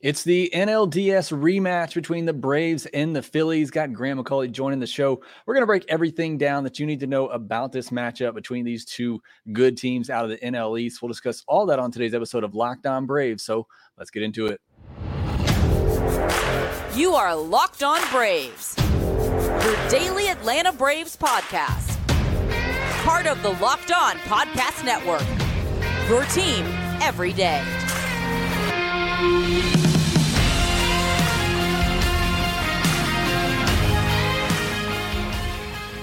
It's 0.00 0.22
the 0.22 0.48
NLDS 0.54 1.36
rematch 1.36 1.94
between 1.94 2.24
the 2.24 2.32
Braves 2.32 2.86
and 2.86 3.16
the 3.16 3.22
Phillies. 3.22 3.72
Got 3.72 3.92
Grant 3.92 4.20
McAuley 4.20 4.52
joining 4.52 4.78
the 4.78 4.86
show. 4.86 5.20
We're 5.44 5.54
going 5.54 5.62
to 5.62 5.66
break 5.66 5.86
everything 5.88 6.38
down 6.38 6.62
that 6.62 6.78
you 6.78 6.86
need 6.86 7.00
to 7.00 7.08
know 7.08 7.26
about 7.26 7.72
this 7.72 7.90
matchup 7.90 8.36
between 8.36 8.64
these 8.64 8.84
two 8.84 9.20
good 9.52 9.76
teams 9.76 10.08
out 10.08 10.22
of 10.24 10.30
the 10.30 10.36
NL 10.36 10.80
East. 10.80 11.02
We'll 11.02 11.08
discuss 11.08 11.42
all 11.48 11.66
that 11.66 11.80
on 11.80 11.90
today's 11.90 12.14
episode 12.14 12.44
of 12.44 12.54
Locked 12.54 12.86
On 12.86 13.06
Braves. 13.06 13.42
So 13.42 13.66
let's 13.96 14.12
get 14.12 14.22
into 14.22 14.46
it. 14.46 14.60
You 16.96 17.14
are 17.14 17.34
Locked 17.34 17.82
On 17.82 18.00
Braves, 18.12 18.76
your 18.78 19.88
daily 19.88 20.28
Atlanta 20.28 20.72
Braves 20.72 21.16
podcast. 21.16 21.96
Part 23.02 23.26
of 23.26 23.42
the 23.42 23.50
Locked 23.60 23.90
On 23.90 24.14
Podcast 24.18 24.84
Network, 24.84 25.26
your 26.08 26.22
team 26.26 26.64
every 27.02 27.32
day. 27.32 27.64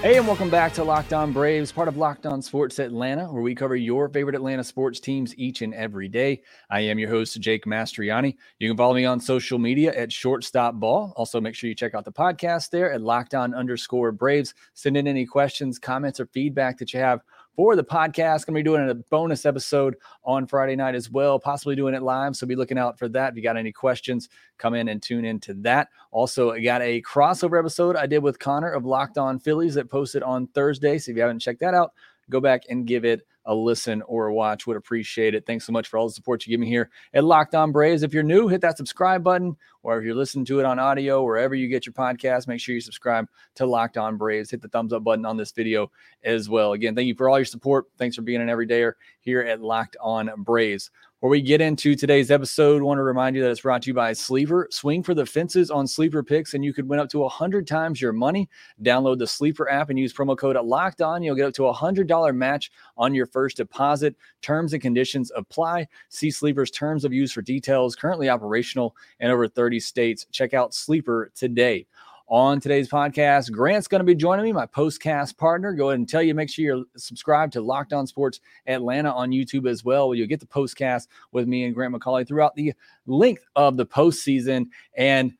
Hey, 0.06 0.18
and 0.18 0.26
welcome 0.28 0.50
back 0.50 0.72
to 0.74 0.84
Locked 0.84 1.12
On 1.12 1.32
Braves, 1.32 1.72
part 1.72 1.88
of 1.88 1.96
Locked 1.96 2.26
On 2.26 2.40
Sports 2.40 2.78
Atlanta, 2.78 3.24
where 3.24 3.42
we 3.42 3.56
cover 3.56 3.74
your 3.74 4.08
favorite 4.08 4.36
Atlanta 4.36 4.62
sports 4.62 5.00
teams 5.00 5.36
each 5.36 5.62
and 5.62 5.74
every 5.74 6.06
day. 6.06 6.42
I 6.70 6.82
am 6.82 7.00
your 7.00 7.10
host, 7.10 7.40
Jake 7.40 7.64
Mastriani. 7.64 8.36
You 8.60 8.70
can 8.70 8.76
follow 8.76 8.94
me 8.94 9.04
on 9.04 9.18
social 9.18 9.58
media 9.58 9.92
at 9.92 10.12
Shortstop 10.12 10.76
Ball. 10.76 11.12
Also, 11.16 11.40
make 11.40 11.56
sure 11.56 11.66
you 11.68 11.74
check 11.74 11.96
out 11.96 12.04
the 12.04 12.12
podcast 12.12 12.70
there 12.70 12.92
at 12.92 13.02
Locked 13.02 13.34
On 13.34 13.52
underscore 13.52 14.12
Braves. 14.12 14.54
Send 14.74 14.96
in 14.96 15.08
any 15.08 15.26
questions, 15.26 15.76
comments, 15.76 16.20
or 16.20 16.26
feedback 16.26 16.78
that 16.78 16.94
you 16.94 17.00
have 17.00 17.22
for 17.56 17.74
the 17.74 17.82
podcast. 17.82 18.44
I'm 18.46 18.52
Going 18.52 18.64
to 18.64 18.70
be 18.70 18.76
doing 18.76 18.90
a 18.90 18.94
bonus 18.94 19.46
episode 19.46 19.96
on 20.24 20.46
Friday 20.46 20.76
night 20.76 20.94
as 20.94 21.10
well, 21.10 21.38
possibly 21.38 21.74
doing 21.74 21.94
it 21.94 22.02
live. 22.02 22.36
So 22.36 22.46
be 22.46 22.54
looking 22.54 22.78
out 22.78 22.98
for 22.98 23.08
that. 23.08 23.30
If 23.30 23.36
you 23.36 23.42
got 23.42 23.56
any 23.56 23.72
questions, 23.72 24.28
come 24.58 24.74
in 24.74 24.88
and 24.88 25.02
tune 25.02 25.24
into 25.24 25.54
that. 25.54 25.88
Also, 26.10 26.52
I 26.52 26.60
got 26.60 26.82
a 26.82 27.02
crossover 27.02 27.58
episode 27.58 27.96
I 27.96 28.06
did 28.06 28.22
with 28.22 28.38
Connor 28.38 28.70
of 28.70 28.84
Locked 28.84 29.18
On 29.18 29.38
Phillies 29.38 29.74
that 29.74 29.90
posted 29.90 30.22
on 30.22 30.46
Thursday. 30.48 30.98
So 30.98 31.10
if 31.10 31.16
you 31.16 31.22
haven't 31.22 31.40
checked 31.40 31.60
that 31.60 31.74
out, 31.74 31.92
go 32.30 32.40
back 32.40 32.62
and 32.68 32.86
give 32.86 33.04
it 33.04 33.26
a 33.46 33.54
listen 33.54 34.02
or 34.02 34.26
a 34.26 34.34
watch. 34.34 34.66
Would 34.66 34.76
appreciate 34.76 35.34
it. 35.34 35.46
Thanks 35.46 35.64
so 35.64 35.72
much 35.72 35.88
for 35.88 35.98
all 35.98 36.08
the 36.08 36.12
support 36.12 36.44
you 36.44 36.50
give 36.50 36.60
me 36.60 36.66
here 36.66 36.90
at 37.14 37.24
Locked 37.24 37.54
On 37.54 37.72
Braves. 37.72 38.02
If 38.02 38.12
you're 38.12 38.22
new, 38.22 38.48
hit 38.48 38.60
that 38.62 38.76
subscribe 38.76 39.22
button, 39.22 39.56
or 39.82 39.98
if 39.98 40.04
you're 40.04 40.14
listening 40.14 40.44
to 40.46 40.58
it 40.58 40.66
on 40.66 40.78
audio, 40.78 41.22
wherever 41.22 41.54
you 41.54 41.68
get 41.68 41.86
your 41.86 41.92
podcast, 41.92 42.48
make 42.48 42.60
sure 42.60 42.74
you 42.74 42.80
subscribe 42.80 43.26
to 43.54 43.66
Locked 43.66 43.96
On 43.96 44.16
Braves. 44.16 44.50
Hit 44.50 44.62
the 44.62 44.68
thumbs 44.68 44.92
up 44.92 45.04
button 45.04 45.24
on 45.24 45.36
this 45.36 45.52
video 45.52 45.90
as 46.24 46.48
well. 46.48 46.72
Again, 46.72 46.96
thank 46.96 47.06
you 47.06 47.14
for 47.14 47.28
all 47.28 47.38
your 47.38 47.44
support. 47.44 47.86
Thanks 47.98 48.16
for 48.16 48.22
being 48.22 48.40
an 48.40 48.48
everydayer 48.48 48.94
here 49.20 49.42
at 49.42 49.62
Locked 49.62 49.96
On 50.00 50.30
Braves. 50.38 50.90
Before 51.18 51.30
we 51.30 51.40
get 51.40 51.62
into 51.62 51.94
today's 51.94 52.30
episode, 52.30 52.82
I 52.82 52.84
want 52.84 52.98
to 52.98 53.02
remind 53.02 53.36
you 53.36 53.42
that 53.42 53.50
it's 53.50 53.62
brought 53.62 53.80
to 53.80 53.88
you 53.88 53.94
by 53.94 54.12
Sleeper. 54.12 54.68
Swing 54.70 55.02
for 55.02 55.14
the 55.14 55.24
fences 55.24 55.70
on 55.70 55.86
Sleeper 55.86 56.22
picks, 56.22 56.52
and 56.52 56.62
you 56.62 56.74
could 56.74 56.86
win 56.86 56.98
up 56.98 57.08
to 57.08 57.20
100 57.20 57.66
times 57.66 58.02
your 58.02 58.12
money. 58.12 58.50
Download 58.82 59.18
the 59.18 59.26
Sleeper 59.26 59.66
app 59.70 59.88
and 59.88 59.98
use 59.98 60.12
promo 60.12 60.36
code 60.36 60.62
Locked 60.62 61.00
On. 61.00 61.22
You'll 61.22 61.34
get 61.34 61.46
up 61.46 61.54
to 61.54 61.68
a 61.68 61.74
$100 61.74 62.36
match 62.36 62.70
on 62.98 63.14
your 63.14 63.24
first 63.24 63.56
deposit. 63.56 64.14
Terms 64.42 64.74
and 64.74 64.82
conditions 64.82 65.32
apply. 65.34 65.88
See 66.10 66.30
Sleeper's 66.30 66.70
terms 66.70 67.02
of 67.02 67.14
use 67.14 67.32
for 67.32 67.40
details. 67.40 67.96
Currently 67.96 68.28
operational 68.28 68.94
in 69.18 69.30
over 69.30 69.48
30 69.48 69.80
states. 69.80 70.26
Check 70.32 70.52
out 70.52 70.74
Sleeper 70.74 71.32
today 71.34 71.86
on 72.28 72.60
today's 72.60 72.88
podcast. 72.88 73.52
Grant's 73.52 73.88
going 73.88 74.00
to 74.00 74.04
be 74.04 74.14
joining 74.14 74.44
me, 74.44 74.52
my 74.52 74.66
postcast 74.66 75.36
partner. 75.36 75.72
Go 75.72 75.90
ahead 75.90 75.98
and 75.98 76.08
tell 76.08 76.22
you, 76.22 76.34
make 76.34 76.50
sure 76.50 76.64
you're 76.64 76.84
subscribed 76.96 77.52
to 77.52 77.60
Locked 77.60 77.92
On 77.92 78.06
Sports 78.06 78.40
Atlanta 78.66 79.12
on 79.12 79.30
YouTube 79.30 79.68
as 79.68 79.84
well. 79.84 80.14
You'll 80.14 80.26
get 80.26 80.40
the 80.40 80.46
postcast 80.46 81.06
with 81.32 81.46
me 81.46 81.64
and 81.64 81.74
Grant 81.74 81.94
McAuley 81.94 82.26
throughout 82.26 82.54
the 82.54 82.74
length 83.06 83.44
of 83.54 83.76
the 83.76 83.86
postseason. 83.86 84.66
And 84.96 85.32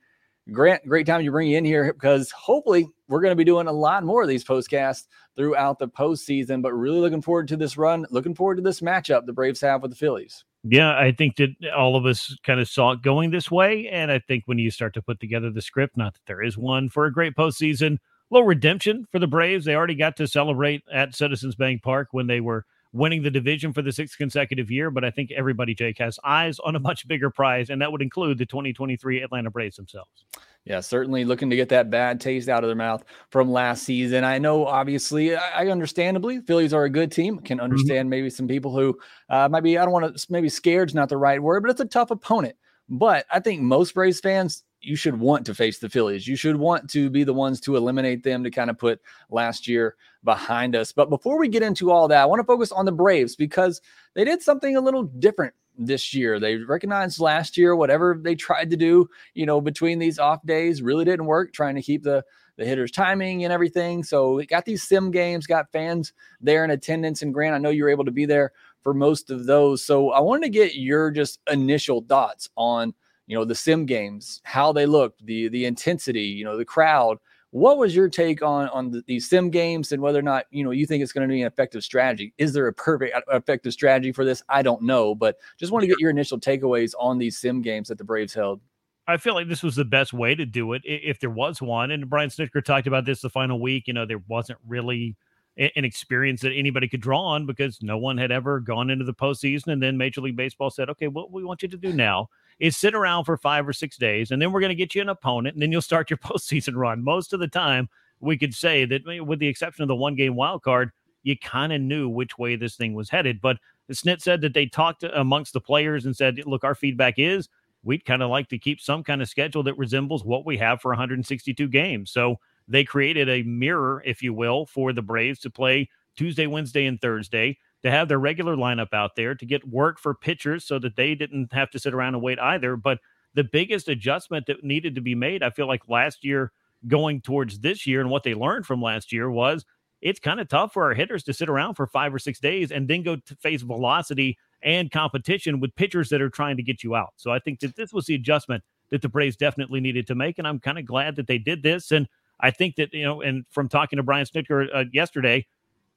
Grant, 0.53 0.87
great 0.87 1.07
time 1.07 1.23
you 1.23 1.33
bring 1.33 1.49
you 1.49 1.59
in 1.59 1.65
here 1.65 1.93
because 1.93 2.31
hopefully 2.31 2.89
we're 3.09 3.21
going 3.21 3.33
to 3.33 3.37
be 3.37 3.45
doing 3.45 3.67
a 3.67 3.73
lot 3.73 4.05
more 4.05 4.23
of 4.23 4.29
these 4.29 4.45
postcasts 4.45 5.09
throughout 5.37 5.81
the 5.81 5.89
postseason. 5.89 6.63
But 6.63 6.73
really 6.73 7.01
looking 7.01 7.23
forward 7.23 7.49
to 7.49 7.57
this 7.57 7.77
run, 7.77 8.07
looking 8.11 8.35
forward 8.35 8.57
to 8.57 8.63
this 8.63 8.81
matchup 8.81 9.27
the 9.27 9.33
Braves 9.33 9.61
have 9.61 9.83
with 9.83 9.91
the 9.91 9.97
Phillies. 9.97 10.45
Yeah, 10.69 10.99
I 10.99 11.13
think 11.13 11.37
that 11.37 11.51
all 11.77 11.95
of 11.95 12.07
us 12.07 12.37
kind 12.43 12.59
of 12.59 12.69
saw 12.69 12.93
it 12.93 13.03
going 13.03 13.31
this 13.31 13.51
way. 13.51 13.89
And 13.89 14.11
I 14.11 14.19
think 14.19 14.45
when 14.47 14.59
you 14.59 14.71
start 14.71 14.95
to 14.95 15.03
put 15.03 15.21
together 15.21 15.51
the 15.51 15.63
script, 15.63 15.97
not 15.97 16.15
that 16.15 16.27
there 16.27 16.43
is 16.43 16.59
one 16.59 16.89
for 16.89 17.07
a 17.07 17.13
great 17.13 17.37
postseason, 17.37 17.95
a 17.97 17.99
little 18.31 18.47
redemption 18.47 19.07
for 19.13 19.21
the 19.21 19.29
Braves. 19.29 19.65
They 19.65 19.77
already 19.77 19.95
got 19.95 20.17
to 20.17 20.27
celebrate 20.27 20.83
at 20.93 21.15
Citizens 21.15 21.55
Bank 21.55 21.83
Park 21.83 22.09
when 22.11 22.27
they 22.27 22.41
were 22.41 22.65
winning 22.97 23.23
the 23.23 23.31
division 23.31 23.73
for 23.73 23.83
the 23.83 23.93
sixth 23.93 24.17
consecutive 24.17 24.71
year. 24.71 24.91
But 24.91 25.05
I 25.05 25.11
think 25.11 25.31
everybody, 25.33 25.75
Jake, 25.75 25.99
has 25.99 26.19
eyes 26.25 26.59
on 26.61 26.77
a 26.77 26.81
much 26.81 27.07
bigger 27.07 27.31
prize, 27.31 27.71
and 27.71 27.81
that 27.83 27.93
would 27.93 28.03
include 28.03 28.39
the 28.39 28.47
2023 28.47 29.23
Atlanta 29.23 29.51
Braves 29.51 29.77
themselves. 29.77 30.25
Yeah, 30.65 30.81
certainly 30.81 31.25
looking 31.25 31.49
to 31.51 31.57
get 31.57 31.69
that 31.69 31.91
bad 31.91 32.21
taste 32.21 32.49
out 32.49 32.65
of 32.65 32.69
their 32.69 32.77
mouth 32.77 33.05
from 33.31 33.53
last 33.53 33.85
season. 33.85 34.25
I 34.25 34.39
know, 34.39 34.67
obviously, 34.67 35.37
I, 35.37 35.69
understandably, 35.69 36.41
Phillies 36.41 36.75
are 36.75 36.85
a 36.85 36.91
good 36.91 37.13
team. 37.13 37.39
Can 37.39 37.59
mm-hmm. 37.59 37.65
understand 37.65 38.01
mm-hmm. 38.01 38.11
maybe 38.11 38.31
some 38.31 38.49
people 38.49 38.77
who 38.77 38.99
uh, 39.31 39.49
might 39.49 39.63
be, 39.63 39.79
I 39.79 39.85
don't 39.85 39.93
want 39.93 40.17
to, 40.17 40.27
maybe 40.29 40.49
scared's 40.49 40.95
not 40.95 41.09
the 41.09 41.19
right 41.19 41.41
word, 41.41 41.63
but 41.63 41.71
it's 41.71 41.81
a 41.81 41.85
tough 41.85 42.11
opponent. 42.11 42.57
But 42.89 43.27
I 43.31 43.39
think 43.39 43.63
most 43.63 43.95
Braves 43.95 44.19
fans, 44.19 44.65
you 44.87 44.97
should 44.97 45.19
want 45.19 45.45
to 45.47 45.55
face 45.55 45.79
the 45.79 45.89
Phillies. 45.89 46.27
You 46.27 46.37
should 46.37 46.57
want 46.57 46.89
to 46.91 47.11
be 47.11 47.25
the 47.25 47.35
ones 47.35 47.61
to 47.63 47.77
eliminate 47.77 48.23
them 48.23 48.45
to 48.45 48.51
kind 48.51 48.71
of 48.71 48.79
put 48.79 49.01
last 49.31 49.67
year 49.67 49.97
behind 50.25 50.77
us. 50.77 50.93
But 50.93 51.11
before 51.11 51.39
we 51.39 51.49
get 51.49 51.63
into 51.63 51.91
all 51.91 52.09
that, 52.09 52.23
I 52.23 52.27
want 52.27 52.41
to 52.41 52.47
focus 52.47 52.73
on 52.73 52.85
the 52.85 52.93
Braves 52.93 53.37
because 53.37 53.81
they 54.15 54.25
did 54.25 54.43
something 54.43 54.77
a 54.77 54.81
little 54.81 55.03
different 55.03 55.55
this 55.79 56.15
year. 56.15 56.39
They 56.39 56.57
recognized 56.57 57.21
last 57.21 57.57
year 57.57 57.75
whatever 57.77 58.19
they 58.21 58.35
tried 58.35 58.71
to 58.71 58.77
do, 58.77 59.09
you 59.35 59.45
know, 59.45 59.61
between 59.61 59.99
these 59.99 60.19
off 60.19 60.45
days 60.47 60.83
really 60.83 61.05
didn't 61.05 61.27
work, 61.27 61.53
trying 61.53 61.75
to 61.75 61.83
keep 61.83 62.03
the 62.03 62.25
the 62.57 62.65
hitters 62.65 62.91
timing 62.91 63.45
and 63.45 63.53
everything. 63.53 64.03
So 64.03 64.35
we 64.35 64.47
got 64.47 64.65
these 64.65 64.83
sim 64.83 65.11
games, 65.11 65.47
got 65.47 65.71
fans 65.73 66.13
there 66.41 66.65
in 66.65 66.71
attendance. 66.71 67.23
And 67.23 67.35
Grant, 67.35 67.55
I 67.55 67.59
know 67.59 67.69
you 67.71 67.85
were 67.85 67.91
able 67.91 68.07
to 68.07 68.11
be 68.11 68.25
there 68.25 68.53
for 68.83 68.95
most 68.95 69.31
of 69.31 69.47
those. 69.47 69.85
So 69.85 70.11
I 70.11 70.21
wanted 70.21 70.45
to 70.45 70.51
get 70.51 70.75
your 70.75 71.11
just 71.11 71.41
initial 71.51 72.05
thoughts 72.09 72.49
on, 72.57 72.95
you 73.27 73.37
know, 73.37 73.45
the 73.45 73.55
sim 73.55 73.87
games, 73.87 74.41
how 74.45 74.73
they 74.73 74.87
looked, 74.87 75.25
the 75.25 75.49
the 75.49 75.65
intensity, 75.65 76.23
you 76.23 76.45
know, 76.45 76.57
the 76.57 76.65
crowd, 76.65 77.19
what 77.51 77.79
was 77.79 77.95
your 77.95 78.09
take 78.09 78.43
on 78.43 78.69
on 78.69 78.91
the, 78.91 79.03
these 79.07 79.29
sim 79.29 79.51
games 79.51 79.93
and 79.93 80.03
whether 80.03 80.19
or 80.19 80.23
not 80.23 80.45
you 80.51 80.65
know 80.65 80.73
you 80.73 80.87
think 80.87 81.03
it's 81.03 81.13
going 81.13 81.27
to 81.27 81.33
be 81.33 81.41
an 81.41 81.47
effective 81.47 81.83
strategy? 81.83 82.35
Is 82.39 82.53
there 82.53 82.67
a 82.67 82.73
perfect 82.73 83.17
effective 83.33 83.73
strategy 83.73 84.13
for 84.13 84.25
this? 84.25 84.43
I 84.49 84.63
don't 84.63 84.83
know, 84.83 85.15
but 85.15 85.37
just 85.59 85.73
want 85.73 85.83
to 85.83 85.89
get 85.89 85.99
your 85.99 86.11
initial 86.11 86.39
takeaways 86.39 86.93
on 86.99 87.19
these 87.19 87.39
sim 87.39 87.63
games 87.63 87.89
that 87.89 87.99
the 87.99 88.05
Braves 88.05 88.35
held. 88.35 88.61
I 89.09 89.17
feel 89.17 89.35
like 89.35 89.49
this 89.49 89.63
was 89.63 89.77
the 89.77 89.85
best 89.85 90.13
way 90.13 90.35
to 90.35 90.45
do 90.45 90.73
it 90.73 90.83
if 90.85 91.21
there 91.21 91.31
was 91.31 91.63
one. 91.63 91.93
And 91.93 92.11
Brian 92.11 92.29
Snitker 92.29 92.65
talked 92.65 92.89
about 92.89 93.05
this 93.05 93.21
the 93.21 93.31
final 93.31 93.61
week. 93.61 93.87
You 93.87 93.95
know, 93.95 94.05
there 94.05 94.23
wasn't 94.27 94.59
really 94.67 95.17
an 95.57 95.85
experience 95.85 96.43
that 96.43 96.53
anybody 96.53 96.89
could 96.89 97.01
draw 97.01 97.23
on 97.23 97.47
because 97.47 97.79
no 97.81 97.97
one 97.97 98.19
had 98.19 98.31
ever 98.31 98.61
gone 98.61 98.91
into 98.91 99.05
the 99.05 99.15
postseason. 99.15 99.69
And 99.69 99.83
then 99.83 99.97
Major 99.97 100.21
League 100.21 100.37
Baseball 100.37 100.71
said, 100.71 100.91
okay, 100.91 101.09
what 101.09 101.33
we 101.33 101.45
want 101.45 101.63
you 101.63 101.69
to 101.69 101.77
do 101.77 101.93
now 101.93 102.29
is 102.59 102.77
sit 102.77 102.95
around 102.95 103.25
for 103.25 103.37
five 103.37 103.69
or 103.69 103.73
six 103.73 103.97
days, 103.97 104.31
and 104.31 104.41
then 104.41 104.53
we're 104.53 104.61
going 104.61 104.71
to 104.71 104.75
get 104.75 104.95
you 104.95 105.03
an 105.03 105.09
opponent, 105.09 105.55
and 105.55 105.63
then 105.63 105.73
you'll 105.73 105.83
start 105.83 106.11
your 106.11 106.17
postseason 106.25 106.75
run. 106.75 107.03
Most 107.03 107.33
of 107.33 107.41
the 107.41 107.49
time, 107.49 107.89
we 108.21 108.39
could 108.39 108.55
say 108.55 108.85
that, 108.85 109.03
eh, 109.09 109.21
with 109.21 109.39
the 109.39 109.49
exception 109.49 109.83
of 109.83 109.89
the 109.89 109.97
one 109.97 110.15
game 110.15 110.37
wild 110.37 110.63
card, 110.63 110.91
you 111.23 111.37
kind 111.37 111.73
of 111.73 111.81
knew 111.81 112.09
which 112.09 112.39
way 112.39 112.57
this 112.57 112.77
thing 112.77 112.95
was 112.95 113.11
headed. 113.11 113.41
But 113.41 113.59
Snit 113.91 114.21
said 114.21 114.41
that 114.43 114.55
they 114.55 114.67
talked 114.67 115.03
amongst 115.03 115.53
the 115.53 115.61
players 115.61 116.07
and 116.07 116.17
said, 116.17 116.41
look, 116.47 116.65
our 116.65 116.75
feedback 116.75 117.15
is 117.19 117.49
we'd 117.87 118.05
kind 118.05 118.23
of 118.23 118.31
like 118.31 118.49
to 118.49 118.59
keep 118.59 118.81
some 118.81 119.03
kind 119.03 119.23
of 119.23 119.29
schedule 119.29 119.63
that 119.63 119.79
resembles 119.79 120.25
what 120.25 120.45
we 120.45 120.59
have 120.59 120.81
for 120.81 120.91
162 120.91 121.69
games. 121.69 122.11
So 122.11 122.37
they 122.69 122.85
created 122.85 123.29
a 123.29 123.45
mirror, 123.45 124.03
if 124.05 124.23
you 124.23 124.35
will, 124.35 124.67
for 124.67 124.93
the 124.93 125.03
Braves 125.03 125.39
to 125.41 125.51
play 125.51 125.89
Tuesday, 126.17 126.47
Wednesday, 126.47 126.87
and 126.87 127.01
Thursday 127.01 127.59
to 127.87 127.91
have 127.93 128.09
their 128.09 128.19
regular 128.19 128.57
lineup 128.57 128.93
out 128.93 129.15
there 129.15 129.37
to 129.37 129.47
get 129.47 129.69
work 129.69 130.01
for 130.01 130.13
pitchers 130.13 130.65
so 130.65 130.77
that 130.81 130.97
they 130.97 131.15
didn't 131.15 131.53
have 131.53 131.71
to 131.71 131.79
sit 131.79 131.95
around 131.95 132.15
and 132.15 132.23
wait 132.23 132.41
either. 132.41 132.77
But 132.77 132.99
the 133.35 133.45
biggest 133.45 133.89
adjustment 133.89 134.47
that 134.47 134.65
needed 134.65 134.97
to 134.97 135.01
be 135.01 135.15
made, 135.15 135.45
I 135.45 135.51
feel 135.51 135.69
like 135.69 135.89
last 135.89 136.25
year 136.25 136.51
going 136.89 137.21
towards 137.21 137.61
this 137.61 137.87
year 137.87 138.01
and 138.01 138.11
what 138.11 138.25
they 138.25 138.35
learned 138.35 138.67
from 138.67 138.83
last 138.83 139.13
year 139.13 139.31
was 139.31 139.65
it's 140.03 140.19
kind 140.19 140.41
of 140.41 140.49
tough 140.49 140.73
for 140.73 140.83
our 140.83 140.95
hitters 140.95 141.23
to 141.25 141.33
sit 141.33 141.49
around 141.49 141.77
for 141.77 141.87
five 141.87 142.13
or 142.13 142.19
six 142.19 142.41
days 142.41 142.73
and 142.73 142.89
then 142.89 143.05
go 143.05 143.15
to 143.15 143.37
face 143.37 143.63
velocity 143.63 144.37
and 144.63 144.91
competition 144.91 145.61
with 145.61 145.75
pitchers 145.77 146.09
that 146.09 146.21
are 146.21 146.29
trying 146.29 146.57
to 146.57 146.65
get 146.65 146.83
you 146.83 146.97
out. 146.97 147.13
So 147.15 147.31
I 147.31 147.39
think 147.39 147.61
that 147.61 147.77
this 147.77 147.93
was 147.93 148.07
the 148.07 148.17
adjustment 148.17 148.65
that 148.91 149.01
the 149.01 149.09
Braves 149.09 149.37
definitely 149.37 149.79
needed 149.79 150.09
to 150.09 150.17
make. 150.17 150.39
And 150.39 150.49
I'm 150.49 150.59
kind 150.59 150.79
of 150.79 150.85
glad 150.85 151.15
that 151.17 151.29
they 151.29 151.39
did 151.39 151.63
this. 151.63 151.93
And 151.93 152.09
I 152.41 152.51
think 152.51 152.75
that, 152.77 152.93
you 152.93 153.05
know, 153.05 153.23
and 153.23 153.45
from 153.49 153.69
talking 153.69 153.97
to 153.99 154.03
Brian 154.03 154.27
Snitker 154.27 154.67
uh, 154.75 154.85
yesterday, 154.93 155.47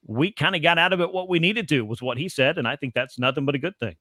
we 0.05 0.31
kind 0.31 0.55
of 0.55 0.61
got 0.61 0.77
out 0.77 0.93
of 0.93 1.01
it 1.01 1.11
what 1.11 1.29
we 1.29 1.39
needed 1.39 1.67
to, 1.69 1.81
was 1.85 2.01
what 2.01 2.17
he 2.17 2.29
said. 2.29 2.57
And 2.57 2.67
I 2.67 2.75
think 2.75 2.93
that's 2.93 3.19
nothing 3.19 3.45
but 3.45 3.55
a 3.55 3.59
good 3.59 3.77
thing. 3.79 3.95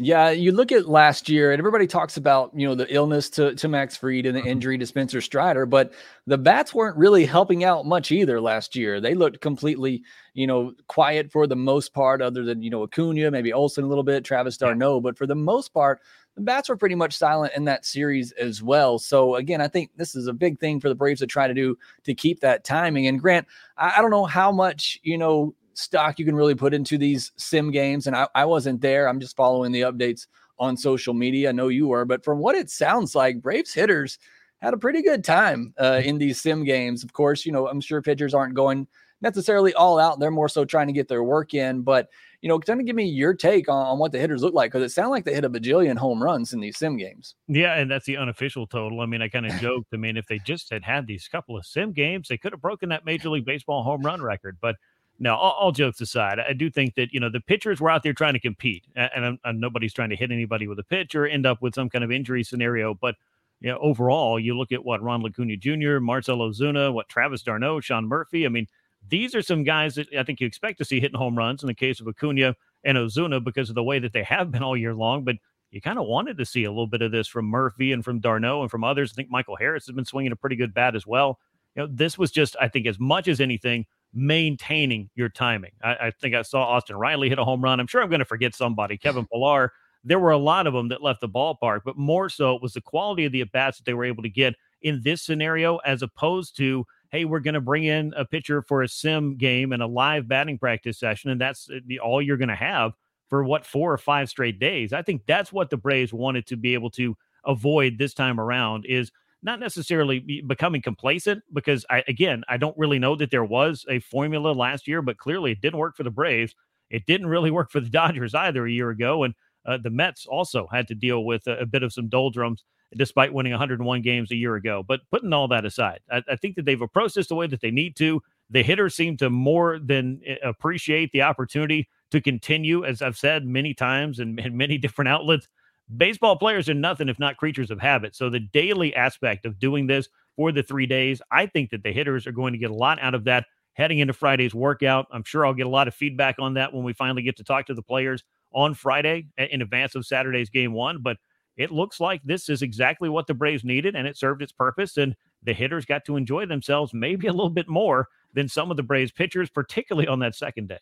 Yeah, 0.00 0.30
you 0.30 0.52
look 0.52 0.70
at 0.70 0.88
last 0.88 1.28
year, 1.28 1.50
and 1.50 1.58
everybody 1.58 1.86
talks 1.86 2.16
about 2.16 2.52
you 2.54 2.68
know 2.68 2.76
the 2.76 2.92
illness 2.94 3.28
to, 3.30 3.54
to 3.56 3.68
Max 3.68 3.96
Fried 3.96 4.26
and 4.26 4.36
the 4.36 4.40
mm-hmm. 4.40 4.48
injury 4.48 4.78
to 4.78 4.86
Spencer 4.86 5.20
Strider, 5.20 5.66
but 5.66 5.92
the 6.26 6.38
bats 6.38 6.72
weren't 6.72 6.96
really 6.96 7.26
helping 7.26 7.64
out 7.64 7.84
much 7.84 8.12
either 8.12 8.40
last 8.40 8.76
year. 8.76 9.00
They 9.00 9.14
looked 9.14 9.40
completely 9.40 10.02
you 10.34 10.46
know 10.46 10.72
quiet 10.86 11.32
for 11.32 11.48
the 11.48 11.56
most 11.56 11.92
part, 11.94 12.22
other 12.22 12.44
than 12.44 12.62
you 12.62 12.70
know 12.70 12.84
Acuna, 12.84 13.30
maybe 13.30 13.52
Olson 13.52 13.84
a 13.84 13.88
little 13.88 14.04
bit, 14.04 14.24
Travis 14.24 14.56
d'Arnaud, 14.56 15.00
but 15.00 15.18
for 15.18 15.26
the 15.26 15.34
most 15.34 15.74
part, 15.74 16.00
the 16.38 16.44
bats 16.44 16.68
were 16.68 16.76
pretty 16.76 16.94
much 16.94 17.16
silent 17.16 17.52
in 17.56 17.64
that 17.64 17.84
series 17.84 18.32
as 18.32 18.62
well. 18.62 18.98
So 18.98 19.34
again, 19.34 19.60
I 19.60 19.68
think 19.68 19.90
this 19.96 20.14
is 20.14 20.28
a 20.28 20.32
big 20.32 20.58
thing 20.58 20.80
for 20.80 20.88
the 20.88 20.94
Braves 20.94 21.20
to 21.20 21.26
try 21.26 21.48
to 21.48 21.54
do 21.54 21.76
to 22.04 22.14
keep 22.14 22.40
that 22.40 22.64
timing. 22.64 23.08
And 23.08 23.20
Grant, 23.20 23.46
I, 23.76 23.94
I 23.96 24.00
don't 24.00 24.10
know 24.10 24.24
how 24.24 24.52
much 24.52 24.98
you 25.02 25.18
know 25.18 25.54
stock 25.74 26.18
you 26.18 26.24
can 26.24 26.36
really 26.36 26.54
put 26.54 26.74
into 26.74 26.96
these 26.96 27.32
sim 27.36 27.70
games, 27.70 28.06
and 28.06 28.16
I, 28.16 28.28
I 28.34 28.44
wasn't 28.44 28.80
there. 28.80 29.08
I'm 29.08 29.20
just 29.20 29.36
following 29.36 29.72
the 29.72 29.82
updates 29.82 30.26
on 30.58 30.76
social 30.76 31.14
media. 31.14 31.48
I 31.48 31.52
know 31.52 31.68
you 31.68 31.88
were, 31.88 32.04
but 32.04 32.24
from 32.24 32.38
what 32.38 32.54
it 32.54 32.70
sounds 32.70 33.14
like, 33.14 33.42
Braves 33.42 33.74
hitters 33.74 34.18
had 34.60 34.74
a 34.74 34.78
pretty 34.78 35.02
good 35.02 35.22
time 35.22 35.74
uh, 35.78 36.00
in 36.04 36.18
these 36.18 36.40
sim 36.40 36.64
games. 36.64 37.04
Of 37.04 37.12
course, 37.12 37.44
you 37.44 37.52
know 37.52 37.68
I'm 37.68 37.80
sure 37.80 38.00
pitchers 38.00 38.34
aren't 38.34 38.54
going 38.54 38.86
necessarily 39.20 39.74
all 39.74 39.98
out. 39.98 40.20
They're 40.20 40.30
more 40.30 40.48
so 40.48 40.64
trying 40.64 40.86
to 40.86 40.92
get 40.92 41.08
their 41.08 41.24
work 41.24 41.54
in. 41.54 41.82
But, 41.82 42.08
you 42.40 42.48
know, 42.48 42.58
kind 42.58 42.80
of 42.80 42.86
give 42.86 42.94
me 42.94 43.04
your 43.04 43.34
take 43.34 43.68
on, 43.68 43.86
on 43.86 43.98
what 43.98 44.12
the 44.12 44.18
hitters 44.18 44.42
look 44.42 44.54
like 44.54 44.70
because 44.70 44.84
it 44.84 44.94
sounded 44.94 45.10
like 45.10 45.24
they 45.24 45.34
hit 45.34 45.44
a 45.44 45.50
bajillion 45.50 45.96
home 45.96 46.22
runs 46.22 46.52
in 46.52 46.60
these 46.60 46.76
sim 46.76 46.96
games. 46.96 47.34
Yeah. 47.48 47.74
And 47.74 47.90
that's 47.90 48.06
the 48.06 48.16
unofficial 48.16 48.66
total. 48.66 49.00
I 49.00 49.06
mean, 49.06 49.22
I 49.22 49.28
kind 49.28 49.46
of 49.46 49.52
joked. 49.60 49.88
I 49.92 49.96
mean, 49.96 50.16
if 50.16 50.26
they 50.26 50.38
just 50.38 50.70
had 50.70 50.84
had 50.84 51.06
these 51.06 51.26
couple 51.26 51.56
of 51.56 51.66
sim 51.66 51.92
games, 51.92 52.28
they 52.28 52.38
could 52.38 52.52
have 52.52 52.60
broken 52.60 52.90
that 52.90 53.04
Major 53.04 53.30
League 53.30 53.44
Baseball 53.44 53.82
home 53.82 54.02
run 54.02 54.22
record. 54.22 54.58
But, 54.60 54.76
no, 55.20 55.34
all, 55.34 55.52
all, 55.52 55.72
jokes 55.72 56.00
aside, 56.00 56.38
I 56.38 56.52
do 56.52 56.70
think 56.70 56.94
that 56.94 57.12
you 57.12 57.18
know 57.18 57.28
the 57.28 57.40
pitchers 57.40 57.80
were 57.80 57.90
out 57.90 58.04
there 58.04 58.12
trying 58.12 58.34
to 58.34 58.40
compete, 58.40 58.84
and, 58.94 59.10
and, 59.24 59.38
and, 59.42 59.60
nobody's 59.60 59.92
trying 59.92 60.10
to 60.10 60.16
hit 60.16 60.30
anybody 60.30 60.68
with 60.68 60.78
a 60.78 60.84
pitch 60.84 61.16
or 61.16 61.26
end 61.26 61.44
up 61.44 61.60
with 61.60 61.74
some 61.74 61.90
kind 61.90 62.04
of 62.04 62.12
injury 62.12 62.44
scenario. 62.44 62.94
But 62.94 63.16
you 63.60 63.70
know, 63.70 63.78
overall, 63.78 64.38
you 64.38 64.56
look 64.56 64.70
at 64.70 64.84
what 64.84 65.02
Ron 65.02 65.26
Acuna 65.26 65.56
Jr., 65.56 65.98
Marcell 65.98 66.38
Ozuna, 66.38 66.92
what 66.92 67.08
Travis 67.08 67.42
d'Arnaud, 67.42 67.80
Sean 67.80 68.06
Murphy. 68.06 68.46
I 68.46 68.48
mean, 68.48 68.68
these 69.06 69.34
are 69.34 69.42
some 69.42 69.64
guys 69.64 69.94
that 69.94 70.08
I 70.16 70.22
think 70.22 70.40
you 70.40 70.46
expect 70.46 70.78
to 70.78 70.84
see 70.84 71.00
hitting 71.00 71.18
home 71.18 71.36
runs 71.36 71.62
in 71.62 71.66
the 71.66 71.74
case 71.74 72.00
of 72.00 72.08
Acuna 72.08 72.54
and 72.84 72.98
Ozuna 72.98 73.42
because 73.42 73.68
of 73.68 73.74
the 73.74 73.82
way 73.82 73.98
that 73.98 74.12
they 74.12 74.22
have 74.24 74.50
been 74.50 74.62
all 74.62 74.76
year 74.76 74.94
long. 74.94 75.24
But 75.24 75.36
you 75.70 75.80
kind 75.80 75.98
of 75.98 76.06
wanted 76.06 76.38
to 76.38 76.44
see 76.44 76.64
a 76.64 76.70
little 76.70 76.86
bit 76.86 77.02
of 77.02 77.12
this 77.12 77.28
from 77.28 77.46
Murphy 77.46 77.92
and 77.92 78.04
from 78.04 78.20
d'Arnaud 78.20 78.62
and 78.62 78.70
from 78.70 78.84
others. 78.84 79.12
I 79.12 79.14
think 79.14 79.30
Michael 79.30 79.56
Harris 79.56 79.86
has 79.86 79.94
been 79.94 80.04
swinging 80.04 80.32
a 80.32 80.36
pretty 80.36 80.56
good 80.56 80.72
bat 80.72 80.96
as 80.96 81.06
well. 81.06 81.38
You 81.74 81.82
know, 81.82 81.88
this 81.92 82.16
was 82.16 82.30
just, 82.30 82.56
I 82.60 82.68
think, 82.68 82.86
as 82.86 82.98
much 82.98 83.28
as 83.28 83.40
anything, 83.40 83.84
maintaining 84.14 85.10
your 85.14 85.28
timing. 85.28 85.72
I, 85.82 85.94
I 85.94 86.10
think 86.10 86.34
I 86.34 86.42
saw 86.42 86.62
Austin 86.62 86.96
Riley 86.96 87.28
hit 87.28 87.38
a 87.38 87.44
home 87.44 87.62
run. 87.62 87.80
I'm 87.80 87.86
sure 87.86 88.02
I'm 88.02 88.08
going 88.08 88.20
to 88.20 88.24
forget 88.24 88.54
somebody. 88.54 88.96
Kevin 88.96 89.26
Pillar. 89.32 89.72
There 90.04 90.20
were 90.20 90.30
a 90.30 90.38
lot 90.38 90.66
of 90.66 90.72
them 90.72 90.88
that 90.88 91.02
left 91.02 91.20
the 91.20 91.28
ballpark, 91.28 91.80
but 91.84 91.98
more 91.98 92.28
so 92.28 92.54
it 92.54 92.62
was 92.62 92.72
the 92.72 92.80
quality 92.80 93.24
of 93.24 93.32
the 93.32 93.40
at 93.40 93.52
bats 93.52 93.78
that 93.78 93.84
they 93.84 93.94
were 93.94 94.04
able 94.04 94.22
to 94.22 94.28
get 94.30 94.54
in 94.80 95.02
this 95.02 95.22
scenario, 95.22 95.78
as 95.78 96.02
opposed 96.02 96.56
to 96.56 96.86
hey, 97.10 97.24
we're 97.24 97.40
going 97.40 97.54
to 97.54 97.60
bring 97.60 97.84
in 97.84 98.12
a 98.16 98.24
pitcher 98.24 98.62
for 98.62 98.82
a 98.82 98.88
sim 98.88 99.36
game 99.36 99.72
and 99.72 99.82
a 99.82 99.86
live 99.86 100.28
batting 100.28 100.58
practice 100.58 100.98
session, 100.98 101.30
and 101.30 101.40
that's 101.40 101.68
uh, 101.70 102.02
all 102.02 102.20
you're 102.20 102.36
going 102.36 102.48
to 102.48 102.54
have 102.54 102.92
for 103.28 103.44
what 103.44 103.66
four 103.66 103.92
or 103.92 103.98
five 103.98 104.28
straight 104.28 104.58
days. 104.58 104.92
I 104.92 105.02
think 105.02 105.22
that's 105.26 105.52
what 105.52 105.70
the 105.70 105.76
Braves 105.76 106.12
wanted 106.12 106.46
to 106.46 106.56
be 106.56 106.74
able 106.74 106.90
to 106.90 107.16
avoid 107.44 107.98
this 107.98 108.14
time 108.14 108.40
around 108.40 108.86
is 108.86 109.10
not 109.42 109.60
necessarily 109.60 110.42
becoming 110.46 110.82
complacent 110.82 111.42
because 111.52 111.86
I 111.88 112.02
again 112.08 112.42
I 112.48 112.56
don't 112.56 112.76
really 112.76 112.98
know 112.98 113.14
that 113.16 113.30
there 113.30 113.44
was 113.44 113.84
a 113.88 114.00
formula 114.00 114.52
last 114.52 114.88
year, 114.88 115.02
but 115.02 115.18
clearly 115.18 115.52
it 115.52 115.60
didn't 115.60 115.78
work 115.78 115.96
for 115.96 116.02
the 116.02 116.10
Braves. 116.10 116.54
It 116.90 117.06
didn't 117.06 117.28
really 117.28 117.50
work 117.52 117.70
for 117.70 117.80
the 117.80 117.90
Dodgers 117.90 118.34
either 118.34 118.66
a 118.66 118.70
year 118.70 118.90
ago, 118.90 119.24
and 119.24 119.34
uh, 119.66 119.78
the 119.78 119.90
Mets 119.90 120.26
also 120.26 120.66
had 120.72 120.88
to 120.88 120.94
deal 120.94 121.24
with 121.24 121.46
a, 121.46 121.58
a 121.60 121.66
bit 121.66 121.82
of 121.82 121.92
some 121.92 122.08
doldrums 122.08 122.64
despite 122.96 123.32
winning 123.32 123.52
101 123.52 124.02
games 124.02 124.30
a 124.30 124.36
year 124.36 124.56
ago. 124.56 124.82
But 124.86 125.00
putting 125.10 125.32
all 125.32 125.48
that 125.48 125.64
aside, 125.64 126.00
I, 126.10 126.22
I, 126.28 126.36
think 126.36 126.56
that 126.56 126.64
they've 126.64 126.80
approached 126.80 127.16
this 127.16 127.28
the 127.28 127.34
way 127.34 127.46
that 127.46 127.60
they 127.60 127.70
need 127.70 127.96
to. 127.96 128.22
The 128.50 128.62
hitters 128.62 128.94
seem 128.94 129.16
to 129.18 129.28
more 129.28 129.78
than 129.78 130.20
eh, 130.26 130.36
appreciate 130.42 131.12
the 131.12 131.22
opportunity 131.22 131.88
to 132.10 132.20
continue, 132.20 132.84
as 132.84 133.02
I've 133.02 133.18
said 133.18 133.44
many 133.44 133.74
times 133.74 134.18
and 134.18 134.38
in 134.40 134.56
many 134.56 134.78
different 134.78 135.08
outlets. 135.08 135.48
Baseball 135.96 136.36
players 136.36 136.68
are 136.68 136.74
nothing 136.74 137.08
if 137.08 137.18
not 137.18 137.36
creatures 137.36 137.70
of 137.70 137.80
habit. 137.80 138.14
So 138.14 138.30
the 138.30 138.40
daily 138.40 138.94
aspect 138.94 139.46
of 139.46 139.58
doing 139.58 139.86
this 139.86 140.08
for 140.36 140.52
the 140.52 140.62
three 140.62 140.86
days, 140.86 141.20
I 141.30 141.46
think 141.46 141.70
that 141.70 141.82
the 141.82 141.92
hitters 141.92 142.26
are 142.26 142.32
going 142.32 142.52
to 142.52 142.58
get 142.58 142.70
a 142.70 142.74
lot 142.74 142.98
out 143.02 143.14
of 143.14 143.24
that 143.24 143.46
heading 143.74 144.00
into 144.00 144.12
Friday's 144.12 144.54
workout. 144.54 145.06
I'm 145.12 145.24
sure 145.24 145.46
I'll 145.46 145.54
get 145.54 145.66
a 145.66 145.70
lot 145.70 145.88
of 145.88 145.94
feedback 145.94 146.36
on 146.38 146.54
that 146.54 146.72
when 146.72 146.84
we 146.84 146.92
finally 146.92 147.22
get 147.22 147.36
to 147.36 147.44
talk 147.44 147.66
to 147.66 147.74
the 147.74 147.82
players 147.82 148.24
on 148.52 148.74
Friday 148.74 149.28
in 149.36 149.62
advance 149.62 149.94
of 149.94 150.04
Saturday's 150.04 150.50
game 150.50 150.72
one. 150.72 151.00
But 151.00 151.18
it 151.58 151.70
looks 151.70 152.00
like 152.00 152.22
this 152.22 152.48
is 152.48 152.62
exactly 152.62 153.08
what 153.08 153.26
the 153.26 153.34
Braves 153.34 153.64
needed, 153.64 153.94
and 153.96 154.06
it 154.06 154.16
served 154.16 154.40
its 154.40 154.52
purpose. 154.52 154.96
And 154.96 155.14
the 155.42 155.52
hitters 155.52 155.84
got 155.84 156.04
to 156.06 156.16
enjoy 156.16 156.46
themselves 156.46 156.94
maybe 156.94 157.26
a 157.26 157.32
little 157.32 157.50
bit 157.50 157.68
more 157.68 158.08
than 158.32 158.48
some 158.48 158.70
of 158.70 158.76
the 158.76 158.82
Braves 158.82 159.12
pitchers, 159.12 159.50
particularly 159.50 160.08
on 160.08 160.20
that 160.20 160.34
second 160.34 160.68
day. 160.68 160.78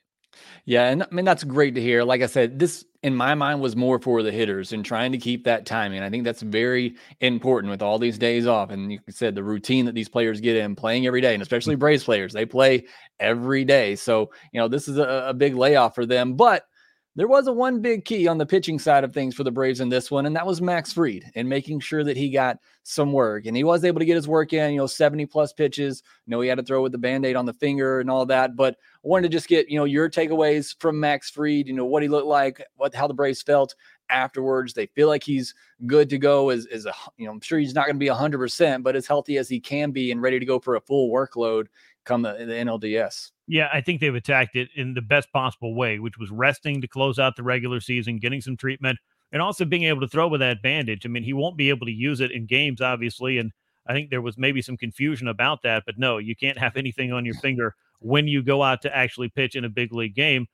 Yeah, 0.66 0.88
and 0.88 1.02
I 1.02 1.06
mean 1.10 1.24
that's 1.24 1.44
great 1.44 1.74
to 1.76 1.80
hear. 1.80 2.04
Like 2.04 2.20
I 2.20 2.26
said, 2.26 2.58
this 2.58 2.84
in 3.02 3.14
my 3.14 3.34
mind 3.34 3.60
was 3.60 3.74
more 3.74 3.98
for 3.98 4.22
the 4.22 4.32
hitters 4.32 4.72
and 4.72 4.84
trying 4.84 5.12
to 5.12 5.18
keep 5.18 5.44
that 5.44 5.64
timing. 5.64 6.02
I 6.02 6.10
think 6.10 6.24
that's 6.24 6.42
very 6.42 6.96
important 7.20 7.70
with 7.70 7.80
all 7.80 7.98
these 7.98 8.18
days 8.18 8.46
off. 8.46 8.70
And 8.70 8.92
you 8.92 8.98
said 9.08 9.34
the 9.34 9.44
routine 9.44 9.86
that 9.86 9.94
these 9.94 10.10
players 10.10 10.40
get 10.40 10.56
in 10.56 10.76
playing 10.76 11.06
every 11.06 11.22
day, 11.22 11.32
and 11.32 11.42
especially 11.42 11.76
Braves 11.76 12.04
players, 12.04 12.34
they 12.34 12.44
play 12.44 12.84
every 13.18 13.64
day. 13.64 13.96
So 13.96 14.30
you 14.52 14.60
know 14.60 14.68
this 14.68 14.88
is 14.88 14.98
a, 14.98 15.26
a 15.28 15.34
big 15.34 15.54
layoff 15.54 15.94
for 15.94 16.04
them, 16.04 16.34
but 16.34 16.66
there 17.16 17.26
was 17.26 17.46
a 17.46 17.52
one 17.52 17.80
big 17.80 18.04
key 18.04 18.28
on 18.28 18.36
the 18.36 18.44
pitching 18.44 18.78
side 18.78 19.02
of 19.02 19.14
things 19.14 19.34
for 19.34 19.42
the 19.42 19.50
Braves 19.50 19.80
in 19.80 19.88
this 19.88 20.10
one, 20.10 20.26
and 20.26 20.36
that 20.36 20.46
was 20.46 20.60
Max 20.60 20.92
Fried 20.92 21.24
and 21.34 21.48
making 21.48 21.80
sure 21.80 22.04
that 22.04 22.16
he 22.16 22.28
got 22.28 22.58
some 22.82 23.10
work. 23.10 23.46
And 23.46 23.56
he 23.56 23.64
was 23.64 23.84
able 23.84 24.00
to 24.00 24.04
get 24.04 24.16
his 24.16 24.28
work 24.28 24.52
in, 24.52 24.72
you 24.72 24.76
know, 24.76 24.86
70 24.86 25.24
plus 25.26 25.54
pitches. 25.54 26.02
You 26.26 26.30
know, 26.30 26.40
he 26.42 26.48
had 26.48 26.58
to 26.58 26.62
throw 26.62 26.82
with 26.82 26.92
the 26.92 26.98
band 26.98 27.24
aid 27.24 27.34
on 27.34 27.46
the 27.46 27.54
finger 27.54 28.00
and 28.00 28.10
all 28.10 28.26
that. 28.26 28.54
But 28.54 28.74
I 28.74 29.08
wanted 29.08 29.30
to 29.30 29.36
just 29.36 29.48
get, 29.48 29.70
you 29.70 29.78
know, 29.78 29.84
your 29.84 30.10
takeaways 30.10 30.78
from 30.78 31.00
Max 31.00 31.30
Fried, 31.30 31.66
you 31.66 31.72
know, 31.72 31.86
what 31.86 32.02
he 32.02 32.08
looked 32.08 32.28
like, 32.28 32.62
what 32.76 32.94
how 32.94 33.08
the 33.08 33.14
Braves 33.14 33.40
felt 33.40 33.74
afterwards. 34.10 34.74
They 34.74 34.86
feel 34.86 35.08
like 35.08 35.22
he's 35.22 35.54
good 35.86 36.08
to 36.10 36.18
go 36.18 36.50
as, 36.50 36.66
as 36.66 36.86
a, 36.86 36.92
you 37.16 37.26
know, 37.26 37.32
I'm 37.32 37.40
sure 37.40 37.58
he's 37.58 37.74
not 37.74 37.86
going 37.86 37.96
to 37.96 38.00
be 38.00 38.08
100%, 38.08 38.82
but 38.82 38.96
as 38.96 39.06
healthy 39.06 39.38
as 39.38 39.48
he 39.48 39.60
can 39.60 39.90
be 39.90 40.10
and 40.10 40.22
ready 40.22 40.38
to 40.38 40.46
go 40.46 40.58
for 40.58 40.76
a 40.76 40.80
full 40.80 41.10
workload 41.10 41.66
come 42.04 42.22
the, 42.22 42.32
the 42.32 42.52
NLDS. 42.52 43.32
Yeah, 43.48 43.68
I 43.72 43.80
think 43.80 44.00
they've 44.00 44.14
attacked 44.14 44.56
it 44.56 44.68
in 44.74 44.94
the 44.94 45.02
best 45.02 45.32
possible 45.32 45.74
way, 45.74 45.98
which 45.98 46.18
was 46.18 46.30
resting 46.30 46.80
to 46.80 46.88
close 46.88 47.18
out 47.18 47.36
the 47.36 47.42
regular 47.42 47.80
season, 47.80 48.18
getting 48.18 48.40
some 48.40 48.56
treatment, 48.56 48.98
and 49.32 49.42
also 49.42 49.64
being 49.64 49.84
able 49.84 50.00
to 50.00 50.08
throw 50.08 50.28
with 50.28 50.40
that 50.40 50.62
bandage. 50.62 51.04
I 51.04 51.08
mean, 51.08 51.24
he 51.24 51.32
won't 51.32 51.56
be 51.56 51.68
able 51.68 51.86
to 51.86 51.92
use 51.92 52.20
it 52.20 52.30
in 52.30 52.46
games, 52.46 52.80
obviously, 52.80 53.38
and 53.38 53.52
I 53.86 53.92
think 53.92 54.10
there 54.10 54.22
was 54.22 54.38
maybe 54.38 54.62
some 54.62 54.76
confusion 54.76 55.28
about 55.28 55.62
that. 55.62 55.84
But 55.86 55.98
no, 55.98 56.18
you 56.18 56.34
can't 56.34 56.58
have 56.58 56.76
anything 56.76 57.12
on 57.12 57.24
your 57.24 57.34
finger 57.34 57.74
when 58.00 58.26
you 58.28 58.42
go 58.42 58.62
out 58.62 58.82
to 58.82 58.96
actually 58.96 59.28
pitch 59.28 59.54
in 59.54 59.64
a 59.64 59.68
big 59.68 59.92
league 59.92 60.14
game. 60.14 60.46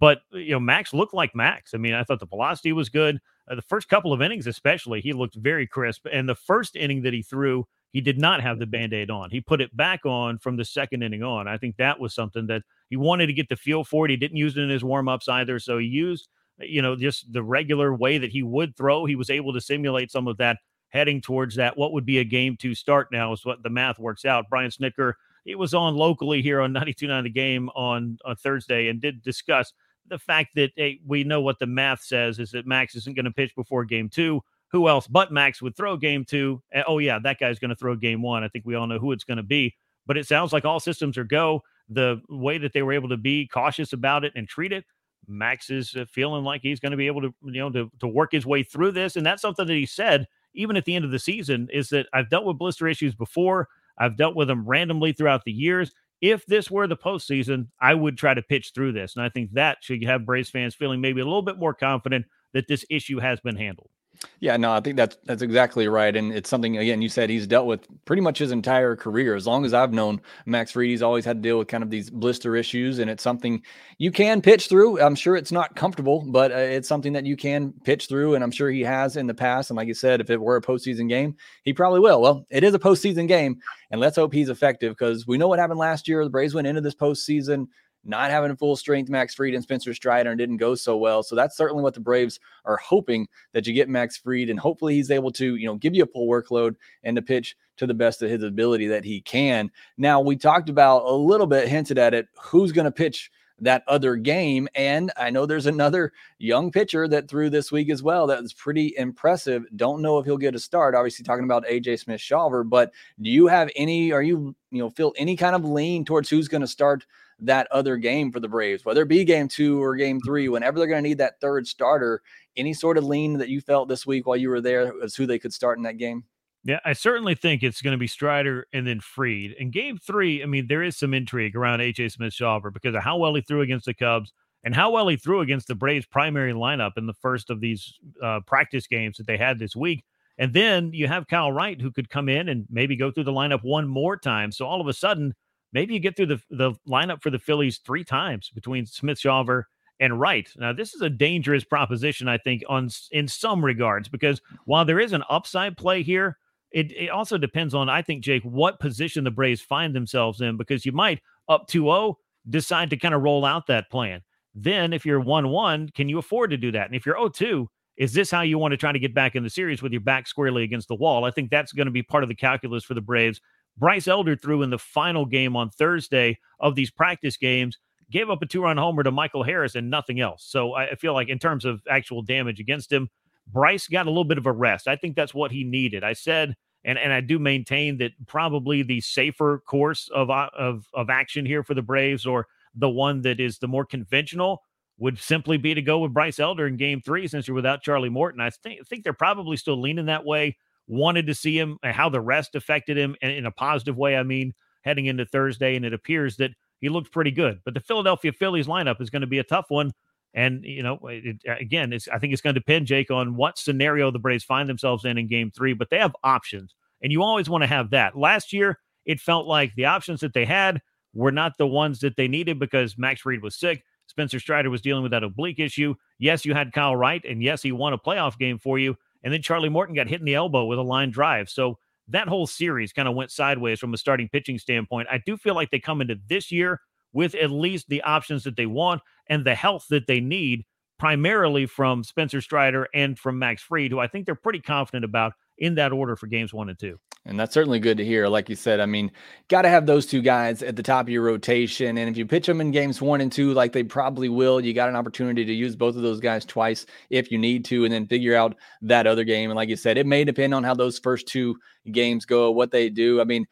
But 0.00 0.22
uh, 0.32 0.38
you 0.38 0.52
know, 0.52 0.60
Max 0.60 0.94
looked 0.94 1.14
like 1.14 1.34
Max. 1.34 1.74
I 1.74 1.78
mean, 1.78 1.94
I 1.94 2.04
thought 2.04 2.20
the 2.20 2.26
velocity 2.26 2.72
was 2.72 2.88
good. 2.88 3.20
Uh, 3.48 3.54
the 3.54 3.62
first 3.62 3.88
couple 3.88 4.12
of 4.12 4.22
innings, 4.22 4.46
especially, 4.46 5.00
he 5.00 5.12
looked 5.12 5.34
very 5.34 5.66
crisp. 5.66 6.06
And 6.10 6.28
the 6.28 6.34
first 6.34 6.76
inning 6.76 7.02
that 7.02 7.12
he 7.12 7.22
threw, 7.22 7.66
he 7.94 8.00
did 8.00 8.18
not 8.18 8.42
have 8.42 8.58
the 8.58 8.66
mm-hmm. 8.66 8.72
band-aid 8.72 9.10
on 9.10 9.30
he 9.30 9.40
put 9.40 9.62
it 9.62 9.74
back 9.74 10.04
on 10.04 10.36
from 10.36 10.56
the 10.58 10.64
second 10.64 11.02
inning 11.02 11.22
on 11.22 11.48
i 11.48 11.56
think 11.56 11.76
that 11.76 11.98
was 11.98 12.12
something 12.12 12.46
that 12.46 12.62
he 12.90 12.96
wanted 12.96 13.28
to 13.28 13.32
get 13.32 13.48
the 13.48 13.56
feel 13.56 13.82
for 13.82 14.04
it 14.04 14.10
he 14.10 14.16
didn't 14.16 14.36
use 14.36 14.54
it 14.58 14.60
in 14.60 14.68
his 14.68 14.84
warm-ups 14.84 15.28
either 15.28 15.58
so 15.58 15.78
he 15.78 15.86
used 15.86 16.28
uh, 16.60 16.64
you 16.64 16.82
know 16.82 16.94
just 16.94 17.32
the 17.32 17.42
regular 17.42 17.94
way 17.94 18.18
that 18.18 18.30
he 18.30 18.42
would 18.42 18.76
throw 18.76 19.06
he 19.06 19.16
was 19.16 19.30
able 19.30 19.54
to 19.54 19.60
simulate 19.60 20.10
some 20.10 20.28
of 20.28 20.36
that 20.36 20.58
heading 20.88 21.20
towards 21.20 21.54
that 21.54 21.78
what 21.78 21.92
would 21.92 22.04
be 22.04 22.18
a 22.18 22.24
game 22.24 22.56
to 22.56 22.74
start 22.74 23.08
now 23.10 23.32
is 23.32 23.44
what 23.44 23.62
the 23.62 23.70
math 23.70 23.98
works 23.98 24.26
out 24.26 24.44
brian 24.50 24.70
snitker 24.70 25.14
he 25.44 25.54
was 25.54 25.74
on 25.74 25.94
locally 25.94 26.42
here 26.42 26.60
on 26.60 26.72
92.9 26.72 27.22
the 27.22 27.30
game 27.30 27.68
on, 27.70 28.18
on 28.24 28.36
thursday 28.36 28.88
and 28.88 29.00
did 29.00 29.22
discuss 29.22 29.72
the 30.06 30.18
fact 30.18 30.50
that 30.54 30.70
hey, 30.76 31.00
we 31.06 31.24
know 31.24 31.40
what 31.40 31.58
the 31.58 31.66
math 31.66 32.02
says 32.02 32.38
is 32.38 32.50
that 32.50 32.66
max 32.66 32.94
isn't 32.94 33.16
going 33.16 33.24
to 33.24 33.30
pitch 33.30 33.54
before 33.54 33.84
game 33.84 34.08
two 34.08 34.42
who 34.74 34.88
else 34.88 35.06
but 35.06 35.30
Max 35.30 35.62
would 35.62 35.76
throw 35.76 35.96
game 35.96 36.24
two? 36.24 36.60
Oh, 36.88 36.98
yeah, 36.98 37.20
that 37.20 37.38
guy's 37.38 37.60
going 37.60 37.68
to 37.68 37.76
throw 37.76 37.94
game 37.94 38.22
one. 38.22 38.42
I 38.42 38.48
think 38.48 38.66
we 38.66 38.74
all 38.74 38.88
know 38.88 38.98
who 38.98 39.12
it's 39.12 39.22
going 39.22 39.36
to 39.36 39.44
be. 39.44 39.76
But 40.04 40.16
it 40.16 40.26
sounds 40.26 40.52
like 40.52 40.64
all 40.64 40.80
systems 40.80 41.16
are 41.16 41.22
go. 41.22 41.62
The 41.88 42.20
way 42.28 42.58
that 42.58 42.72
they 42.72 42.82
were 42.82 42.92
able 42.92 43.08
to 43.10 43.16
be 43.16 43.46
cautious 43.46 43.92
about 43.92 44.24
it 44.24 44.32
and 44.34 44.48
treat 44.48 44.72
it, 44.72 44.84
Max 45.28 45.70
is 45.70 45.94
uh, 45.94 46.06
feeling 46.10 46.42
like 46.42 46.60
he's 46.60 46.80
going 46.80 46.90
to 46.90 46.96
be 46.96 47.06
able 47.06 47.20
to, 47.20 47.32
you 47.44 47.60
know, 47.60 47.70
to, 47.70 47.88
to 48.00 48.08
work 48.08 48.32
his 48.32 48.44
way 48.44 48.64
through 48.64 48.90
this. 48.90 49.14
And 49.14 49.24
that's 49.24 49.42
something 49.42 49.64
that 49.64 49.72
he 49.72 49.86
said 49.86 50.26
even 50.54 50.76
at 50.76 50.86
the 50.86 50.96
end 50.96 51.04
of 51.04 51.12
the 51.12 51.20
season 51.20 51.68
is 51.72 51.88
that 51.90 52.08
I've 52.12 52.28
dealt 52.28 52.44
with 52.44 52.58
blister 52.58 52.88
issues 52.88 53.14
before. 53.14 53.68
I've 53.98 54.16
dealt 54.16 54.36
with 54.36 54.48
them 54.48 54.66
randomly 54.66 55.12
throughout 55.12 55.44
the 55.44 55.52
years. 55.52 55.92
If 56.20 56.46
this 56.46 56.70
were 56.70 56.86
the 56.86 56.96
postseason, 56.96 57.68
I 57.80 57.94
would 57.94 58.16
try 58.16 58.34
to 58.34 58.42
pitch 58.42 58.72
through 58.74 58.92
this. 58.92 59.14
And 59.16 59.24
I 59.24 59.28
think 59.28 59.52
that 59.52 59.78
should 59.82 60.02
have 60.04 60.24
Braves 60.26 60.50
fans 60.50 60.74
feeling 60.74 61.00
maybe 61.00 61.20
a 61.20 61.24
little 61.24 61.42
bit 61.42 61.58
more 61.58 61.74
confident 61.74 62.26
that 62.54 62.66
this 62.68 62.84
issue 62.88 63.18
has 63.18 63.40
been 63.40 63.56
handled. 63.56 63.90
Yeah, 64.40 64.56
no, 64.56 64.72
I 64.72 64.80
think 64.80 64.96
that's 64.96 65.16
that's 65.24 65.42
exactly 65.42 65.88
right, 65.88 66.14
and 66.14 66.32
it's 66.32 66.48
something 66.48 66.78
again 66.78 67.02
you 67.02 67.08
said 67.08 67.30
he's 67.30 67.46
dealt 67.46 67.66
with 67.66 67.86
pretty 68.04 68.22
much 68.22 68.38
his 68.38 68.52
entire 68.52 68.96
career. 68.96 69.34
As 69.34 69.46
long 69.46 69.64
as 69.64 69.74
I've 69.74 69.92
known 69.92 70.20
Max 70.46 70.72
Fried, 70.72 70.88
he's 70.88 71.02
always 71.02 71.24
had 71.24 71.42
to 71.42 71.48
deal 71.48 71.58
with 71.58 71.68
kind 71.68 71.82
of 71.82 71.90
these 71.90 72.10
blister 72.10 72.56
issues, 72.56 72.98
and 72.98 73.10
it's 73.10 73.22
something 73.22 73.62
you 73.98 74.10
can 74.10 74.40
pitch 74.40 74.68
through. 74.68 75.00
I'm 75.00 75.14
sure 75.14 75.36
it's 75.36 75.52
not 75.52 75.76
comfortable, 75.76 76.24
but 76.28 76.52
uh, 76.52 76.56
it's 76.56 76.88
something 76.88 77.12
that 77.14 77.26
you 77.26 77.36
can 77.36 77.72
pitch 77.84 78.06
through, 78.06 78.34
and 78.34 78.44
I'm 78.44 78.50
sure 78.50 78.70
he 78.70 78.82
has 78.82 79.16
in 79.16 79.26
the 79.26 79.34
past. 79.34 79.70
And 79.70 79.76
like 79.76 79.88
you 79.88 79.94
said, 79.94 80.20
if 80.20 80.30
it 80.30 80.40
were 80.40 80.56
a 80.56 80.62
postseason 80.62 81.08
game, 81.08 81.36
he 81.62 81.72
probably 81.72 82.00
will. 82.00 82.20
Well, 82.20 82.46
it 82.50 82.64
is 82.64 82.74
a 82.74 82.78
postseason 82.78 83.26
game, 83.28 83.58
and 83.90 84.00
let's 84.00 84.16
hope 84.16 84.32
he's 84.32 84.48
effective 84.48 84.92
because 84.92 85.26
we 85.26 85.38
know 85.38 85.48
what 85.48 85.58
happened 85.58 85.78
last 85.78 86.08
year. 86.08 86.22
The 86.24 86.30
Braves 86.30 86.54
went 86.54 86.66
into 86.66 86.80
this 86.80 86.94
postseason 86.94 87.66
not 88.04 88.30
having 88.30 88.54
full 88.56 88.76
strength 88.76 89.08
Max 89.08 89.34
Fried 89.34 89.54
and 89.54 89.62
Spencer 89.62 89.94
Strider 89.94 90.34
didn't 90.34 90.58
go 90.58 90.74
so 90.74 90.96
well. 90.96 91.22
So 91.22 91.34
that's 91.34 91.56
certainly 91.56 91.82
what 91.82 91.94
the 91.94 92.00
Braves 92.00 92.40
are 92.64 92.76
hoping 92.76 93.28
that 93.52 93.66
you 93.66 93.72
get 93.72 93.88
Max 93.88 94.16
Fried, 94.16 94.50
and 94.50 94.58
hopefully 94.58 94.94
he's 94.94 95.10
able 95.10 95.30
to, 95.32 95.56
you 95.56 95.66
know, 95.66 95.76
give 95.76 95.94
you 95.94 96.04
a 96.04 96.06
full 96.06 96.28
workload 96.28 96.76
and 97.02 97.16
to 97.16 97.22
pitch 97.22 97.56
to 97.76 97.86
the 97.86 97.94
best 97.94 98.22
of 98.22 98.30
his 98.30 98.42
ability 98.42 98.86
that 98.86 99.04
he 99.04 99.20
can. 99.20 99.70
Now, 99.96 100.20
we 100.20 100.36
talked 100.36 100.68
about 100.68 101.04
a 101.04 101.12
little 101.12 101.46
bit, 101.46 101.68
hinted 101.68 101.98
at 101.98 102.14
it, 102.14 102.28
who's 102.40 102.72
going 102.72 102.84
to 102.84 102.92
pitch 102.92 103.30
that 103.60 103.84
other 103.86 104.16
game. 104.16 104.68
And 104.74 105.12
I 105.16 105.30
know 105.30 105.46
there's 105.46 105.66
another 105.66 106.12
young 106.38 106.70
pitcher 106.70 107.06
that 107.08 107.28
threw 107.28 107.50
this 107.50 107.70
week 107.70 107.88
as 107.88 108.02
well 108.02 108.26
that 108.26 108.42
was 108.42 108.52
pretty 108.52 108.94
impressive. 108.96 109.64
Don't 109.76 110.02
know 110.02 110.18
if 110.18 110.24
he'll 110.24 110.36
get 110.36 110.54
a 110.54 110.58
start. 110.58 110.94
Obviously, 110.94 111.24
talking 111.24 111.44
about 111.44 111.66
AJ 111.66 112.00
Smith 112.00 112.20
Shawver, 112.20 112.68
but 112.68 112.92
do 113.20 113.30
you 113.30 113.46
have 113.46 113.70
any, 113.76 114.12
are 114.12 114.22
you, 114.22 114.54
you 114.70 114.82
know, 114.82 114.90
feel 114.90 115.12
any 115.16 115.36
kind 115.36 115.54
of 115.54 115.64
lean 115.64 116.04
towards 116.04 116.28
who's 116.28 116.48
going 116.48 116.60
to 116.62 116.66
start 116.66 117.06
that 117.40 117.66
other 117.70 117.96
game 117.96 118.32
for 118.32 118.40
the 118.40 118.48
Braves, 118.48 118.84
whether 118.84 119.02
it 119.02 119.08
be 119.08 119.24
game 119.24 119.48
two 119.48 119.82
or 119.82 119.96
game 119.96 120.20
three, 120.20 120.48
whenever 120.48 120.78
they're 120.78 120.88
going 120.88 121.02
to 121.02 121.08
need 121.08 121.18
that 121.18 121.40
third 121.40 121.66
starter? 121.66 122.22
Any 122.56 122.72
sort 122.72 122.98
of 122.98 123.04
lean 123.04 123.38
that 123.38 123.48
you 123.48 123.60
felt 123.60 123.88
this 123.88 124.06
week 124.06 124.26
while 124.26 124.36
you 124.36 124.48
were 124.48 124.60
there 124.60 124.92
as 125.02 125.14
who 125.14 125.26
they 125.26 125.38
could 125.38 125.52
start 125.52 125.78
in 125.78 125.84
that 125.84 125.98
game? 125.98 126.24
Yeah, 126.64 126.80
I 126.84 126.94
certainly 126.94 127.34
think 127.34 127.62
it's 127.62 127.82
going 127.82 127.92
to 127.92 127.98
be 127.98 128.06
Strider 128.06 128.66
and 128.72 128.86
then 128.86 129.00
Fried. 129.00 129.52
In 129.58 129.70
game 129.70 129.98
three, 129.98 130.42
I 130.42 130.46
mean, 130.46 130.66
there 130.66 130.82
is 130.82 130.96
some 130.96 131.12
intrigue 131.12 131.54
around 131.54 131.80
AJ 131.80 132.12
Smith 132.12 132.32
Shawver 132.32 132.72
because 132.72 132.94
of 132.94 133.02
how 133.02 133.18
well 133.18 133.34
he 133.34 133.42
threw 133.42 133.60
against 133.60 133.84
the 133.84 133.92
Cubs 133.92 134.32
and 134.64 134.74
how 134.74 134.90
well 134.90 135.06
he 135.08 135.16
threw 135.16 135.40
against 135.40 135.68
the 135.68 135.74
Braves' 135.74 136.06
primary 136.06 136.54
lineup 136.54 136.92
in 136.96 137.06
the 137.06 137.12
first 137.12 137.50
of 137.50 137.60
these 137.60 137.98
uh, 138.22 138.40
practice 138.46 138.86
games 138.86 139.18
that 139.18 139.26
they 139.26 139.36
had 139.36 139.58
this 139.58 139.76
week. 139.76 140.04
And 140.38 140.54
then 140.54 140.90
you 140.94 141.06
have 141.06 141.28
Kyle 141.28 141.52
Wright 141.52 141.80
who 141.80 141.92
could 141.92 142.08
come 142.08 142.30
in 142.30 142.48
and 142.48 142.66
maybe 142.70 142.96
go 142.96 143.10
through 143.10 143.24
the 143.24 143.32
lineup 143.32 143.62
one 143.62 143.86
more 143.86 144.16
time. 144.16 144.50
So 144.50 144.66
all 144.66 144.80
of 144.80 144.88
a 144.88 144.94
sudden, 144.94 145.34
maybe 145.74 145.92
you 145.92 146.00
get 146.00 146.16
through 146.16 146.26
the, 146.26 146.40
the 146.50 146.72
lineup 146.88 147.20
for 147.22 147.30
the 147.30 147.38
Phillies 147.38 147.78
three 147.78 148.04
times 148.04 148.50
between 148.54 148.86
Smith 148.86 149.18
Shawver 149.18 149.64
and 150.00 150.18
Wright. 150.18 150.48
Now, 150.56 150.72
this 150.72 150.94
is 150.94 151.02
a 151.02 151.10
dangerous 151.10 151.64
proposition, 151.64 152.28
I 152.28 152.38
think, 152.38 152.62
on 152.68 152.88
in 153.12 153.28
some 153.28 153.64
regards, 153.64 154.08
because 154.08 154.40
while 154.64 154.84
there 154.84 155.00
is 155.00 155.12
an 155.12 155.24
upside 155.28 155.76
play 155.76 156.02
here, 156.02 156.38
it, 156.70 156.90
it 156.92 157.10
also 157.10 157.38
depends 157.38 157.74
on, 157.74 157.88
I 157.88 158.02
think, 158.02 158.22
Jake, 158.24 158.42
what 158.42 158.80
position 158.80 159.22
the 159.24 159.30
Braves 159.30 159.60
find 159.60 159.94
themselves 159.94 160.40
in 160.40 160.56
because 160.56 160.86
you 160.86 160.92
might 160.92 161.20
up 161.48 161.68
2 161.68 161.82
0 161.82 162.18
decide 162.48 162.90
to 162.90 162.96
kind 162.96 163.14
of 163.14 163.22
roll 163.22 163.44
out 163.44 163.66
that 163.66 163.90
plan. 163.90 164.22
Then, 164.54 164.92
if 164.92 165.04
you're 165.04 165.20
1 165.20 165.48
1, 165.48 165.90
can 165.90 166.08
you 166.08 166.18
afford 166.18 166.50
to 166.50 166.56
do 166.56 166.72
that? 166.72 166.86
And 166.86 166.94
if 166.94 167.06
you're 167.06 167.16
0 167.16 167.28
2, 167.28 167.68
is 167.96 168.12
this 168.12 168.30
how 168.30 168.42
you 168.42 168.58
want 168.58 168.72
to 168.72 168.76
try 168.76 168.90
to 168.90 168.98
get 168.98 169.14
back 169.14 169.36
in 169.36 169.44
the 169.44 169.50
series 169.50 169.82
with 169.82 169.92
your 169.92 170.00
back 170.00 170.26
squarely 170.26 170.64
against 170.64 170.88
the 170.88 170.96
wall? 170.96 171.24
I 171.24 171.30
think 171.30 171.50
that's 171.50 171.72
going 171.72 171.86
to 171.86 171.92
be 171.92 172.02
part 172.02 172.24
of 172.24 172.28
the 172.28 172.34
calculus 172.34 172.82
for 172.82 172.94
the 172.94 173.00
Braves. 173.00 173.40
Bryce 173.76 174.08
Elder 174.08 174.36
threw 174.36 174.62
in 174.62 174.70
the 174.70 174.78
final 174.78 175.26
game 175.26 175.56
on 175.56 175.70
Thursday 175.70 176.38
of 176.60 176.74
these 176.74 176.90
practice 176.90 177.36
games, 177.36 177.78
gave 178.10 178.30
up 178.30 178.42
a 178.42 178.46
two 178.46 178.62
run 178.62 178.76
homer 178.76 179.02
to 179.02 179.10
Michael 179.10 179.42
Harris 179.42 179.74
and 179.74 179.90
nothing 179.90 180.20
else. 180.20 180.44
So 180.44 180.74
I 180.74 180.94
feel 180.94 181.14
like, 181.14 181.28
in 181.28 181.38
terms 181.38 181.64
of 181.64 181.82
actual 181.90 182.22
damage 182.22 182.60
against 182.60 182.92
him, 182.92 183.08
Bryce 183.48 183.88
got 183.88 184.06
a 184.06 184.10
little 184.10 184.24
bit 184.24 184.38
of 184.38 184.46
a 184.46 184.52
rest. 184.52 184.88
I 184.88 184.96
think 184.96 185.16
that's 185.16 185.34
what 185.34 185.50
he 185.50 185.64
needed. 185.64 186.04
I 186.04 186.12
said 186.12 186.56
and 186.84 186.98
and 186.98 187.12
I 187.12 187.20
do 187.20 187.38
maintain 187.38 187.98
that 187.98 188.12
probably 188.26 188.82
the 188.82 189.00
safer 189.00 189.62
course 189.66 190.08
of 190.14 190.30
uh, 190.30 190.50
of 190.56 190.86
of 190.94 191.10
action 191.10 191.46
here 191.46 191.62
for 191.62 191.74
the 191.74 191.82
Braves, 191.82 192.26
or 192.26 192.46
the 192.74 192.88
one 192.88 193.22
that 193.22 193.40
is 193.40 193.58
the 193.58 193.68
more 193.68 193.84
conventional, 193.84 194.62
would 194.98 195.18
simply 195.18 195.56
be 195.56 195.74
to 195.74 195.82
go 195.82 195.98
with 196.00 196.12
Bryce 196.12 196.38
Elder 196.38 196.66
in 196.66 196.76
Game 196.76 197.00
Three, 197.00 197.26
since 197.26 197.48
you're 197.48 197.54
without 197.54 197.82
Charlie 197.82 198.10
Morton. 198.10 198.40
I 198.40 198.50
think 198.50 198.86
think 198.86 199.02
they're 199.02 199.12
probably 199.12 199.56
still 199.56 199.80
leaning 199.80 200.06
that 200.06 200.24
way. 200.24 200.56
Wanted 200.86 201.26
to 201.26 201.34
see 201.34 201.58
him 201.58 201.78
and 201.82 201.94
how 201.94 202.08
the 202.08 202.20
rest 202.20 202.54
affected 202.54 202.98
him, 202.98 203.16
and 203.22 203.32
in 203.32 203.46
a 203.46 203.50
positive 203.50 203.96
way. 203.96 204.16
I 204.16 204.22
mean, 204.22 204.52
heading 204.82 205.06
into 205.06 205.24
Thursday, 205.24 205.76
and 205.76 205.84
it 205.84 205.94
appears 205.94 206.36
that 206.36 206.50
he 206.80 206.88
looked 206.88 207.12
pretty 207.12 207.30
good. 207.30 207.60
But 207.64 207.74
the 207.74 207.80
Philadelphia 207.80 208.32
Phillies 208.32 208.66
lineup 208.66 209.00
is 209.00 209.10
going 209.10 209.22
to 209.22 209.26
be 209.26 209.38
a 209.38 209.44
tough 209.44 209.66
one. 209.68 209.92
And 210.34 210.64
you 210.64 210.82
know, 210.82 210.98
it, 211.04 211.36
again, 211.46 211.96
I 212.12 212.18
think 212.18 212.32
it's 212.32 212.42
going 212.42 212.54
to 212.54 212.60
depend, 212.60 212.86
Jake, 212.86 213.10
on 213.10 213.36
what 213.36 213.58
scenario 213.58 214.10
the 214.10 214.18
Braves 214.18 214.44
find 214.44 214.68
themselves 214.68 215.04
in 215.04 215.16
in 215.16 215.28
Game 215.28 215.50
Three. 215.50 215.72
But 215.72 215.90
they 215.90 215.98
have 215.98 216.16
options, 216.24 216.74
and 217.02 217.12
you 217.12 217.22
always 217.22 217.48
want 217.48 217.62
to 217.62 217.68
have 217.68 217.90
that. 217.90 218.16
Last 218.16 218.52
year, 218.52 218.78
it 219.06 219.20
felt 219.20 219.46
like 219.46 219.74
the 219.76 219.86
options 219.86 220.20
that 220.20 220.34
they 220.34 220.44
had 220.44 220.82
were 221.14 221.32
not 221.32 221.56
the 221.56 221.66
ones 221.66 222.00
that 222.00 222.16
they 222.16 222.28
needed 222.28 222.58
because 222.58 222.98
Max 222.98 223.20
Fried 223.20 223.42
was 223.42 223.56
sick. 223.56 223.84
Spencer 224.06 224.40
Strider 224.40 224.70
was 224.70 224.82
dealing 224.82 225.02
with 225.02 225.12
that 225.12 225.24
oblique 225.24 225.60
issue. 225.60 225.94
Yes, 226.18 226.44
you 226.44 226.52
had 226.52 226.72
Kyle 226.72 226.96
Wright, 226.96 227.24
and 227.24 227.42
yes, 227.42 227.62
he 227.62 227.72
won 227.72 227.92
a 227.92 227.98
playoff 227.98 228.36
game 228.38 228.58
for 228.58 228.78
you. 228.78 228.96
And 229.24 229.32
then 229.32 229.42
Charlie 229.42 229.68
Morton 229.70 229.96
got 229.96 230.08
hit 230.08 230.20
in 230.20 230.26
the 230.26 230.34
elbow 230.34 230.66
with 230.66 230.78
a 230.78 230.82
line 230.82 231.10
drive. 231.10 231.48
So 231.48 231.78
that 232.08 232.28
whole 232.28 232.46
series 232.46 232.92
kind 232.92 233.08
of 233.08 233.14
went 233.14 233.30
sideways 233.32 233.80
from 233.80 233.94
a 233.94 233.96
starting 233.96 234.28
pitching 234.28 234.58
standpoint. 234.58 235.08
I 235.10 235.22
do 235.24 235.36
feel 235.36 235.54
like 235.54 235.70
they 235.70 235.80
come 235.80 236.00
into 236.00 236.16
this 236.28 236.52
year 236.52 236.80
with 237.12 237.34
at 237.34 237.50
least 237.50 237.88
the 237.88 238.02
options 238.02 238.44
that 238.44 238.56
they 238.56 238.66
want 238.66 239.00
and 239.28 239.44
the 239.44 239.54
health 239.54 239.86
that 239.88 240.06
they 240.06 240.20
need, 240.20 240.64
primarily 240.98 241.64
from 241.64 242.04
Spencer 242.04 242.40
Strider 242.40 242.88
and 242.92 243.18
from 243.18 243.38
Max 243.38 243.62
Fried, 243.62 243.90
who 243.90 243.98
I 243.98 244.06
think 244.06 244.26
they're 244.26 244.34
pretty 244.34 244.60
confident 244.60 245.04
about 245.04 245.32
in 245.56 245.76
that 245.76 245.92
order 245.92 246.16
for 246.16 246.26
games 246.26 246.52
one 246.52 246.68
and 246.68 246.78
two. 246.78 246.98
And 247.26 247.40
that's 247.40 247.54
certainly 247.54 247.80
good 247.80 247.96
to 247.96 248.04
hear. 248.04 248.28
Like 248.28 248.50
you 248.50 248.54
said, 248.54 248.80
I 248.80 248.86
mean, 248.86 249.10
got 249.48 249.62
to 249.62 249.70
have 249.70 249.86
those 249.86 250.04
two 250.04 250.20
guys 250.20 250.62
at 250.62 250.76
the 250.76 250.82
top 250.82 251.06
of 251.06 251.08
your 251.08 251.22
rotation. 251.22 251.96
And 251.96 252.10
if 252.10 252.18
you 252.18 252.26
pitch 252.26 252.46
them 252.46 252.60
in 252.60 252.70
games 252.70 253.00
one 253.00 253.22
and 253.22 253.32
two, 253.32 253.54
like 253.54 253.72
they 253.72 253.82
probably 253.82 254.28
will, 254.28 254.60
you 254.60 254.74
got 254.74 254.90
an 254.90 254.96
opportunity 254.96 255.42
to 255.42 255.52
use 255.52 255.74
both 255.74 255.96
of 255.96 256.02
those 256.02 256.20
guys 256.20 256.44
twice 256.44 256.84
if 257.08 257.32
you 257.32 257.38
need 257.38 257.64
to, 257.66 257.84
and 257.84 257.94
then 257.94 258.06
figure 258.06 258.36
out 258.36 258.56
that 258.82 259.06
other 259.06 259.24
game. 259.24 259.48
And 259.48 259.56
like 259.56 259.70
you 259.70 259.76
said, 259.76 259.96
it 259.96 260.06
may 260.06 260.22
depend 260.24 260.52
on 260.52 260.64
how 260.64 260.74
those 260.74 260.98
first 260.98 261.26
two 261.26 261.56
games 261.92 262.26
go, 262.26 262.50
what 262.50 262.70
they 262.70 262.90
do. 262.90 263.22
I 263.22 263.24
mean, 263.24 263.46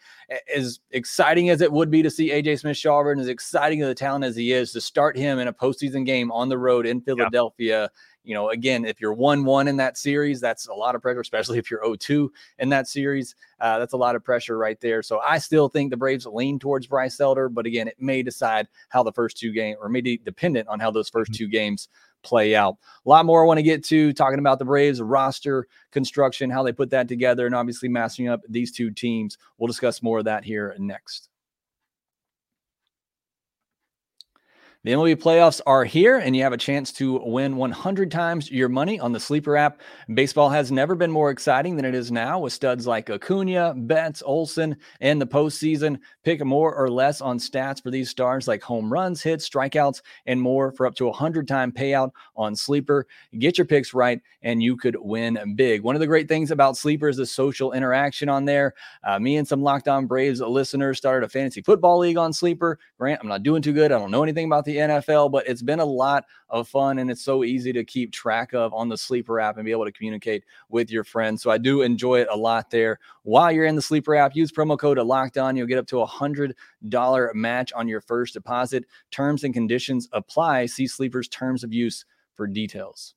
as 0.55 0.81
exciting 0.91 1.49
as 1.49 1.63
it 1.63 1.73
would 1.73 1.91
be 1.91 2.03
to 2.03 2.11
see 2.11 2.31
AJ 2.31 2.61
Smith 2.61 2.77
Shawver 2.77 3.13
and 3.13 3.21
as 3.23 3.29
exciting 3.29 3.81
of 3.81 3.89
the 3.89 3.95
talent 3.95 4.27
as 4.27 4.37
he 4.37 4.53
is, 4.53 4.73
to 4.73 4.83
start 4.83 5.17
him 5.17 5.39
in 5.39 5.49
a 5.49 5.53
postseason 5.53 6.05
game 6.05 6.31
on 6.31 6.51
the 6.51 6.59
road 6.59 6.85
in 6.85 7.01
Philadelphia. 7.01 7.83
Yeah 7.83 7.89
you 8.25 8.35
know, 8.35 8.51
again, 8.51 8.85
if 8.85 9.01
you're 9.01 9.13
1 9.13 9.45
1 9.45 9.69
in 9.69 9.77
that 9.77 9.99
series, 9.99 10.41
that's 10.41 10.69
a 10.69 10.73
lot 10.73 10.95
of 10.95 11.03
pressure, 11.03 11.21
especially 11.21 11.59
if 11.59 11.71
you're 11.71 11.83
0 11.83 11.97
2 11.97 12.33
in 12.59 12.69
that 12.69 12.89
series. 12.89 13.35
Uh, 13.61 13.79
that's 13.79 13.93
a 13.93 13.97
lot 13.97 14.15
of 14.15 14.25
pressure 14.25 14.57
right 14.57 14.81
there. 14.81 15.03
So 15.03 15.21
I 15.21 15.39
still 15.39 15.69
think 15.69 15.91
the 15.91 15.97
Braves 15.97 16.27
lean 16.27 16.59
towards 16.59 16.87
Bryce 16.87 17.21
Elder, 17.21 17.49
but 17.49 17.67
again, 17.67 17.89
it 17.89 17.97
may 18.01 18.23
decide 18.23 18.69
how 18.89 19.03
the 19.03 19.13
first 19.13 19.37
two 19.37 19.53
games, 19.53 19.79
or 19.81 19.89
maybe 19.89 20.19
dependent 20.19 20.69
on 20.69 20.81
how 20.81 20.91
those 20.91 21.11
1st 21.11 21.23
mm-hmm. 21.23 21.33
two 21.33 21.49
games 21.49 21.89
play 22.23 22.55
out. 22.55 22.77
A 23.05 23.09
lot 23.09 23.27
more 23.27 23.43
I 23.43 23.47
want 23.47 23.59
to 23.59 23.63
get 23.63 23.85
to 23.87 24.13
talking 24.13 24.39
about 24.39 24.59
the 24.59 24.65
Braves 24.65 25.03
roster 25.03 25.67
construction, 25.91 26.51
how 26.51 26.63
they 26.63 26.73
put 26.73 26.91
that 26.91 27.09
together, 27.09 27.47
and 27.47 27.55
obviously 27.55 27.89
mastering 27.89 28.29
up 28.29 28.43
these 28.49 28.73
two 28.73 28.91
teams. 28.91 29.39
We'll 29.59 29.67
discuss 29.67 30.03
more 30.03 30.21
of 30.21 30.25
that 30.27 30.45
here 30.45 30.75
next. 30.79 31.32
The 34.85 34.91
MLB 34.91 35.15
playoffs 35.15 35.61
are 35.65 35.85
here, 35.85 36.19
and 36.19 36.35
you 36.35 36.43
have 36.43 36.53
a 36.53 36.57
chance 36.57 36.91
to 36.95 37.21
win 37.21 37.55
100 37.55 38.11
times 38.11 38.51
your 38.51 38.69
money 38.69 38.99
on 38.99 39.13
the 39.13 39.21
Sleeper 39.21 39.57
app. 39.57 39.81
Baseball 40.13 40.51
has 40.51 40.73
never 40.73 40.97
been 40.97 41.13
more 41.13 41.31
exciting 41.31 41.77
than 41.77 41.85
it 41.85 41.95
is 41.95 42.11
now 42.11 42.41
with 42.41 42.53
studs 42.53 42.85
like 42.85 43.09
Acuna, 43.09 43.75
Betts, 43.77 44.25
Olson, 44.27 44.77
and 45.01 45.21
the 45.21 45.27
postseason. 45.27 46.01
Pick 46.25 46.45
more 46.45 46.75
or 46.75 46.91
less 46.91 47.21
on 47.21 47.39
stats 47.39 47.81
for 47.81 47.93
these 47.93 48.11
stars 48.11 48.49
like 48.49 48.61
home 48.61 48.93
runs, 48.93 49.23
hits, 49.23 49.49
strikeouts, 49.49 50.03
and 50.27 50.43
more 50.43 50.73
for 50.73 50.85
up 50.85 50.97
to 50.97 51.05
a 51.05 51.11
100 51.11 51.47
time 51.47 51.71
payout 51.71 52.11
on 52.35 52.57
Sleeper. 52.57 53.07
Get 53.39 53.59
your 53.59 53.69
picks 53.69 53.95
right, 53.95 54.21
and 54.43 54.61
you 54.61 54.77
could 54.77 54.97
win 54.99 55.55
big. 55.55 55.85
One 55.85 55.95
of 55.95 56.01
the 56.01 56.09
great 56.09 56.27
things 56.27 56.51
about 56.51 56.77
Sleeper 56.77 57.09
is 57.09 57.19
the 57.19 57.27
social 57.27 57.71
interaction 57.71 58.29
on 58.29 58.47
there. 58.47 58.75
Uh, 59.05 59.21
me 59.21 59.37
and 59.37 59.47
some 59.47 59.63
Locked 59.63 59.87
On 59.87 60.07
Braves 60.07 60.41
listeners 60.41 60.99
started 60.99 61.25
a 61.25 61.29
fantasy 61.29 61.63
football 61.63 61.99
league 61.99 62.17
on 62.17 62.33
Sleeper. 62.33 62.81
Grant, 62.99 63.21
I'm 63.23 63.29
not 63.29 63.45
doing 63.45 63.63
too 63.63 63.73
good. 63.73 63.93
I 63.93 63.99
don't 64.01 64.11
know 64.11 64.25
anything 64.25 64.47
about 64.47 64.65
the 64.65 64.72
the 64.73 64.81
NFL, 64.81 65.31
but 65.31 65.47
it's 65.47 65.63
been 65.63 65.81
a 65.81 65.85
lot 65.85 66.25
of 66.49 66.69
fun 66.69 66.99
and 66.99 67.11
it's 67.11 67.23
so 67.23 67.45
easy 67.45 67.73
to 67.73 67.85
keep 67.85 68.13
track 68.13 68.53
of 68.53 68.73
on 68.73 68.89
the 68.89 68.97
Sleeper 68.97 69.41
app 69.41 69.57
and 69.57 69.65
be 69.65 69.71
able 69.71 69.85
to 69.85 69.93
communicate 69.93 70.45
with 70.69 70.91
your 70.91 71.05
friends. 71.05 71.43
So 71.43 71.51
I 71.51 71.59
do 71.59 71.83
enjoy 71.83 72.21
it 72.21 72.29
a 72.31 72.37
lot 72.37 72.71
there. 72.71 72.99
While 73.23 73.53
you're 73.53 73.67
in 73.67 73.77
the 73.77 73.83
Sleeper 73.83 74.15
app, 74.15 74.35
use 74.35 74.51
promo 74.51 74.79
code 74.79 74.99
Locked 74.99 75.39
On. 75.39 75.57
You'll 75.57 75.67
get 75.67 75.79
up 75.79 75.87
to 75.89 76.01
a 76.01 76.07
hundred 76.07 76.55
dollar 76.89 77.33
match 77.35 77.73
on 77.73 77.89
your 77.89 78.01
first 78.01 78.35
deposit. 78.35 78.85
Terms 79.11 79.45
and 79.45 79.53
conditions 79.53 80.09
apply. 80.13 80.67
See 80.67 80.87
Sleeper's 80.87 81.29
terms 81.29 81.65
of 81.65 81.73
use 81.73 82.05
for 82.35 82.47
details. 82.47 83.15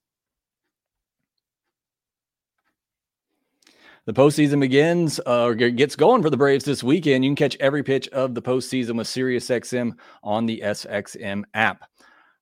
The 4.05 4.13
postseason 4.13 4.59
begins 4.59 5.19
uh, 5.25 5.45
or 5.45 5.55
gets 5.55 5.95
going 5.95 6.21
for 6.21 6.29
the 6.29 6.37
Braves 6.37 6.63
this 6.63 6.83
weekend. 6.83 7.25
You 7.25 7.31
can 7.31 7.35
catch 7.35 7.57
every 7.59 7.81
pitch 7.81 8.07
of 8.09 8.35
the 8.35 8.41
postseason 8.41 8.97
with 8.97 9.07
SiriusXM 9.07 9.93
on 10.23 10.45
the 10.45 10.61
SXM 10.63 11.41
app. 11.55 11.85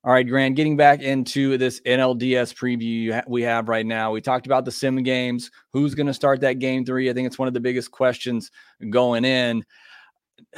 All 0.03 0.11
right, 0.11 0.27
Grant, 0.27 0.57
getting 0.57 0.75
back 0.75 1.01
into 1.01 1.57
this 1.57 1.79
NLDS 1.85 2.53
preview 2.53 3.23
we 3.29 3.43
have 3.43 3.69
right 3.69 3.85
now. 3.85 4.11
We 4.11 4.19
talked 4.19 4.45
about 4.45 4.65
the 4.65 4.71
sim 4.73 5.01
games. 5.03 5.51
Who's 5.71 5.95
going 5.95 6.07
to 6.07 6.13
start 6.13 6.41
that 6.41 6.59
game 6.59 6.83
three? 6.83 7.09
I 7.09 7.13
think 7.13 7.27
it's 7.27 7.39
one 7.39 7.47
of 7.47 7.53
the 7.53 7.61
biggest 7.61 7.91
questions 7.91 8.51
going 8.89 9.23
in. 9.23 9.63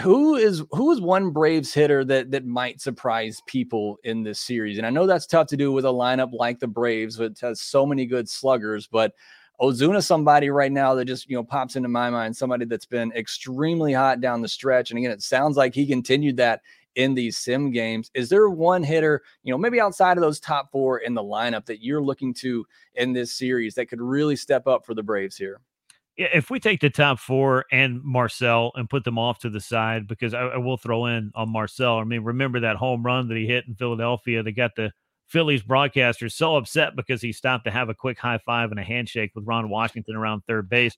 Who 0.02 0.38
is 0.38 0.64
who 0.72 0.92
is 0.92 1.00
one 1.00 1.30
Braves 1.30 1.72
hitter 1.72 2.04
that 2.06 2.32
that 2.32 2.48
might 2.48 2.82
surprise 2.82 3.44
people 3.46 3.98
in 4.04 4.24
this 4.24 4.40
series? 4.40 4.80
And 4.80 4.88
I 4.88 4.90
know 4.90 5.06
that's 5.06 5.28
tough 5.28 5.46
to 5.48 5.58
do 5.58 5.72
with 5.72 5.86
a 5.86 5.90
lineup 5.90 6.34
like 6.34 6.58
the 6.58 6.68
Braves, 6.68 7.20
which 7.20 7.42
has 7.42 7.62
so 7.62 7.86
many 7.86 8.08
good 8.08 8.28
sluggers, 8.28 8.88
but 8.88 9.14
Ozuna, 9.62 10.04
somebody 10.04 10.50
right 10.50 10.72
now 10.72 10.94
that 10.96 11.06
just 11.06 11.30
you 11.30 11.36
know 11.36 11.44
pops 11.44 11.76
into 11.76 11.90
my 11.90 12.10
mind, 12.10 12.36
somebody 12.36 12.66
that's 12.66 12.86
been 12.86 13.12
extremely 13.14 13.94
hot 13.94 14.22
down 14.22 14.42
the 14.42 14.48
stretch. 14.48 14.92
And 14.92 14.98
again, 14.98 15.12
it 15.12 15.22
sounds 15.22 15.58
like 15.58 15.74
he 15.74 15.86
continued 15.86 16.38
that 16.38 16.62
in 16.96 17.14
these 17.14 17.38
sim 17.38 17.72
games. 17.72 18.10
Is 18.14 18.30
there 18.30 18.50
one 18.50 18.84
hitter, 18.84 19.22
you 19.44 19.52
know, 19.52 19.58
maybe 19.58 19.80
outside 19.80 20.18
of 20.18 20.22
those 20.22 20.40
top 20.40 20.72
four 20.72 21.00
in 21.00 21.14
the 21.14 21.24
lineup 21.24 21.66
that 21.66 21.84
you're 21.84 22.04
looking 22.04 22.34
to 22.36 22.66
in 22.96 23.14
this 23.14 23.34
series 23.34 23.76
that 23.76 23.88
could 23.88 24.02
really 24.02 24.36
step 24.36 24.68
up 24.68 24.86
for 24.86 24.94
the 24.94 25.04
Braves 25.04 25.38
here? 25.38 25.62
Yeah, 26.18 26.28
if 26.34 26.50
we 26.50 26.62
take 26.62 26.80
the 26.80 26.90
top 26.90 27.20
four 27.20 27.66
and 27.74 28.02
Marcell 28.02 28.72
and 28.76 28.90
put 28.90 29.04
them 29.04 29.20
off 29.20 29.40
to 29.40 29.50
the 29.50 29.60
side, 29.60 30.08
because 30.08 30.34
I, 30.34 30.44
I, 30.44 30.58
will 30.58 30.78
throw 30.78 31.08
in 31.08 31.30
on 31.36 31.52
Marcell. 31.52 31.98
I 31.98 32.06
mean, 32.06 32.24
remember 32.24 32.62
that 32.62 32.78
home 32.78 33.04
run 33.04 33.28
that 33.28 33.36
he 33.36 33.46
hit 33.46 33.66
in 33.68 33.76
Philadelphia? 33.76 34.42
They 34.42 34.54
got 34.54 34.76
the 34.78 34.94
Phillies 35.28 35.64
broadcasters 35.64 36.34
so 36.34 36.56
upset 36.56 36.96
because 36.96 37.22
he 37.22 37.32
stopped 37.32 37.66
to 37.66 37.72
have 37.72 37.90
a 37.90 37.96
quick 37.96 38.20
high 38.20 38.38
five 38.38 38.72
and 38.72 38.80
a 38.80 38.84
handshake 38.84 39.32
with 39.34 39.48
Ron 39.48 39.70
Washington 39.70 40.16
around 40.16 40.42
third 40.42 40.70
base. 40.70 40.96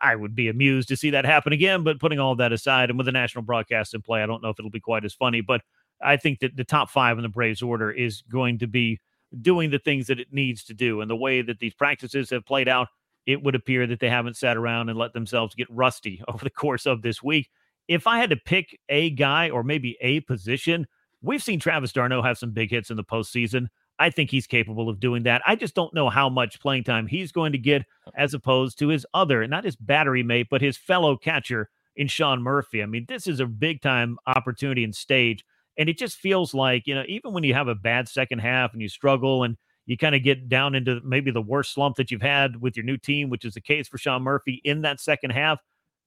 I 0.00 0.16
would 0.16 0.34
be 0.34 0.48
amused 0.48 0.88
to 0.88 0.96
see 0.96 1.10
that 1.10 1.24
happen 1.24 1.52
again, 1.52 1.84
but 1.84 2.00
putting 2.00 2.18
all 2.18 2.34
that 2.36 2.52
aside, 2.52 2.90
and 2.90 2.98
with 2.98 3.06
the 3.06 3.12
national 3.12 3.42
broadcast 3.42 3.94
in 3.94 4.02
play, 4.02 4.22
I 4.22 4.26
don't 4.26 4.42
know 4.42 4.50
if 4.50 4.58
it'll 4.58 4.70
be 4.70 4.80
quite 4.80 5.04
as 5.04 5.14
funny. 5.14 5.40
But 5.40 5.62
I 6.02 6.16
think 6.16 6.40
that 6.40 6.56
the 6.56 6.64
top 6.64 6.90
five 6.90 7.18
in 7.18 7.22
the 7.22 7.28
Braves 7.28 7.62
order 7.62 7.90
is 7.90 8.22
going 8.22 8.58
to 8.58 8.66
be 8.66 8.98
doing 9.40 9.70
the 9.70 9.78
things 9.78 10.08
that 10.08 10.20
it 10.20 10.32
needs 10.32 10.64
to 10.64 10.74
do. 10.74 11.00
And 11.00 11.10
the 11.10 11.16
way 11.16 11.40
that 11.42 11.58
these 11.58 11.74
practices 11.74 12.30
have 12.30 12.44
played 12.44 12.68
out, 12.68 12.88
it 13.26 13.42
would 13.42 13.54
appear 13.54 13.86
that 13.86 14.00
they 14.00 14.10
haven't 14.10 14.36
sat 14.36 14.56
around 14.56 14.88
and 14.88 14.98
let 14.98 15.12
themselves 15.12 15.54
get 15.54 15.68
rusty 15.70 16.22
over 16.28 16.44
the 16.44 16.50
course 16.50 16.86
of 16.86 17.02
this 17.02 17.22
week. 17.22 17.48
If 17.88 18.06
I 18.06 18.18
had 18.18 18.30
to 18.30 18.36
pick 18.36 18.78
a 18.88 19.10
guy 19.10 19.50
or 19.50 19.62
maybe 19.62 19.96
a 20.00 20.20
position, 20.20 20.86
we've 21.22 21.42
seen 21.42 21.60
Travis 21.60 21.92
d'Arnaud 21.92 22.22
have 22.22 22.38
some 22.38 22.50
big 22.50 22.70
hits 22.70 22.90
in 22.90 22.96
the 22.96 23.04
postseason. 23.04 23.68
I 23.98 24.10
think 24.10 24.30
he's 24.30 24.46
capable 24.46 24.88
of 24.88 25.00
doing 25.00 25.22
that. 25.24 25.42
I 25.46 25.54
just 25.54 25.74
don't 25.74 25.94
know 25.94 26.08
how 26.08 26.28
much 26.28 26.60
playing 26.60 26.84
time 26.84 27.06
he's 27.06 27.30
going 27.30 27.52
to 27.52 27.58
get 27.58 27.82
uh-huh. 27.82 28.10
as 28.16 28.34
opposed 28.34 28.78
to 28.80 28.88
his 28.88 29.06
other, 29.14 29.46
not 29.46 29.64
his 29.64 29.76
battery 29.76 30.22
mate, 30.22 30.48
but 30.50 30.60
his 30.60 30.76
fellow 30.76 31.16
catcher 31.16 31.70
in 31.96 32.08
Sean 32.08 32.42
Murphy. 32.42 32.82
I 32.82 32.86
mean, 32.86 33.04
this 33.08 33.26
is 33.26 33.40
a 33.40 33.46
big 33.46 33.80
time 33.82 34.18
opportunity 34.26 34.84
and 34.84 34.94
stage. 34.94 35.44
And 35.78 35.88
it 35.88 35.98
just 35.98 36.16
feels 36.16 36.52
like, 36.52 36.86
you 36.86 36.94
know, 36.94 37.04
even 37.06 37.32
when 37.32 37.44
you 37.44 37.54
have 37.54 37.68
a 37.68 37.74
bad 37.74 38.08
second 38.08 38.40
half 38.40 38.72
and 38.72 38.82
you 38.82 38.88
struggle 38.88 39.44
and 39.44 39.56
you 39.86 39.96
kind 39.96 40.14
of 40.14 40.22
get 40.22 40.48
down 40.48 40.74
into 40.74 41.00
maybe 41.02 41.30
the 41.30 41.42
worst 41.42 41.74
slump 41.74 41.96
that 41.96 42.10
you've 42.10 42.22
had 42.22 42.60
with 42.60 42.76
your 42.76 42.84
new 42.84 42.96
team, 42.96 43.30
which 43.30 43.44
is 43.44 43.54
the 43.54 43.60
case 43.60 43.88
for 43.88 43.98
Sean 43.98 44.22
Murphy 44.22 44.60
in 44.64 44.82
that 44.82 45.00
second 45.00 45.30
half. 45.30 45.60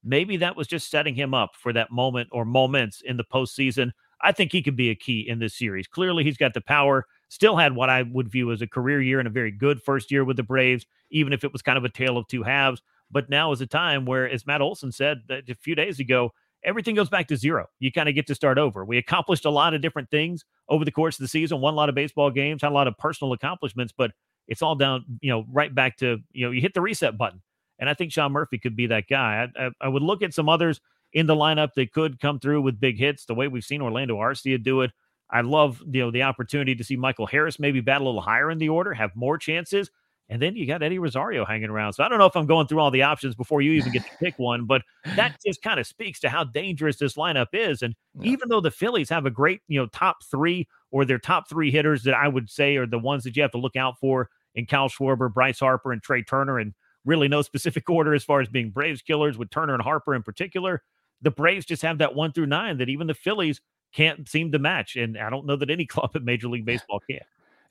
Maybe 0.03 0.37
that 0.37 0.55
was 0.55 0.67
just 0.67 0.89
setting 0.89 1.15
him 1.15 1.33
up 1.33 1.55
for 1.55 1.73
that 1.73 1.91
moment 1.91 2.29
or 2.31 2.45
moments 2.45 3.01
in 3.01 3.17
the 3.17 3.23
postseason. 3.23 3.91
I 4.21 4.31
think 4.31 4.51
he 4.51 4.61
could 4.61 4.75
be 4.75 4.89
a 4.89 4.95
key 4.95 5.27
in 5.27 5.39
this 5.39 5.57
series. 5.57 5.87
Clearly, 5.87 6.23
he's 6.23 6.37
got 6.37 6.53
the 6.53 6.61
power. 6.61 7.05
Still 7.29 7.57
had 7.57 7.75
what 7.75 7.89
I 7.89 8.03
would 8.03 8.29
view 8.31 8.51
as 8.51 8.61
a 8.61 8.67
career 8.67 9.01
year 9.01 9.19
and 9.19 9.27
a 9.27 9.31
very 9.31 9.51
good 9.51 9.81
first 9.81 10.11
year 10.11 10.23
with 10.23 10.37
the 10.37 10.43
Braves, 10.43 10.85
even 11.11 11.33
if 11.33 11.43
it 11.43 11.51
was 11.51 11.61
kind 11.61 11.77
of 11.77 11.83
a 11.83 11.89
tale 11.89 12.17
of 12.17 12.27
two 12.27 12.43
halves. 12.43 12.81
But 13.11 13.29
now 13.29 13.51
is 13.51 13.61
a 13.61 13.67
time 13.67 14.05
where, 14.05 14.29
as 14.29 14.47
Matt 14.47 14.61
Olson 14.61 14.91
said 14.91 15.21
a 15.29 15.55
few 15.55 15.75
days 15.75 15.99
ago, 15.99 16.31
everything 16.63 16.95
goes 16.95 17.09
back 17.09 17.27
to 17.27 17.37
zero. 17.37 17.67
You 17.79 17.91
kind 17.91 18.09
of 18.09 18.15
get 18.15 18.27
to 18.27 18.35
start 18.35 18.57
over. 18.57 18.83
We 18.83 18.97
accomplished 18.97 19.45
a 19.45 19.49
lot 19.49 19.73
of 19.73 19.81
different 19.81 20.09
things 20.09 20.43
over 20.67 20.83
the 20.83 20.91
course 20.91 21.17
of 21.17 21.23
the 21.23 21.27
season, 21.27 21.61
won 21.61 21.73
a 21.73 21.77
lot 21.77 21.89
of 21.89 21.95
baseball 21.95 22.31
games, 22.31 22.61
had 22.61 22.71
a 22.71 22.73
lot 22.73 22.87
of 22.87 22.97
personal 22.97 23.33
accomplishments, 23.33 23.93
but 23.95 24.11
it's 24.47 24.61
all 24.61 24.75
down, 24.75 25.05
you 25.21 25.29
know, 25.29 25.45
right 25.51 25.73
back 25.73 25.97
to, 25.97 26.19
you 26.31 26.45
know, 26.45 26.51
you 26.51 26.61
hit 26.61 26.73
the 26.73 26.81
reset 26.81 27.17
button. 27.17 27.41
And 27.77 27.89
I 27.89 27.93
think 27.93 28.11
Sean 28.11 28.31
Murphy 28.31 28.57
could 28.57 28.75
be 28.75 28.87
that 28.87 29.07
guy. 29.07 29.47
I, 29.57 29.65
I, 29.65 29.69
I 29.81 29.87
would 29.87 30.03
look 30.03 30.23
at 30.23 30.33
some 30.33 30.49
others 30.49 30.79
in 31.15 31.25
the 31.25 31.35
lineup 31.35 31.73
that 31.75 31.93
could 31.93 32.19
come 32.19 32.39
through 32.39 32.61
with 32.61 32.79
big 32.79 32.99
hits, 32.99 33.25
the 33.25 33.33
way 33.33 33.47
we've 33.47 33.63
seen 33.63 33.81
Orlando 33.81 34.17
Arcia 34.17 34.61
do 34.61 34.81
it. 34.81 34.91
I 35.31 35.41
love, 35.41 35.81
you 35.89 36.01
know, 36.01 36.11
the 36.11 36.23
opportunity 36.23 36.75
to 36.75 36.83
see 36.83 36.97
Michael 36.97 37.25
Harris 37.25 37.57
maybe 37.57 37.79
bat 37.79 38.01
a 38.01 38.03
little 38.03 38.21
higher 38.21 38.51
in 38.51 38.59
the 38.59 38.69
order, 38.69 38.93
have 38.93 39.15
more 39.15 39.37
chances. 39.37 39.89
And 40.27 40.41
then 40.41 40.55
you 40.55 40.67
got 40.67 40.83
Eddie 40.83 40.99
Rosario 40.99 41.45
hanging 41.45 41.69
around. 41.69 41.93
So 41.93 42.03
I 42.03 42.09
don't 42.09 42.19
know 42.19 42.25
if 42.25 42.35
I'm 42.35 42.47
going 42.47 42.67
through 42.67 42.79
all 42.79 42.91
the 42.91 43.03
options 43.03 43.33
before 43.33 43.61
you 43.61 43.71
even 43.73 43.93
get 43.93 44.03
to 44.03 44.17
pick 44.19 44.37
one, 44.37 44.65
but 44.65 44.81
that 45.15 45.37
just 45.45 45.61
kind 45.61 45.79
of 45.79 45.87
speaks 45.87 46.19
to 46.21 46.29
how 46.29 46.43
dangerous 46.43 46.97
this 46.97 47.15
lineup 47.15 47.47
is. 47.53 47.81
And 47.81 47.95
yeah. 48.19 48.31
even 48.31 48.49
though 48.49 48.61
the 48.61 48.71
Phillies 48.71 49.09
have 49.09 49.25
a 49.25 49.31
great, 49.31 49.61
you 49.67 49.79
know, 49.79 49.87
top 49.87 50.17
three 50.29 50.67
or 50.91 51.05
their 51.05 51.19
top 51.19 51.47
three 51.47 51.71
hitters 51.71 52.03
that 52.03 52.15
I 52.15 52.27
would 52.27 52.49
say 52.49 52.75
are 52.75 52.87
the 52.87 52.99
ones 52.99 53.23
that 53.23 53.35
you 53.37 53.41
have 53.41 53.51
to 53.51 53.57
look 53.57 53.75
out 53.75 53.99
for 53.99 54.29
in 54.55 54.65
Kyle 54.65 54.89
Schwarber, 54.89 55.33
Bryce 55.33 55.59
Harper, 55.59 55.93
and 55.93 56.01
Trea 56.03 56.23
Turner, 56.23 56.59
and 56.59 56.73
really 57.05 57.27
no 57.27 57.41
specific 57.41 57.89
order 57.89 58.13
as 58.13 58.23
far 58.23 58.41
as 58.41 58.49
being 58.49 58.71
Braves 58.71 59.01
killers 59.01 59.37
with 59.37 59.49
Turner 59.49 59.75
and 59.75 59.83
Harper 59.83 60.13
in 60.13 60.23
particular. 60.23 60.83
The 61.21 61.31
Braves 61.31 61.65
just 61.65 61.81
have 61.81 61.99
that 61.99 62.15
one 62.15 62.31
through 62.31 62.47
nine 62.47 62.77
that 62.77 62.89
even 62.89 63.07
the 63.07 63.13
Phillies 63.13 63.61
can't 63.93 64.27
seem 64.27 64.51
to 64.51 64.59
match. 64.59 64.95
And 64.95 65.17
I 65.17 65.29
don't 65.29 65.45
know 65.45 65.55
that 65.55 65.69
any 65.69 65.85
club 65.85 66.15
in 66.15 66.25
Major 66.25 66.47
League 66.47 66.65
Baseball 66.65 67.01
can. 67.09 67.19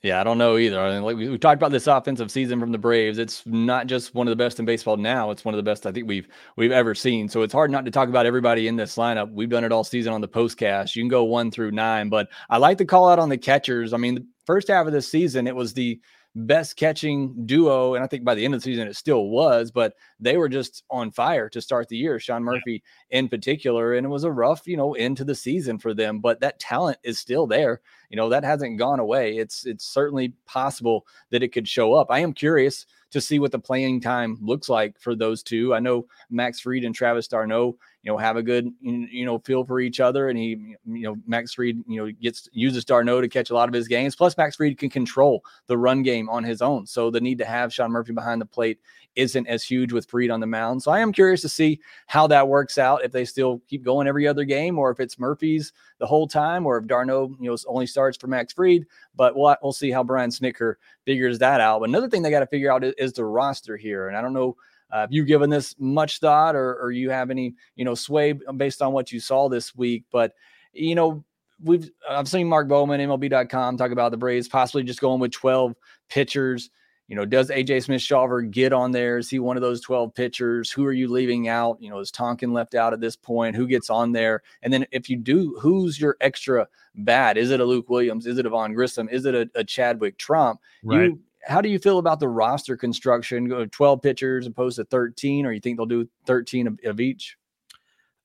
Yeah, 0.05 0.21
I 0.21 0.23
don't 0.23 0.37
know 0.37 0.57
either. 0.57 0.79
I 0.79 0.93
mean, 0.93 1.01
like 1.01 1.17
we, 1.17 1.29
we, 1.29 1.37
talked 1.39 1.59
about 1.59 1.71
this 1.71 1.87
offensive 1.87 2.29
season 2.29 2.59
from 2.59 2.71
the 2.71 2.77
Braves. 2.77 3.17
It's 3.17 3.43
not 3.47 3.87
just 3.87 4.13
one 4.13 4.27
of 4.27 4.29
the 4.29 4.35
best 4.35 4.59
in 4.59 4.65
baseball 4.65 4.97
now. 4.97 5.31
It's 5.31 5.43
one 5.43 5.55
of 5.55 5.57
the 5.57 5.63
best 5.63 5.87
I 5.87 5.91
think 5.91 6.07
we've 6.07 6.27
we've 6.57 6.71
ever 6.71 6.93
seen. 6.93 7.27
So 7.27 7.41
it's 7.41 7.53
hard 7.53 7.71
not 7.71 7.85
to 7.85 7.91
talk 7.91 8.07
about 8.07 8.27
everybody 8.27 8.67
in 8.67 8.75
this 8.75 8.97
lineup. 8.97 9.31
We've 9.31 9.49
done 9.49 9.63
it 9.63 9.71
all 9.71 9.83
season 9.83 10.13
on 10.13 10.21
the 10.21 10.27
postcast. 10.27 10.95
You 10.95 11.01
can 11.01 11.09
go 11.09 11.23
one 11.23 11.49
through 11.49 11.71
nine, 11.71 12.09
but 12.09 12.29
I 12.51 12.57
like 12.57 12.77
to 12.79 12.85
call 12.85 13.09
out 13.09 13.17
on 13.17 13.29
the 13.29 13.37
catchers. 13.37 13.93
I 13.93 13.97
mean, 13.97 14.13
the 14.13 14.27
first 14.45 14.67
half 14.67 14.85
of 14.85 14.93
the 14.93 15.01
season, 15.01 15.47
it 15.47 15.55
was 15.55 15.73
the 15.73 15.99
best 16.35 16.75
catching 16.75 17.45
duo. 17.45 17.95
And 17.95 18.03
I 18.03 18.07
think 18.07 18.23
by 18.23 18.35
the 18.35 18.43
end 18.43 18.53
of 18.53 18.61
the 18.61 18.65
season, 18.65 18.87
it 18.87 18.95
still 18.95 19.29
was, 19.29 19.71
but 19.71 19.93
they 20.19 20.37
were 20.37 20.49
just 20.49 20.83
on 20.89 21.11
fire 21.11 21.47
to 21.49 21.61
start 21.61 21.87
the 21.87 21.97
year. 21.97 22.19
Sean 22.19 22.43
Murphy 22.43 22.83
yeah. 23.09 23.19
in 23.19 23.29
particular. 23.29 23.93
And 23.93 24.05
it 24.05 24.09
was 24.09 24.25
a 24.25 24.31
rough, 24.31 24.67
you 24.67 24.75
know, 24.75 24.93
end 24.95 25.17
to 25.17 25.23
the 25.23 25.35
season 25.35 25.79
for 25.79 25.93
them, 25.93 26.19
but 26.19 26.41
that 26.41 26.59
talent 26.59 26.97
is 27.03 27.19
still 27.19 27.47
there. 27.47 27.81
You 28.09 28.17
know, 28.17 28.29
that 28.29 28.43
hasn't 28.43 28.77
gone 28.77 28.99
away. 28.99 29.37
It's, 29.37 29.65
it's 29.65 29.85
certainly 29.85 30.33
possible 30.45 31.07
that 31.29 31.43
it 31.43 31.53
could 31.53 31.67
show 31.67 31.93
up. 31.93 32.07
I 32.09 32.19
am 32.19 32.33
curious 32.33 32.85
to 33.11 33.21
see 33.21 33.39
what 33.39 33.51
the 33.51 33.59
playing 33.59 34.01
time 34.01 34.37
looks 34.41 34.67
like 34.67 34.99
for 34.99 35.15
those 35.15 35.41
two. 35.41 35.73
I 35.73 35.79
know 35.79 36.05
Max 36.29 36.59
Fried 36.59 36.83
and 36.83 36.93
Travis 36.93 37.29
d'Arnaud 37.29 37.77
you 38.05 38.11
know, 38.11 38.19
have 38.19 38.37
a 38.37 38.43
good, 38.43 38.71
you 38.81 39.25
know, 39.25 39.39
feel 39.39 39.65
for 39.65 39.79
each 39.79 39.99
other. 39.99 40.29
And 40.29 40.37
he, 40.37 40.75
you 40.85 41.01
know, 41.01 41.15
Max 41.25 41.55
Fried, 41.55 41.83
you 41.87 42.05
know, 42.05 42.11
gets 42.11 42.47
uses 42.53 42.85
d'Arnaud 42.85 43.21
to 43.21 43.27
catch 43.27 43.49
a 43.49 43.55
lot 43.55 43.67
of 43.67 43.73
his 43.73 43.87
games. 43.87 44.15
Plus, 44.15 44.37
Max 44.37 44.55
Fried 44.55 44.77
can 44.77 44.91
control 44.91 45.43
the 45.65 45.75
run 45.75 46.03
game 46.03 46.29
on 46.29 46.43
his 46.43 46.61
own. 46.61 46.85
So 46.85 47.09
the 47.09 47.19
need 47.19 47.39
to 47.39 47.45
have 47.45 47.73
Sean 47.73 47.91
Murphy 47.91 48.13
behind 48.13 48.39
the 48.39 48.45
plate 48.45 48.79
isn't 49.15 49.47
as 49.47 49.63
huge 49.63 49.91
with 49.91 50.07
Fried 50.07 50.29
on 50.29 50.39
the 50.39 50.45
mound. 50.45 50.83
So 50.83 50.91
I 50.91 50.99
am 50.99 51.11
curious 51.11 51.41
to 51.41 51.49
see 51.49 51.79
how 52.05 52.27
that 52.27 52.47
works 52.47 52.77
out. 52.77 53.03
If 53.03 53.11
they 53.11 53.25
still 53.25 53.59
keep 53.67 53.83
going 53.83 54.07
every 54.07 54.27
other 54.27 54.43
game, 54.43 54.77
or 54.77 54.91
if 54.91 54.99
it's 54.99 55.17
Murphy's 55.17 55.73
the 55.97 56.05
whole 56.05 56.27
time, 56.27 56.67
or 56.67 56.77
if 56.77 56.85
d'Arnaud 56.85 57.37
you 57.39 57.49
know, 57.49 57.57
only 57.65 57.87
starts 57.87 58.17
for 58.17 58.27
Max 58.27 58.53
Fried. 58.53 58.85
But 59.15 59.35
we'll 59.35 59.55
we'll 59.63 59.73
see 59.73 59.89
how 59.89 60.03
Brian 60.03 60.29
Snitker 60.29 60.75
figures 61.05 61.39
that 61.39 61.59
out. 61.59 61.79
But 61.79 61.89
another 61.89 62.09
thing 62.09 62.21
they 62.21 62.29
got 62.29 62.41
to 62.41 62.45
figure 62.45 62.71
out 62.71 62.83
is, 62.83 62.93
is 62.99 63.13
the 63.13 63.25
roster 63.25 63.77
here, 63.77 64.09
and 64.09 64.15
I 64.15 64.21
don't 64.21 64.33
know 64.33 64.55
uh, 64.91 65.01
have 65.01 65.11
you 65.11 65.25
given 65.25 65.49
this 65.49 65.75
much 65.79 66.19
thought, 66.19 66.55
or, 66.55 66.75
or 66.75 66.91
you 66.91 67.09
have 67.09 67.31
any, 67.31 67.55
you 67.75 67.85
know, 67.85 67.95
sway 67.95 68.33
based 68.57 68.81
on 68.81 68.93
what 68.93 69.11
you 69.11 69.19
saw 69.19 69.49
this 69.49 69.75
week? 69.75 70.03
But 70.11 70.33
you 70.73 70.95
know, 70.95 71.23
we've 71.63 71.89
I've 72.09 72.27
seen 72.27 72.47
Mark 72.47 72.67
Bowman, 72.67 73.01
MLB.com, 73.01 73.77
talk 73.77 73.91
about 73.91 74.11
the 74.11 74.17
Braves 74.17 74.47
possibly 74.47 74.83
just 74.83 75.01
going 75.01 75.19
with 75.19 75.31
12 75.31 75.75
pitchers. 76.09 76.69
You 77.07 77.15
know, 77.15 77.25
does 77.25 77.51
AJ 77.51 77.83
Smith 77.83 78.01
Shawver 78.01 78.49
get 78.49 78.73
on 78.73 78.91
there? 78.91 79.19
Is 79.19 79.29
he 79.29 79.37
one 79.37 79.57
of 79.57 79.61
those 79.61 79.79
12 79.81 80.15
pitchers? 80.15 80.71
Who 80.71 80.85
are 80.85 80.93
you 80.93 81.07
leaving 81.07 81.47
out? 81.47 81.77
You 81.79 81.91
know, 81.91 81.99
is 81.99 82.09
Tonkin 82.09 82.51
left 82.51 82.73
out 82.73 82.93
at 82.93 82.99
this 82.99 83.15
point? 83.15 83.55
Who 83.55 83.67
gets 83.67 83.91
on 83.91 84.11
there? 84.11 84.41
And 84.63 84.73
then 84.73 84.87
if 84.91 85.07
you 85.07 85.17
do, 85.17 85.55
who's 85.59 85.99
your 85.99 86.17
extra 86.19 86.67
bat? 86.95 87.37
Is 87.37 87.51
it 87.51 87.59
a 87.59 87.65
Luke 87.65 87.89
Williams? 87.89 88.25
Is 88.25 88.39
it 88.39 88.47
a 88.47 88.49
Vaughn 88.49 88.73
Grissom? 88.73 89.07
Is 89.09 89.25
it 89.25 89.35
a, 89.35 89.47
a 89.53 89.63
Chadwick 89.63 90.17
Tromp? 90.17 90.57
Right. 90.83 91.03
You 91.03 91.19
how 91.45 91.61
do 91.61 91.69
you 91.69 91.79
feel 91.79 91.99
about 91.99 92.19
the 92.19 92.27
roster 92.27 92.75
construction? 92.75 93.69
12 93.69 94.01
pitchers 94.01 94.47
opposed 94.47 94.77
to 94.77 94.85
13, 94.85 95.45
or 95.45 95.51
you 95.51 95.59
think 95.59 95.77
they'll 95.77 95.85
do 95.85 96.07
13 96.25 96.67
of, 96.67 96.79
of 96.85 96.99
each? 96.99 97.37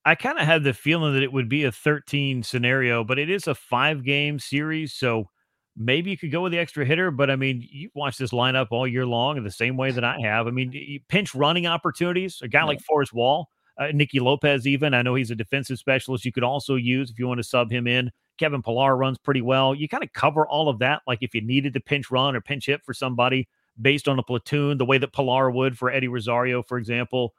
I 0.04 0.14
kind 0.14 0.38
of 0.38 0.46
had 0.46 0.64
the 0.64 0.72
feeling 0.72 1.12
that 1.12 1.22
it 1.22 1.32
would 1.32 1.48
be 1.48 1.64
a 1.64 1.72
13 1.72 2.42
scenario, 2.42 3.04
but 3.04 3.18
it 3.18 3.28
is 3.28 3.46
a 3.46 3.54
five 3.54 4.02
game 4.02 4.38
series. 4.38 4.94
So 4.94 5.26
maybe 5.76 6.10
you 6.10 6.16
could 6.16 6.32
go 6.32 6.42
with 6.42 6.52
the 6.52 6.58
extra 6.58 6.86
hitter. 6.86 7.10
But 7.10 7.30
I 7.30 7.36
mean, 7.36 7.66
you've 7.70 7.94
watched 7.94 8.18
this 8.18 8.30
lineup 8.30 8.68
all 8.70 8.86
year 8.86 9.06
long 9.06 9.36
in 9.36 9.44
the 9.44 9.50
same 9.50 9.76
way 9.76 9.90
that 9.90 10.04
I 10.04 10.18
have. 10.22 10.46
I 10.46 10.50
mean, 10.50 11.00
pinch 11.08 11.34
running 11.34 11.66
opportunities, 11.66 12.38
a 12.42 12.48
guy 12.48 12.60
yeah. 12.60 12.64
like 12.64 12.80
Forrest 12.80 13.12
Wall, 13.12 13.48
uh, 13.78 13.88
Nicky 13.92 14.20
Lopez, 14.20 14.66
even. 14.66 14.94
I 14.94 15.02
know 15.02 15.14
he's 15.14 15.30
a 15.30 15.36
defensive 15.36 15.78
specialist 15.78 16.24
you 16.24 16.32
could 16.32 16.44
also 16.44 16.76
use 16.76 17.10
if 17.10 17.18
you 17.18 17.28
want 17.28 17.38
to 17.38 17.44
sub 17.44 17.70
him 17.70 17.86
in. 17.86 18.10
Kevin 18.40 18.62
Pillar 18.62 18.96
runs 18.96 19.18
pretty 19.18 19.42
well. 19.42 19.74
You 19.74 19.86
kind 19.86 20.02
of 20.02 20.12
cover 20.14 20.46
all 20.46 20.70
of 20.70 20.78
that. 20.78 21.02
Like 21.06 21.18
if 21.20 21.34
you 21.34 21.42
needed 21.42 21.74
to 21.74 21.80
pinch 21.80 22.10
run 22.10 22.34
or 22.34 22.40
pinch 22.40 22.66
hit 22.66 22.82
for 22.82 22.94
somebody 22.94 23.46
based 23.80 24.08
on 24.08 24.18
a 24.18 24.22
platoon, 24.22 24.78
the 24.78 24.86
way 24.86 24.96
that 24.96 25.12
Pillar 25.12 25.50
would 25.50 25.76
for 25.76 25.90
Eddie 25.90 26.08
Rosario, 26.08 26.62
for 26.62 26.78
example. 26.78 27.34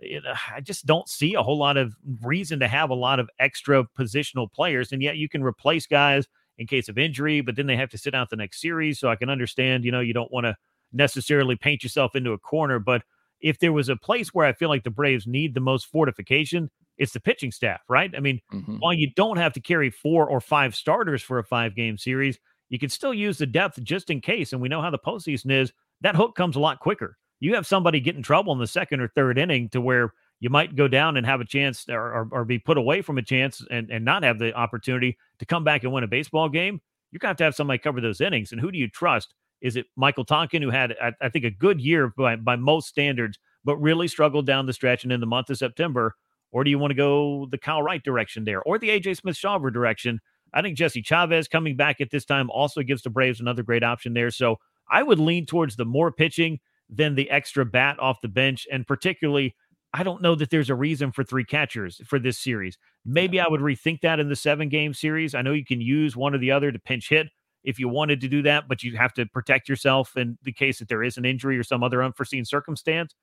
Know, 0.00 0.30
uh, 0.30 0.36
I 0.54 0.60
just 0.60 0.86
don't 0.86 1.08
see 1.08 1.34
a 1.34 1.42
whole 1.42 1.58
lot 1.58 1.76
of 1.76 1.96
reason 2.22 2.60
to 2.60 2.68
have 2.68 2.90
a 2.90 2.94
lot 2.94 3.18
of 3.18 3.28
extra 3.40 3.84
positional 3.98 4.50
players. 4.50 4.92
And 4.92 5.02
yet 5.02 5.16
you 5.16 5.28
can 5.28 5.42
replace 5.42 5.86
guys 5.86 6.28
in 6.58 6.68
case 6.68 6.88
of 6.88 6.96
injury, 6.96 7.40
but 7.40 7.56
then 7.56 7.66
they 7.66 7.76
have 7.76 7.90
to 7.90 7.98
sit 7.98 8.14
out 8.14 8.30
the 8.30 8.36
next 8.36 8.60
series. 8.60 9.00
So 9.00 9.08
I 9.08 9.16
can 9.16 9.28
understand, 9.28 9.84
you 9.84 9.90
know, 9.90 10.00
you 10.00 10.14
don't 10.14 10.30
want 10.30 10.44
to 10.44 10.56
necessarily 10.92 11.56
paint 11.56 11.82
yourself 11.82 12.14
into 12.14 12.32
a 12.32 12.38
corner. 12.38 12.78
But 12.78 13.02
if 13.40 13.58
there 13.58 13.72
was 13.72 13.88
a 13.88 13.96
place 13.96 14.32
where 14.32 14.46
I 14.46 14.52
feel 14.52 14.68
like 14.68 14.84
the 14.84 14.90
Braves 14.90 15.26
need 15.26 15.54
the 15.54 15.60
most 15.60 15.86
fortification, 15.86 16.70
it's 16.98 17.12
the 17.12 17.20
pitching 17.20 17.52
staff, 17.52 17.80
right? 17.88 18.12
I 18.16 18.20
mean, 18.20 18.40
mm-hmm. 18.52 18.76
while 18.76 18.94
you 18.94 19.10
don't 19.14 19.36
have 19.36 19.52
to 19.54 19.60
carry 19.60 19.90
four 19.90 20.28
or 20.28 20.40
five 20.40 20.74
starters 20.74 21.22
for 21.22 21.38
a 21.38 21.44
five 21.44 21.74
game 21.74 21.98
series, 21.98 22.38
you 22.68 22.78
can 22.78 22.88
still 22.88 23.14
use 23.14 23.38
the 23.38 23.46
depth 23.46 23.82
just 23.82 24.10
in 24.10 24.20
case. 24.20 24.52
And 24.52 24.60
we 24.60 24.68
know 24.68 24.82
how 24.82 24.90
the 24.90 24.98
postseason 24.98 25.50
is. 25.50 25.72
That 26.00 26.16
hook 26.16 26.34
comes 26.34 26.56
a 26.56 26.60
lot 26.60 26.80
quicker. 26.80 27.16
You 27.40 27.54
have 27.54 27.66
somebody 27.66 28.00
get 28.00 28.16
in 28.16 28.22
trouble 28.22 28.52
in 28.52 28.58
the 28.58 28.66
second 28.66 29.00
or 29.00 29.08
third 29.08 29.38
inning 29.38 29.68
to 29.70 29.80
where 29.80 30.12
you 30.40 30.50
might 30.50 30.76
go 30.76 30.88
down 30.88 31.16
and 31.16 31.26
have 31.26 31.40
a 31.40 31.44
chance 31.44 31.86
or, 31.88 32.00
or, 32.00 32.28
or, 32.30 32.44
be 32.44 32.58
put 32.58 32.76
away 32.76 33.00
from 33.00 33.16
a 33.16 33.22
chance 33.22 33.64
and, 33.70 33.90
and 33.90 34.04
not 34.04 34.22
have 34.22 34.38
the 34.38 34.52
opportunity 34.54 35.16
to 35.38 35.46
come 35.46 35.64
back 35.64 35.84
and 35.84 35.92
win 35.92 36.04
a 36.04 36.08
baseball 36.08 36.48
game. 36.48 36.80
You're 37.10 37.18
going 37.18 37.28
to 37.28 37.30
have 37.30 37.36
to 37.38 37.44
have 37.44 37.54
somebody 37.54 37.78
cover 37.78 38.00
those 38.00 38.20
innings. 38.20 38.52
And 38.52 38.60
who 38.60 38.70
do 38.70 38.78
you 38.78 38.88
trust? 38.88 39.34
Is 39.62 39.76
it 39.76 39.86
Michael 39.96 40.24
Tonkin, 40.24 40.60
who 40.60 40.70
had, 40.70 40.94
I, 41.00 41.12
I 41.22 41.28
think, 41.30 41.46
a 41.46 41.50
good 41.50 41.80
year 41.80 42.12
by, 42.16 42.36
by 42.36 42.56
most 42.56 42.88
standards, 42.88 43.38
but 43.64 43.76
really 43.78 44.08
struggled 44.08 44.46
down 44.46 44.66
the 44.66 44.72
stretch 44.74 45.04
and 45.04 45.12
in 45.12 45.20
the 45.20 45.26
month 45.26 45.48
of 45.48 45.56
September? 45.56 46.14
Or 46.52 46.64
do 46.64 46.70
you 46.70 46.78
want 46.78 46.90
to 46.92 46.96
go 46.96 47.46
the 47.50 47.58
Kyle 47.58 47.82
Wright 47.82 48.02
direction 48.02 48.44
there 48.44 48.62
or 48.62 48.78
the 48.78 48.88
AJ 48.88 49.18
Smith 49.18 49.36
Shawver 49.36 49.72
direction? 49.72 50.20
I 50.54 50.62
think 50.62 50.76
Jesse 50.76 51.02
Chavez 51.02 51.48
coming 51.48 51.76
back 51.76 52.00
at 52.00 52.10
this 52.10 52.24
time 52.24 52.50
also 52.50 52.82
gives 52.82 53.02
the 53.02 53.10
Braves 53.10 53.40
another 53.40 53.62
great 53.62 53.82
option 53.82 54.14
there. 54.14 54.30
So 54.30 54.56
I 54.90 55.02
would 55.02 55.18
lean 55.18 55.46
towards 55.46 55.76
the 55.76 55.84
more 55.84 56.12
pitching 56.12 56.60
than 56.88 57.14
the 57.14 57.30
extra 57.30 57.66
bat 57.66 57.98
off 57.98 58.20
the 58.20 58.28
bench. 58.28 58.66
And 58.70 58.86
particularly, 58.86 59.54
I 59.92 60.02
don't 60.02 60.22
know 60.22 60.34
that 60.34 60.50
there's 60.50 60.70
a 60.70 60.74
reason 60.74 61.12
for 61.12 61.24
three 61.24 61.44
catchers 61.44 62.00
for 62.06 62.18
this 62.18 62.38
series. 62.38 62.78
Maybe 63.04 63.40
I 63.40 63.48
would 63.48 63.60
rethink 63.60 64.00
that 64.02 64.20
in 64.20 64.28
the 64.28 64.36
seven 64.36 64.68
game 64.68 64.94
series. 64.94 65.34
I 65.34 65.42
know 65.42 65.52
you 65.52 65.64
can 65.64 65.80
use 65.80 66.16
one 66.16 66.34
or 66.34 66.38
the 66.38 66.50
other 66.50 66.70
to 66.70 66.78
pinch 66.78 67.08
hit 67.08 67.28
if 67.64 67.78
you 67.78 67.88
wanted 67.88 68.20
to 68.20 68.28
do 68.28 68.42
that, 68.42 68.68
but 68.68 68.82
you 68.82 68.96
have 68.96 69.12
to 69.14 69.26
protect 69.26 69.68
yourself 69.68 70.16
in 70.16 70.38
the 70.42 70.52
case 70.52 70.78
that 70.78 70.88
there 70.88 71.02
is 71.02 71.16
an 71.16 71.24
injury 71.24 71.58
or 71.58 71.64
some 71.64 71.82
other 71.82 72.02
unforeseen 72.02 72.44
circumstance. 72.44 73.14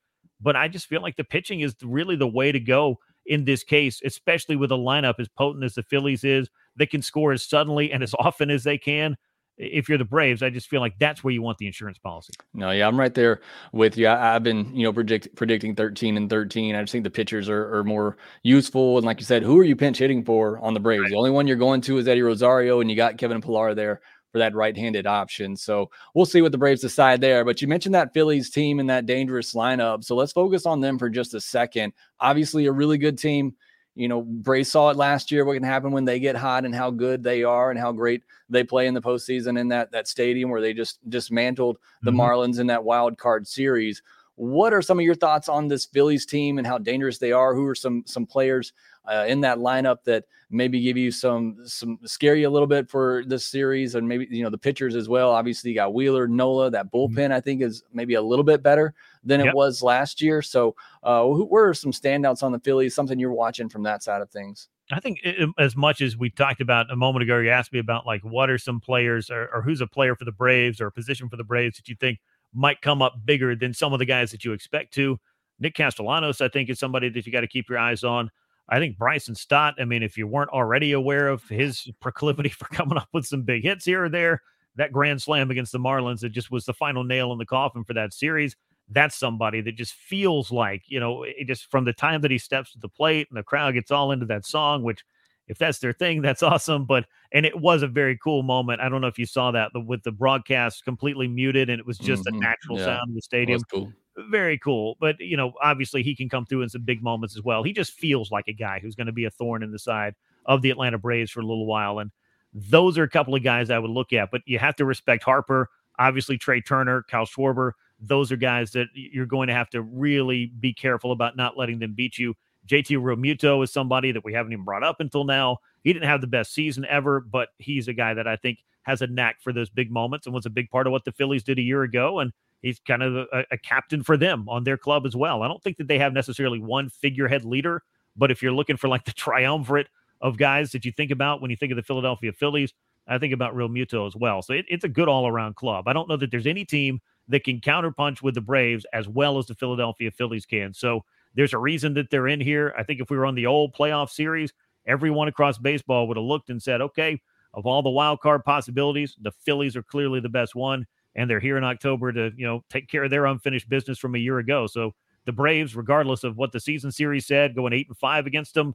But 0.42 0.56
I 0.56 0.68
just 0.68 0.88
feel 0.88 1.02
like 1.02 1.16
the 1.16 1.24
pitching 1.24 1.62
is 1.62 1.76
really 1.82 2.16
the 2.16 2.28
way 2.28 2.52
to 2.52 2.60
go 2.60 2.98
in 3.26 3.46
this 3.46 3.64
case, 3.64 4.02
especially 4.04 4.56
with 4.56 4.72
a 4.72 4.76
lineup 4.76 5.16
as 5.20 5.30
potent 5.30 5.64
as 5.64 5.76
the 5.76 5.84
Phillies 5.84 6.24
is. 6.24 6.50
They 6.76 6.86
can 6.86 7.02
score 7.02 7.32
as 7.32 7.44
suddenly 7.44 7.92
and 7.92 8.04
as 8.04 8.14
often 8.20 8.50
as 8.50 8.64
they 8.64 8.78
can 8.78 9.16
if 9.58 9.88
you're 9.88 9.98
the 9.98 10.06
Braves, 10.06 10.42
I 10.42 10.50
just 10.50 10.68
feel 10.68 10.82
like 10.82 10.98
that's 10.98 11.24
where 11.24 11.34
you 11.34 11.42
want 11.42 11.58
the 11.58 11.68
insurance 11.68 11.98
policy. 12.00 12.34
No, 12.54 12.72
yeah, 12.72 12.88
I'm 12.88 13.00
right 13.00 13.14
there 13.14 13.42
with 13.72 13.98
you. 13.98 14.08
I, 14.08 14.34
have 14.34 14.44
been, 14.44 14.76
you 14.76 14.84
know, 14.84 14.94
predict, 14.94 15.36
predicting 15.36 15.76
13 15.76 16.18
and 16.18 16.30
13. 16.30 16.76
I 16.76 16.82
just 16.82 16.92
think 16.92 17.04
the 17.04 17.10
pitchers 17.10 17.50
are, 17.50 17.76
are, 17.76 17.84
more 17.84 18.18
useful. 18.42 18.98
And 18.98 19.06
like 19.06 19.20
you 19.20 19.26
said, 19.26 19.44
who 19.44 19.60
are 19.60 19.64
you 19.64 19.76
pinch 19.76 19.98
hitting 20.00 20.24
for 20.24 20.58
on 20.60 20.74
the 20.74 20.80
Braves? 20.80 21.04
Right. 21.04 21.12
The 21.12 21.18
only 21.18 21.32
one 21.32 21.48
you're 21.48 21.58
going 21.58 21.82
to 21.82 21.98
is 21.98 22.08
Eddie 22.08 22.22
Rosario, 22.22 22.80
and 22.80 22.90
you 22.90 22.96
got 22.96 23.18
Kevin 23.18 23.42
Pillar 23.42 23.76
there 23.76 24.02
for 24.34 24.40
that 24.40 24.54
right-handed 24.54 25.08
option. 25.08 25.56
So 25.56 25.90
we'll 26.14 26.26
see 26.26 26.42
what 26.42 26.52
the 26.52 26.58
Braves 26.58 26.82
decide 26.82 27.22
there. 27.22 27.46
But 27.46 27.62
you 27.62 27.70
mentioned 27.70 27.96
that 27.96 28.14
Phillies 28.14 28.50
team 28.50 28.82
and 28.82 28.90
that 28.90 29.06
dangerous 29.06 29.54
lineup. 29.54 30.04
So 30.04 30.16
let's 30.16 30.34
focus 30.34 30.66
on 30.66 30.82
them 30.82 31.00
for 31.00 31.10
just 31.10 31.36
a 31.36 31.40
second. 31.40 31.94
Obviously, 32.20 32.66
a 32.66 32.72
really 32.72 32.98
good 32.98 33.18
team 33.18 33.56
you 33.96 34.08
know, 34.08 34.22
Bray 34.22 34.64
saw 34.64 34.90
it 34.90 34.98
last 34.98 35.32
year. 35.32 35.46
What 35.46 35.54
can 35.54 35.64
happen 35.64 35.92
when 35.92 36.06
they 36.06 36.20
get 36.20 36.36
hot 36.36 36.66
and 36.66 36.74
how 36.74 36.90
good 36.90 37.24
they 37.24 37.44
are 37.44 37.70
and 37.70 37.80
how 37.80 37.92
great 37.92 38.24
they 38.50 38.64
play 38.64 38.88
in 38.88 38.94
the 38.94 39.02
postseason 39.02 39.60
in 39.60 39.68
that 39.68 39.92
that 39.92 40.08
stadium 40.08 40.50
where 40.50 40.62
they 40.62 40.74
just 40.74 41.08
dismantled 41.10 41.78
the 42.02 42.12
mm-hmm. 42.12 42.20
Marlins 42.20 42.60
in 42.60 42.68
that 42.68 42.84
wild 42.84 43.18
card 43.18 43.48
series. 43.48 44.02
What 44.36 44.74
are 44.74 44.82
some 44.82 45.00
of 45.00 45.06
your 45.06 45.16
thoughts 45.16 45.48
on 45.48 45.68
this 45.68 45.86
Phillies 45.86 46.26
team 46.26 46.58
and 46.58 46.66
how 46.66 46.78
dangerous 46.78 47.20
they 47.20 47.32
are? 47.32 47.54
Who 47.54 47.68
are 47.68 47.76
some 47.76 48.04
some 48.06 48.26
players 48.26 48.74
uh, 49.06 49.26
in 49.28 49.42
that 49.42 49.58
lineup 49.58 50.04
that 50.06 50.26
maybe 50.50 50.80
give 50.80 50.98
you 50.98 51.12
some 51.12 51.58
some 51.66 52.00
scare 52.06 52.36
you 52.36 52.48
a 52.48 52.52
little 52.52 52.68
bit 52.68 52.90
for 52.90 53.24
this 53.28 53.46
series, 53.46 53.96
and 53.96 54.08
maybe 54.08 54.28
you 54.30 54.44
know 54.44 54.50
the 54.50 54.58
pitchers 54.58 54.96
as 54.96 55.10
well. 55.10 55.32
Obviously, 55.32 55.72
you 55.72 55.76
got 55.76 55.94
Wheeler, 55.94 56.28
Nola. 56.28 56.72
That 56.72 56.92
mm-hmm. 56.92 57.18
bullpen 57.18 57.32
I 57.32 57.42
think 57.42 57.62
is 57.62 57.84
maybe 57.94 58.14
a 58.14 58.22
little 58.22 58.46
bit 58.46 58.64
better 58.64 58.94
than 59.24 59.40
yep. 59.40 59.50
it 59.50 59.56
was 59.56 59.84
last 59.84 60.22
year. 60.22 60.42
So, 60.42 60.76
uh, 61.04 61.24
who 61.24 61.46
were 61.46 61.74
some 61.74 61.92
standouts 61.92 62.44
on 62.44 62.52
the 62.52 62.60
Phillies? 62.60 62.96
Something 62.96 63.20
you're 63.20 63.34
watching 63.34 63.70
from 63.70 63.84
that 63.84 64.04
side 64.04 64.22
of 64.22 64.30
things? 64.30 64.70
I 64.92 65.00
think 65.00 65.20
it, 65.24 65.50
as 65.58 65.76
much 65.76 66.02
as 66.02 66.18
we 66.18 66.30
talked 66.30 66.62
about 66.62 66.92
a 66.92 66.96
moment 66.96 67.24
ago, 67.24 67.40
you 67.40 67.50
asked 67.50 67.74
me 67.74 67.80
about 67.80 68.06
like 68.06 68.22
what 68.24 68.50
are 68.50 68.58
some 68.58 68.80
players 68.80 69.30
or, 69.30 69.50
or 69.54 69.62
who's 69.62 69.82
a 69.82 69.88
player 69.88 70.16
for 70.16 70.26
the 70.26 70.32
Braves 70.32 70.82
or 70.82 70.88
a 70.88 70.92
position 70.92 71.30
for 71.30 71.38
the 71.38 71.44
Braves 71.44 71.78
that 71.78 71.88
you 71.88 71.96
think 71.96 72.20
might 72.54 72.82
come 72.82 73.02
up 73.02 73.26
bigger 73.26 73.56
than 73.56 73.74
some 73.74 73.94
of 73.94 74.00
the 74.00 74.06
guys 74.06 74.32
that 74.32 74.46
you 74.46 74.54
expect 74.54 74.94
to. 74.94 75.20
Nick 75.60 75.76
Castellanos, 75.76 76.42
I 76.42 76.48
think, 76.50 76.70
is 76.70 76.80
somebody 76.80 77.10
that 77.10 77.26
you 77.26 77.32
got 77.32 77.42
to 77.42 77.48
keep 77.48 77.70
your 77.70 77.80
eyes 77.80 78.04
on. 78.04 78.30
I 78.70 78.80
think 78.80 78.98
Bryson 78.98 79.36
Stott, 79.36 79.76
I 79.80 79.86
mean, 79.86 80.04
if 80.04 80.18
you 80.18 80.28
weren't 80.28 80.52
already 80.52 80.94
aware 80.94 81.28
of 81.28 81.44
his 81.48 81.90
proclivity 82.00 82.50
for 82.50 82.66
coming 82.66 82.98
up 82.98 83.10
with 83.14 83.26
some 83.26 83.44
big 83.44 83.64
hits 83.64 83.86
here 83.86 84.06
or 84.06 84.10
there, 84.10 84.42
that 84.76 84.92
grand 84.92 85.22
slam 85.22 85.52
against 85.52 85.72
the 85.72 85.80
Marlins, 85.80 86.24
it 86.24 86.32
just 86.32 86.52
was 86.52 86.66
the 86.66 86.74
final 86.74 87.04
nail 87.04 87.32
in 87.32 87.38
the 87.38 87.46
coffin 87.46 87.84
for 87.84 87.94
that 87.94 88.14
series. 88.14 88.56
That's 88.90 89.16
somebody 89.16 89.62
that 89.62 89.76
just 89.76 89.94
feels 89.94 90.52
like, 90.52 90.84
you 90.88 91.00
know, 91.00 91.24
it 91.24 91.48
just 91.48 91.70
from 91.70 91.86
the 91.86 91.94
time 91.94 92.22
that 92.22 92.32
he 92.32 92.38
steps 92.38 92.74
to 92.74 92.80
the 92.80 92.90
plate 92.90 93.28
and 93.30 93.38
the 93.38 93.44
crowd 93.44 93.74
gets 93.74 93.92
all 93.92 94.12
into 94.12 94.26
that 94.28 94.46
song, 94.46 94.84
which 94.84 95.04
if 95.48 95.58
that's 95.58 95.80
their 95.80 95.94
thing, 95.94 96.22
that's 96.22 96.44
awesome. 96.44 96.86
But 96.86 97.06
and 97.32 97.46
it 97.46 97.60
was 97.60 97.82
a 97.82 97.88
very 97.88 98.18
cool 98.18 98.44
moment. 98.44 98.82
I 98.82 98.90
don't 98.90 99.02
know 99.02 99.08
if 99.08 99.20
you 99.20 99.26
saw 99.26 99.52
that 99.52 99.72
with 99.74 100.04
the 100.04 100.12
broadcast 100.12 100.84
completely 100.86 101.28
muted 101.28 101.70
and 101.70 101.80
it 101.80 101.86
was 101.86 101.98
just 101.98 102.26
mm-hmm. 102.26 102.38
a 102.38 102.40
natural 102.40 102.80
yeah. 102.80 102.86
sound 102.86 103.10
in 103.10 103.16
the 103.16 103.22
stadium. 103.22 103.62
Cool. 103.72 103.92
Very 104.30 104.58
cool. 104.60 104.96
But 105.00 105.20
you 105.20 105.38
know, 105.38 105.54
obviously 105.62 106.04
he 106.04 106.16
can 106.16 106.30
come 106.30 106.46
through 106.46 106.62
in 106.62 106.70
some 106.70 106.84
big 106.84 107.02
moments 107.02 107.36
as 107.36 107.44
well. 107.44 107.64
He 107.64 107.74
just 107.74 107.94
feels 107.94 108.32
like 108.32 108.48
a 108.48 108.54
guy 108.54 108.80
who's 108.80 108.96
going 108.96 109.08
to 109.08 109.14
be 109.14 109.26
a 109.26 109.32
thorn 109.32 109.64
in 109.64 109.72
the 109.72 109.80
side 109.80 110.16
of 110.46 110.62
the 110.62 110.70
Atlanta 110.70 110.98
Braves 110.98 111.32
for 111.32 111.40
a 111.40 111.46
little 111.46 111.66
while. 111.66 112.00
And 112.00 112.12
those 112.54 112.98
are 112.98 113.04
a 113.04 113.10
couple 113.10 113.34
of 113.34 113.44
guys 113.44 113.70
I 113.70 113.80
would 113.80 113.90
look 113.90 114.14
at. 114.14 114.30
But 114.32 114.42
you 114.46 114.60
have 114.60 114.76
to 114.76 114.86
respect 114.86 115.24
Harper, 115.24 115.70
obviously 115.98 116.38
Trea 116.38 116.62
Turner, 116.62 117.04
Kyle 117.10 117.26
Schwarber. 117.26 117.72
Those 118.00 118.32
are 118.32 118.36
guys 118.36 118.72
that 118.72 118.88
you're 118.94 119.26
going 119.26 119.48
to 119.48 119.54
have 119.54 119.70
to 119.72 119.82
really 119.82 120.48
be 120.60 120.74
careful 120.74 121.12
about 121.12 121.38
not 121.38 121.58
letting 121.58 121.80
them 121.80 121.94
beat 121.94 122.18
you 122.18 122.36
JT 122.68 122.98
Realmuto 122.98 123.64
is 123.64 123.72
somebody 123.72 124.12
that 124.12 124.24
we 124.24 124.34
haven't 124.34 124.54
even 124.54 124.66
brought 124.66 124.84
up 124.84 125.00
until 125.00 125.24
now. 125.24 125.58
He 125.84 125.92
didn't 125.92 126.08
have 126.08 126.22
the 126.22 126.28
best 126.28 126.54
season 126.54 126.86
ever, 126.86 127.20
but 127.20 127.50
he's 127.58 127.88
a 127.88 127.94
guy 127.94 128.14
that 128.14 128.28
I 128.28 128.36
think 128.38 128.60
has 128.84 129.02
a 129.02 129.08
knack 129.08 129.42
for 129.42 129.54
those 129.54 129.70
big 129.70 129.92
moments 129.92 130.26
and 130.26 130.34
was 130.34 130.46
a 130.46 130.50
big 130.50 130.70
part 130.70 130.88
of 130.88 130.92
what 130.92 131.06
the 131.06 131.12
Phillies 131.12 131.44
did 131.44 131.60
a 131.60 131.62
year 131.62 131.84
ago. 131.84 132.20
And 132.20 132.32
he's 132.62 132.80
kind 132.80 133.04
of 133.04 133.16
a, 133.16 133.46
a 133.52 133.58
captain 133.58 134.04
for 134.04 134.18
them 134.18 134.48
on 134.48 134.64
their 134.64 134.78
club 134.78 135.06
as 135.06 135.16
well. 135.16 135.42
I 135.44 135.48
don't 135.48 135.62
think 135.64 135.78
that 135.78 135.88
they 135.88 136.00
have 136.00 136.14
necessarily 136.14 136.60
one 136.60 136.90
figurehead 136.90 137.46
leader, 137.46 137.84
but 138.16 138.32
if 138.32 138.42
you're 138.42 138.54
looking 138.54 138.78
for 138.78 138.88
like 138.88 139.06
the 139.06 139.14
triumvirate 139.14 139.88
of 140.22 140.38
guys 140.38 140.72
that 140.72 140.86
you 140.86 140.92
think 140.92 141.12
about 141.12 141.42
when 141.42 141.52
you 141.52 141.58
think 141.58 141.72
of 141.72 141.76
the 141.76 141.84
Philadelphia 141.84 142.32
Phillies, 142.32 142.74
I 143.08 143.18
think 143.18 143.34
about 143.34 143.54
Realmuto 143.54 144.08
as 144.08 144.16
well. 144.16 144.42
So 144.42 144.54
it, 144.54 144.66
it's 144.70 144.86
a 144.86 144.90
good 144.90 145.10
all 145.10 145.28
around 145.28 145.58
club. 145.58 145.88
I 145.88 145.94
don't 145.94 146.08
know 146.08 146.16
that 146.18 146.32
there's 146.32 146.48
any 146.48 146.64
team 146.64 147.02
that 147.28 147.44
can 147.44 147.60
counterpunch 147.60 148.22
with 148.22 148.36
the 148.36 148.42
Braves 148.42 148.86
as 148.94 149.08
well 149.08 149.38
as 149.38 149.46
the 149.46 149.56
Philadelphia 149.56 150.12
Phillies 150.12 150.46
can. 150.46 150.74
So 150.74 151.04
there's 151.36 151.54
a 151.54 151.58
reason 151.58 151.94
that 151.96 152.10
they're 152.10 152.28
in 152.28 152.42
here. 152.42 152.74
I 152.78 152.84
think 152.84 153.00
if 153.00 153.10
we 153.10 153.18
were 153.18 153.26
on 153.26 153.36
the 153.36 153.46
old 153.46 153.74
playoff 153.74 154.10
series, 154.10 154.54
everyone 154.86 155.28
across 155.28 155.58
baseball 155.58 156.08
would 156.08 156.18
have 156.18 156.26
looked 156.26 156.50
and 156.50 156.62
said, 156.62 156.82
okay, 156.82 157.20
of 157.54 157.66
all 157.66 157.82
the 157.82 157.90
wild 157.90 158.20
card 158.20 158.44
possibilities, 158.44 159.16
the 159.22 159.32
Phillies 159.32 159.76
are 159.76 159.84
clearly 159.84 160.20
the 160.20 160.30
best 160.30 160.56
one. 160.56 160.86
And 161.16 161.30
they're 161.30 161.40
here 161.40 161.58
in 161.58 161.64
October 161.64 162.12
to, 162.12 162.32
you 162.36 162.46
know, 162.46 162.64
take 162.70 162.90
care 162.90 163.04
of 163.04 163.12
their 163.12 163.28
unfinished 163.28 163.70
business 163.70 164.00
from 164.00 164.16
a 164.16 164.20
year 164.20 164.40
ago. 164.40 164.66
So 164.66 164.96
the 165.26 165.32
Braves, 165.32 165.76
regardless 165.76 166.24
of 166.24 166.38
what 166.38 166.52
the 166.52 166.60
season 166.60 166.92
series 166.92 167.28
said, 167.28 167.56
going 167.56 167.74
eight 167.74 167.88
and 167.88 167.98
five 167.98 168.26
against 168.26 168.56
them, 168.56 168.74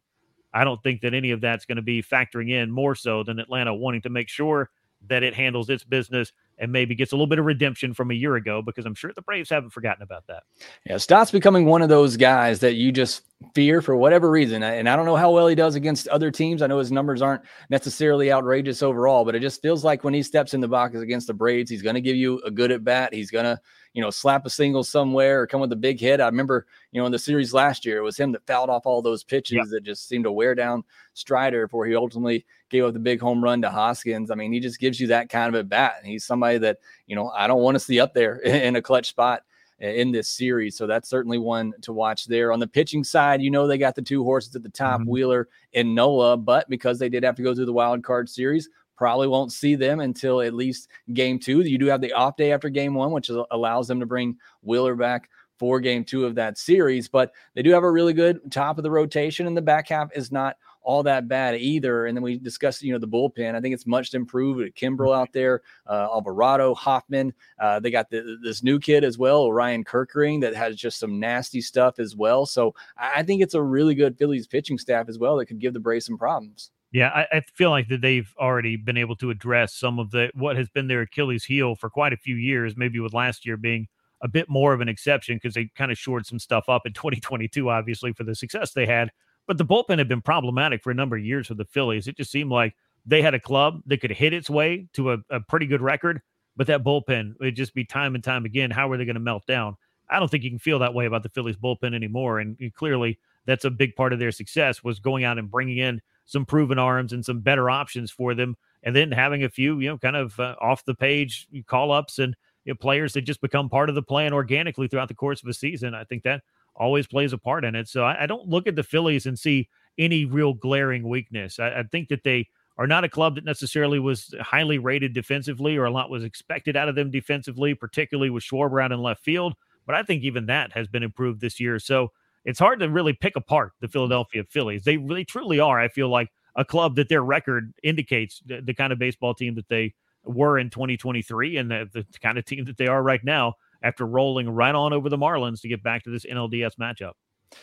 I 0.54 0.64
don't 0.64 0.82
think 0.82 1.00
that 1.02 1.14
any 1.14 1.32
of 1.32 1.40
that's 1.40 1.66
going 1.66 1.76
to 1.76 1.82
be 1.82 2.02
factoring 2.02 2.50
in 2.50 2.70
more 2.70 2.94
so 2.94 3.22
than 3.22 3.38
Atlanta 3.38 3.74
wanting 3.74 4.02
to 4.02 4.08
make 4.08 4.28
sure 4.28 4.70
that 5.08 5.22
it 5.22 5.34
handles 5.34 5.68
its 5.68 5.84
business 5.84 6.32
and 6.58 6.72
maybe 6.72 6.94
gets 6.94 7.12
a 7.12 7.14
little 7.14 7.26
bit 7.26 7.38
of 7.38 7.44
redemption 7.44 7.94
from 7.94 8.10
a 8.10 8.14
year 8.14 8.36
ago 8.36 8.62
because 8.62 8.86
I'm 8.86 8.94
sure 8.94 9.12
the 9.14 9.22
Braves 9.22 9.50
haven't 9.50 9.70
forgotten 9.70 10.02
about 10.02 10.26
that. 10.26 10.42
Yeah, 10.84 10.96
Stott's 10.96 11.30
becoming 11.30 11.66
one 11.66 11.82
of 11.82 11.88
those 11.88 12.16
guys 12.16 12.60
that 12.60 12.74
you 12.74 12.92
just 12.92 13.22
fear 13.54 13.80
for 13.80 13.96
whatever 13.96 14.30
reason. 14.30 14.62
And 14.62 14.88
I 14.88 14.96
don't 14.96 15.06
know 15.06 15.16
how 15.16 15.30
well 15.30 15.46
he 15.46 15.54
does 15.54 15.76
against 15.76 16.08
other 16.08 16.30
teams. 16.30 16.60
I 16.60 16.66
know 16.66 16.78
his 16.78 16.90
numbers 16.90 17.22
aren't 17.22 17.42
necessarily 17.70 18.32
outrageous 18.32 18.82
overall, 18.82 19.24
but 19.24 19.34
it 19.34 19.40
just 19.40 19.62
feels 19.62 19.84
like 19.84 20.02
when 20.02 20.14
he 20.14 20.22
steps 20.22 20.54
in 20.54 20.60
the 20.60 20.68
box 20.68 20.96
against 20.96 21.28
the 21.28 21.34
Braves, 21.34 21.70
he's 21.70 21.82
going 21.82 21.94
to 21.94 22.00
give 22.00 22.16
you 22.16 22.40
a 22.40 22.50
good 22.50 22.72
at 22.72 22.82
bat. 22.84 23.14
He's 23.14 23.30
going 23.30 23.44
to, 23.44 23.60
you 23.98 24.04
know, 24.04 24.10
slap 24.10 24.46
a 24.46 24.50
single 24.50 24.84
somewhere 24.84 25.42
or 25.42 25.46
come 25.48 25.60
with 25.60 25.72
a 25.72 25.76
big 25.76 25.98
hit. 25.98 26.20
I 26.20 26.26
remember, 26.26 26.66
you 26.92 27.00
know, 27.00 27.06
in 27.06 27.10
the 27.10 27.18
series 27.18 27.52
last 27.52 27.84
year, 27.84 27.98
it 27.98 28.02
was 28.02 28.16
him 28.16 28.30
that 28.30 28.46
fouled 28.46 28.70
off 28.70 28.86
all 28.86 29.02
those 29.02 29.24
pitches 29.24 29.56
yeah. 29.56 29.64
that 29.70 29.82
just 29.82 30.06
seemed 30.06 30.22
to 30.22 30.30
wear 30.30 30.54
down 30.54 30.84
Strider 31.14 31.66
before 31.66 31.84
he 31.84 31.96
ultimately 31.96 32.46
gave 32.70 32.84
up 32.84 32.92
the 32.92 33.00
big 33.00 33.20
home 33.20 33.42
run 33.42 33.60
to 33.62 33.70
Hoskins. 33.70 34.30
I 34.30 34.36
mean, 34.36 34.52
he 34.52 34.60
just 34.60 34.78
gives 34.78 35.00
you 35.00 35.08
that 35.08 35.30
kind 35.30 35.52
of 35.52 35.60
a 35.60 35.64
bat. 35.64 35.94
And 35.98 36.06
He's 36.06 36.24
somebody 36.24 36.58
that, 36.58 36.78
you 37.08 37.16
know, 37.16 37.30
I 37.30 37.48
don't 37.48 37.60
want 37.60 37.74
to 37.74 37.80
see 37.80 37.98
up 37.98 38.14
there 38.14 38.36
in 38.44 38.76
a 38.76 38.82
clutch 38.82 39.08
spot 39.08 39.42
in 39.80 40.12
this 40.12 40.28
series. 40.28 40.76
So 40.76 40.86
that's 40.86 41.08
certainly 41.08 41.38
one 41.38 41.72
to 41.82 41.92
watch 41.92 42.26
there. 42.26 42.52
On 42.52 42.60
the 42.60 42.68
pitching 42.68 43.02
side, 43.02 43.42
you 43.42 43.50
know 43.50 43.66
they 43.66 43.78
got 43.78 43.96
the 43.96 44.02
two 44.02 44.22
horses 44.22 44.54
at 44.54 44.62
the 44.62 44.68
top, 44.68 45.00
mm-hmm. 45.00 45.10
Wheeler 45.10 45.48
and 45.74 45.92
Nola, 45.92 46.36
but 46.36 46.70
because 46.70 47.00
they 47.00 47.08
did 47.08 47.24
have 47.24 47.34
to 47.34 47.42
go 47.42 47.52
through 47.52 47.66
the 47.66 47.72
wild 47.72 48.04
card 48.04 48.28
series, 48.28 48.68
probably 48.98 49.28
won't 49.28 49.52
see 49.52 49.76
them 49.76 50.00
until 50.00 50.42
at 50.42 50.52
least 50.52 50.88
game 51.14 51.38
two. 51.38 51.60
You 51.60 51.78
do 51.78 51.86
have 51.86 52.02
the 52.02 52.12
off 52.12 52.36
day 52.36 52.52
after 52.52 52.68
game 52.68 52.92
one, 52.92 53.12
which 53.12 53.30
allows 53.50 53.88
them 53.88 54.00
to 54.00 54.06
bring 54.06 54.36
Wheeler 54.62 54.96
back 54.96 55.30
for 55.58 55.80
game 55.80 56.04
two 56.04 56.26
of 56.26 56.34
that 56.34 56.58
series. 56.58 57.08
But 57.08 57.32
they 57.54 57.62
do 57.62 57.70
have 57.70 57.84
a 57.84 57.90
really 57.90 58.12
good 58.12 58.40
top 58.50 58.76
of 58.76 58.82
the 58.82 58.90
rotation, 58.90 59.46
and 59.46 59.56
the 59.56 59.62
back 59.62 59.88
half 59.88 60.10
is 60.14 60.30
not 60.30 60.56
all 60.82 61.02
that 61.02 61.28
bad 61.28 61.54
either. 61.56 62.06
And 62.06 62.16
then 62.16 62.22
we 62.22 62.38
discussed, 62.38 62.82
you 62.82 62.92
know, 62.92 62.98
the 62.98 63.06
bullpen. 63.06 63.54
I 63.54 63.60
think 63.60 63.74
it's 63.74 63.86
much 63.86 64.14
improved. 64.14 64.74
Kimbrel 64.74 65.14
out 65.14 65.32
there, 65.32 65.60
uh, 65.86 66.08
Alvarado, 66.10 66.74
Hoffman. 66.74 67.34
Uh, 67.60 67.78
they 67.78 67.90
got 67.90 68.08
the, 68.08 68.38
this 68.42 68.62
new 68.62 68.78
kid 68.78 69.04
as 69.04 69.18
well, 69.18 69.52
Ryan 69.52 69.84
Kerkering, 69.84 70.40
that 70.40 70.54
has 70.54 70.76
just 70.76 70.98
some 70.98 71.20
nasty 71.20 71.60
stuff 71.60 71.98
as 71.98 72.16
well. 72.16 72.46
So 72.46 72.74
I 72.96 73.22
think 73.22 73.42
it's 73.42 73.54
a 73.54 73.62
really 73.62 73.94
good 73.94 74.16
Phillies 74.16 74.46
pitching 74.46 74.78
staff 74.78 75.08
as 75.08 75.18
well 75.18 75.36
that 75.36 75.46
could 75.46 75.60
give 75.60 75.74
the 75.74 75.80
Braves 75.80 76.06
some 76.06 76.16
problems. 76.16 76.70
Yeah, 76.90 77.08
I, 77.08 77.36
I, 77.36 77.40
feel 77.54 77.68
like 77.68 77.88
that 77.88 78.00
they've 78.00 78.32
already 78.38 78.76
been 78.76 78.96
able 78.96 79.14
to 79.16 79.28
address 79.28 79.74
some 79.74 79.98
of 79.98 80.10
the 80.10 80.30
what 80.34 80.56
has 80.56 80.70
been 80.70 80.88
their 80.88 81.02
Achilles 81.02 81.44
heel 81.44 81.74
for 81.74 81.90
quite 81.90 82.14
a 82.14 82.16
few 82.16 82.34
years. 82.36 82.76
Maybe 82.76 82.98
with 82.98 83.12
last 83.12 83.44
year 83.44 83.58
being 83.58 83.88
a 84.22 84.28
bit 84.28 84.48
more 84.48 84.72
of 84.72 84.80
an 84.80 84.88
exception 84.88 85.36
because 85.36 85.54
they 85.54 85.70
kind 85.76 85.92
of 85.92 85.98
shored 85.98 86.26
some 86.26 86.38
stuff 86.38 86.68
up 86.68 86.86
in 86.86 86.92
2022, 86.94 87.68
obviously, 87.68 88.12
for 88.12 88.24
the 88.24 88.34
success 88.34 88.72
they 88.72 88.86
had. 88.86 89.10
But 89.46 89.58
the 89.58 89.66
bullpen 89.66 89.98
had 89.98 90.08
been 90.08 90.22
problematic 90.22 90.82
for 90.82 90.90
a 90.90 90.94
number 90.94 91.16
of 91.16 91.24
years 91.24 91.46
for 91.46 91.54
the 91.54 91.64
Phillies. 91.64 92.06
It 92.06 92.16
just 92.16 92.30
seemed 92.30 92.50
like 92.50 92.74
they 93.06 93.22
had 93.22 93.34
a 93.34 93.40
club 93.40 93.80
that 93.86 94.00
could 94.00 94.10
hit 94.10 94.32
its 94.32 94.50
way 94.50 94.88
to 94.94 95.12
a, 95.12 95.18
a 95.30 95.40
pretty 95.40 95.66
good 95.66 95.80
record, 95.80 96.20
but 96.56 96.66
that 96.66 96.84
bullpen 96.84 97.34
would 97.40 97.56
just 97.56 97.74
be 97.74 97.84
time 97.84 98.14
and 98.14 98.24
time 98.24 98.44
again. 98.44 98.70
How 98.70 98.90
are 98.90 98.96
they 98.96 99.06
going 99.06 99.14
to 99.14 99.20
melt 99.20 99.46
down? 99.46 99.76
I 100.10 100.18
don't 100.18 100.30
think 100.30 100.44
you 100.44 100.50
can 100.50 100.58
feel 100.58 100.78
that 100.80 100.94
way 100.94 101.06
about 101.06 101.22
the 101.22 101.28
Phillies 101.28 101.56
bullpen 101.56 101.94
anymore. 101.94 102.40
And 102.40 102.56
clearly, 102.74 103.18
that's 103.46 103.64
a 103.64 103.70
big 103.70 103.94
part 103.94 104.12
of 104.12 104.18
their 104.18 104.32
success 104.32 104.82
was 104.82 105.00
going 105.00 105.24
out 105.24 105.38
and 105.38 105.50
bringing 105.50 105.78
in 105.78 106.00
some 106.28 106.44
proven 106.44 106.78
arms 106.78 107.12
and 107.12 107.24
some 107.24 107.40
better 107.40 107.68
options 107.68 108.10
for 108.10 108.34
them, 108.34 108.56
and 108.82 108.94
then 108.94 109.10
having 109.10 109.42
a 109.42 109.48
few, 109.48 109.80
you 109.80 109.88
know, 109.88 109.98
kind 109.98 110.14
of 110.14 110.38
uh, 110.38 110.54
off 110.60 110.84
the 110.84 110.94
page 110.94 111.48
call 111.66 111.90
ups 111.90 112.18
and 112.18 112.36
you 112.64 112.72
know, 112.72 112.76
players 112.76 113.14
that 113.14 113.22
just 113.22 113.40
become 113.40 113.68
part 113.68 113.88
of 113.88 113.94
the 113.94 114.02
plan 114.02 114.32
organically 114.32 114.86
throughout 114.86 115.08
the 115.08 115.14
course 115.14 115.42
of 115.42 115.48
a 115.48 115.54
season. 115.54 115.94
I 115.94 116.04
think 116.04 116.22
that 116.22 116.42
always 116.76 117.06
plays 117.06 117.32
a 117.32 117.38
part 117.38 117.64
in 117.64 117.74
it. 117.74 117.88
So 117.88 118.04
I, 118.04 118.24
I 118.24 118.26
don't 118.26 118.46
look 118.46 118.68
at 118.68 118.76
the 118.76 118.82
Phillies 118.82 119.26
and 119.26 119.38
see 119.38 119.68
any 119.96 120.26
real 120.26 120.52
glaring 120.52 121.08
weakness. 121.08 121.58
I, 121.58 121.68
I 121.70 121.82
think 121.90 122.08
that 122.08 122.24
they 122.24 122.48
are 122.76 122.86
not 122.86 123.04
a 123.04 123.08
club 123.08 123.34
that 123.34 123.44
necessarily 123.44 123.98
was 123.98 124.32
highly 124.40 124.78
rated 124.78 125.14
defensively 125.14 125.76
or 125.76 125.86
a 125.86 125.90
lot 125.90 126.10
was 126.10 126.22
expected 126.22 126.76
out 126.76 126.88
of 126.88 126.94
them 126.94 127.10
defensively, 127.10 127.74
particularly 127.74 128.30
with 128.30 128.44
Schwarber 128.44 128.82
out 128.82 128.92
in 128.92 129.00
left 129.00 129.24
field. 129.24 129.54
But 129.86 129.96
I 129.96 130.02
think 130.02 130.22
even 130.22 130.46
that 130.46 130.72
has 130.72 130.86
been 130.86 131.02
improved 131.02 131.40
this 131.40 131.58
year. 131.58 131.78
So 131.78 132.12
it's 132.44 132.58
hard 132.58 132.80
to 132.80 132.88
really 132.88 133.12
pick 133.12 133.36
apart 133.36 133.72
the 133.80 133.86
mm-hmm. 133.86 133.92
Philadelphia 133.92 134.44
Phillies. 134.48 134.84
They 134.84 134.96
really 134.96 135.24
truly 135.24 135.60
are, 135.60 135.78
I 135.78 135.88
feel 135.88 136.08
like, 136.08 136.28
a 136.56 136.64
club 136.64 136.96
that 136.96 137.08
their 137.08 137.22
record 137.22 137.72
indicates 137.82 138.42
the, 138.44 138.60
the 138.60 138.74
kind 138.74 138.92
of 138.92 138.98
baseball 138.98 139.34
team 139.34 139.54
that 139.54 139.68
they 139.68 139.94
were 140.24 140.58
in 140.58 140.70
2023 140.70 141.56
and 141.56 141.70
the, 141.70 141.88
the 141.92 142.04
kind 142.20 142.36
of 142.36 142.44
team 142.44 142.64
that 142.64 142.76
they 142.76 142.88
are 142.88 143.02
right 143.02 143.22
now 143.22 143.54
after 143.82 144.04
rolling 144.04 144.50
right 144.50 144.74
on 144.74 144.92
over 144.92 145.08
the 145.08 145.16
Marlins 145.16 145.60
to 145.60 145.68
get 145.68 145.82
back 145.82 146.02
to 146.02 146.10
this 146.10 146.26
NLDS 146.26 146.72
matchup. 146.80 147.12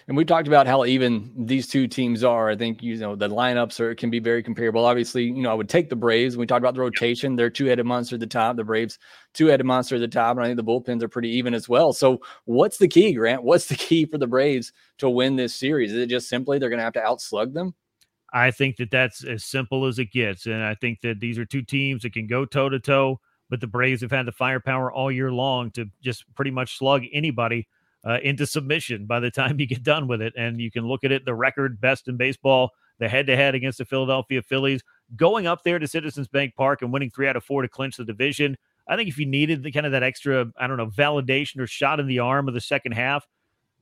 And 0.08 0.18
we 0.18 0.26
talked 0.26 0.48
about 0.48 0.68
how 0.68 0.86
even 0.86 1.32
these 1.46 1.68
two 1.68 1.88
teams 1.88 2.24
are. 2.24 2.50
I 2.50 2.56
think 2.56 2.82
you 2.82 2.98
know 2.98 3.16
the 3.16 3.30
lineups 3.30 3.80
are 3.80 3.94
can 3.96 4.10
be 4.10 4.20
very 4.20 4.42
comparable. 4.42 4.86
Obviously, 4.86 5.24
you 5.24 5.44
know 5.44 5.52
I 5.52 5.54
would 5.54 5.70
take 5.70 5.90
the 5.90 5.96
Braves. 5.96 6.38
We 6.38 6.46
talked 6.46 6.64
about 6.64 6.74
the 6.74 6.82
rotation; 6.82 7.36
they're 7.36 7.50
two-headed 7.50 7.86
monster 7.86 8.16
at 8.16 8.20
the 8.20 8.28
top. 8.28 8.56
The 8.56 8.64
Braves 8.64 8.98
two-headed 9.34 9.66
monster 9.66 9.96
at 9.96 10.02
the 10.02 10.08
top, 10.08 10.38
and 10.38 10.46
I 10.46 10.48
think 10.48 10.58
the 10.58 10.64
bullpens 10.64 11.04
are 11.04 11.08
pretty 11.08 11.30
even 11.30 11.54
as 11.54 11.70
well. 11.70 11.94
So, 11.94 12.22
what's 12.46 12.78
the 12.78 12.88
key, 12.88 13.14
Grant? 13.14 13.44
What's 13.44 13.68
the 13.68 13.76
key 13.76 14.06
for 14.06 14.18
the 14.18 14.28
Braves 14.28 14.74
to 15.00 15.10
win 15.10 15.36
this 15.36 15.54
series? 15.54 15.92
Is 15.92 16.00
it 16.00 16.10
just 16.10 16.30
simply 16.30 16.58
they're 16.58 16.70
going 16.70 16.80
to 16.80 16.84
have 16.84 16.94
to 16.94 17.04
outslug 17.04 17.54
them? 17.54 17.76
I 18.34 18.52
think 18.52 18.78
that 18.78 18.92
that's 18.92 19.24
as 19.24 19.46
simple 19.46 19.86
as 19.86 20.00
it 20.00 20.12
gets, 20.12 20.48
and 20.48 20.64
I 20.64 20.76
think 20.76 21.02
that 21.02 21.20
these 21.20 21.38
are 21.38 21.46
two 21.46 21.62
teams 21.62 22.02
that 22.02 22.14
can 22.14 22.28
go 22.28 22.46
toe 22.46 22.70
to 22.70 22.80
toe. 22.80 23.20
But 23.48 23.62
the 23.62 23.68
Braves 23.68 24.02
have 24.02 24.12
had 24.12 24.26
the 24.26 24.32
firepower 24.32 24.92
all 24.92 25.12
year 25.12 25.32
long 25.32 25.70
to 25.72 25.86
just 26.02 26.26
pretty 26.34 26.50
much 26.50 26.80
slug 26.80 27.04
anybody 27.14 27.68
uh, 28.06 28.20
into 28.24 28.46
submission 28.46 29.06
by 29.06 29.20
the 29.20 29.32
time 29.32 29.60
you 29.60 29.66
get 29.66 29.84
done 29.84 30.08
with 30.08 30.22
it. 30.22 30.34
And 30.38 30.60
you 30.60 30.72
can 30.72 30.86
look 30.86 31.04
at 31.04 31.12
it 31.12 31.26
the 31.26 31.34
record 31.34 31.82
best 31.82 32.08
in 32.08 32.18
baseball, 32.18 32.72
the 33.00 33.10
head 33.10 33.28
to 33.28 33.36
head 33.36 33.56
against 33.56 33.80
the 33.80 33.86
Philadelphia 33.86 34.42
Phillies, 34.42 34.84
going 35.16 35.48
up 35.48 35.64
there 35.64 35.80
to 35.80 35.88
Citizens 35.88 36.28
Bank 36.28 36.56
Park 36.56 36.82
and 36.82 36.92
winning 36.92 37.10
three 37.10 37.28
out 37.28 37.36
of 37.36 37.44
four 37.44 37.62
to 37.62 37.68
clinch 37.68 37.98
the 37.98 38.06
division. 38.06 38.58
I 38.88 38.96
think 38.96 39.10
if 39.10 39.18
you 39.18 39.26
needed 39.26 39.64
the 39.64 39.72
kind 39.72 39.86
of 39.86 39.92
that 39.94 40.04
extra, 40.04 40.46
I 40.58 40.68
don't 40.68 40.78
know, 40.78 40.88
validation 40.88 41.60
or 41.60 41.68
shot 41.68 42.00
in 42.00 42.08
the 42.08 42.20
arm 42.20 42.48
of 42.48 42.54
the 42.54 42.62
second 42.62 42.92
half, 42.92 43.28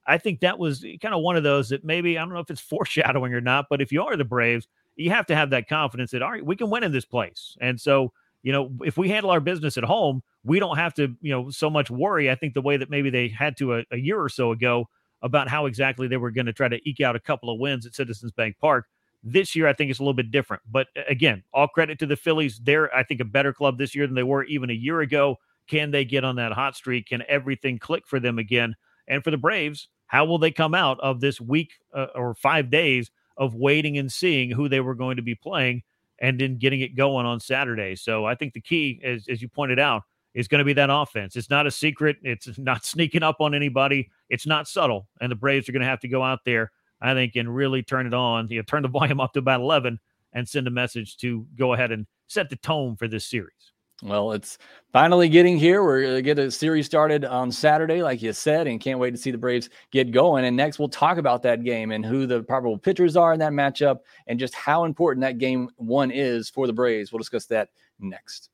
I 0.06 0.18
think 0.18 0.42
that 0.42 0.60
was 0.60 0.86
kind 1.02 1.14
of 1.14 1.22
one 1.22 1.38
of 1.38 1.44
those 1.44 1.70
that 1.70 1.84
maybe 1.84 2.18
I 2.18 2.22
don't 2.22 2.34
know 2.34 2.40
if 2.40 2.50
it's 2.50 2.62
foreshadowing 2.76 3.34
or 3.34 3.42
not, 3.42 3.68
but 3.70 3.82
if 3.82 3.92
you 3.92 4.04
are 4.04 4.16
the 4.16 4.26
Braves, 4.26 4.68
you 4.96 5.10
have 5.10 5.26
to 5.28 5.36
have 5.36 5.50
that 5.50 5.68
confidence 5.68 6.12
that 6.12 6.22
all 6.22 6.32
right, 6.32 6.46
we 6.46 6.56
can 6.56 6.70
win 6.70 6.84
in 6.84 6.92
this 6.92 7.06
place. 7.06 7.58
And 7.60 7.80
so, 7.80 8.14
you 8.44 8.52
know, 8.52 8.70
if 8.84 8.98
we 8.98 9.10
handle 9.10 9.32
our 9.32 9.40
business 9.40 9.78
at 9.78 9.84
home, 9.86 10.22
we 10.44 10.60
don't 10.60 10.78
have 10.78 10.94
to, 10.96 11.16
you 11.22 11.32
know, 11.32 11.50
so 11.50 11.70
much 11.70 11.90
worry. 11.90 12.30
I 12.30 12.36
think 12.36 12.54
the 12.54 12.62
way 12.62 12.78
that 12.78 12.90
maybe 12.90 13.10
they 13.10 13.30
had 13.30 13.58
to 13.58 13.76
a, 13.76 13.84
a 13.92 13.98
year 13.98 14.22
or 14.22 14.30
so 14.30 14.52
ago 14.52 14.90
about 15.22 15.48
how 15.48 15.66
exactly 15.66 16.08
they 16.08 16.18
were 16.18 16.32
going 16.32 16.46
to 16.46 16.54
try 16.54 16.68
to 16.68 16.80
eke 16.88 17.00
out 17.00 17.16
a 17.16 17.20
couple 17.20 17.50
of 17.50 17.60
wins 17.60 17.86
at 17.86 17.96
Citizens 17.96 18.34
Bank 18.34 18.58
Park. 18.60 18.88
This 19.24 19.56
year, 19.56 19.68
I 19.68 19.74
think 19.74 19.90
it's 19.90 20.00
a 20.00 20.04
little 20.04 20.14
bit 20.14 20.32
different. 20.32 20.62
But 20.70 20.88
again, 21.08 21.44
all 21.54 21.70
credit 21.70 21.98
to 22.00 22.06
the 22.06 22.18
Phillies. 22.18 22.60
They're, 22.62 22.94
I 22.94 23.04
think, 23.04 23.22
a 23.22 23.26
better 23.26 23.54
club 23.54 23.78
this 23.78 23.96
year 23.96 24.06
than 24.06 24.16
they 24.16 24.24
were 24.24 24.44
even 24.44 24.70
a 24.70 24.74
year 24.74 25.00
ago. 25.00 25.38
Can 25.68 25.92
they 25.92 26.04
get 26.04 26.26
on 26.26 26.36
that 26.36 26.52
hot 26.52 26.76
streak? 26.76 27.08
Can 27.08 27.24
everything 27.30 27.80
click 27.80 28.06
for 28.06 28.20
them 28.20 28.38
again? 28.38 28.76
And 29.08 29.24
for 29.24 29.32
the 29.32 29.38
Braves, 29.38 29.88
how 30.08 30.26
will 30.26 30.38
they 30.38 30.52
come 30.52 30.76
out 30.76 31.00
of 31.00 31.22
this 31.22 31.40
week 31.40 31.76
uh, 31.94 32.08
or 32.14 32.34
five 32.34 32.70
days 32.70 33.10
of 33.38 33.56
waiting 33.56 33.98
and 33.98 34.12
seeing 34.12 34.52
who 34.52 34.68
they 34.68 34.82
were 34.82 34.96
going 34.96 35.16
to 35.16 35.24
be 35.24 35.36
playing 35.36 35.84
and 36.20 36.40
then 36.40 36.58
getting 36.58 36.82
it 36.82 36.96
going 36.96 37.26
on 37.26 37.40
Saturday? 37.40 37.96
So 37.96 38.26
I 38.26 38.36
think 38.36 38.54
the 38.54 38.62
key, 38.62 39.02
as, 39.04 39.28
as 39.28 39.42
you 39.42 39.50
pointed 39.50 39.80
out, 39.80 40.04
is 40.34 40.48
going 40.48 40.60
to 40.60 40.66
be 40.66 40.74
that 40.74 40.90
offense. 40.92 41.36
It's 41.36 41.50
not 41.50 41.68
a 41.68 41.72
secret. 41.72 42.18
It's 42.24 42.50
not 42.58 42.86
sneaking 42.86 43.24
up 43.24 43.40
on 43.40 43.54
anybody. 43.54 44.10
It's 44.30 44.48
not 44.48 44.68
subtle. 44.68 45.08
And 45.22 45.32
the 45.32 45.36
Braves 45.36 45.70
are 45.70 45.72
going 45.72 45.82
to 45.82 45.88
have 45.88 46.02
to 46.02 46.08
go 46.08 46.24
out 46.24 46.40
there, 46.46 46.72
I 47.02 47.14
think, 47.14 47.36
and 47.36 47.54
really 47.54 47.84
turn 47.84 48.08
it 48.08 48.14
on. 48.14 48.48
You 48.50 48.58
know, 48.58 48.64
turn 48.64 48.84
the 48.84 48.88
volume 48.90 49.20
up 49.20 49.34
to 49.34 49.40
about 49.40 49.62
11 49.62 50.00
and 50.34 50.48
send 50.48 50.68
a 50.68 50.72
message 50.72 51.18
to 51.18 51.46
go 51.56 51.74
ahead 51.74 51.92
and 51.92 52.08
set 52.28 52.50
the 52.50 52.56
tone 52.56 52.96
for 52.96 53.08
this 53.08 53.26
series. 53.26 53.73
Well, 54.04 54.34
it's 54.34 54.58
finally 54.92 55.30
getting 55.30 55.58
here. 55.58 55.82
We're 55.82 56.02
going 56.02 56.16
to 56.16 56.22
get 56.22 56.38
a 56.38 56.52
series 56.52 56.86
started 56.86 57.24
on 57.24 57.54
Saturday, 57.54 58.04
like 58.04 58.22
you 58.22 58.34
said, 58.34 58.68
and 58.68 58.82
can't 58.82 59.00
wait 59.00 59.12
to 59.12 59.18
see 59.18 59.32
the 59.32 59.38
Braves 59.38 59.70
get 59.92 60.12
going. 60.12 60.44
And 60.44 60.58
next, 60.58 60.78
we'll 60.78 60.90
talk 60.90 61.18
about 61.18 61.42
that 61.44 61.64
game 61.64 61.92
and 61.92 62.06
who 62.06 62.28
the 62.28 62.44
probable 62.44 62.78
pitchers 62.78 63.16
are 63.16 63.32
in 63.32 63.40
that 63.40 63.54
matchup 63.54 64.00
and 64.28 64.38
just 64.38 64.56
how 64.56 64.84
important 64.84 65.22
that 65.22 65.38
game 65.38 65.70
one 65.78 66.12
is 66.12 66.50
for 66.50 66.68
the 66.68 66.74
Braves. 66.74 67.14
We'll 67.14 67.20
discuss 67.20 67.46
that 67.46 67.70
next. 67.98 68.50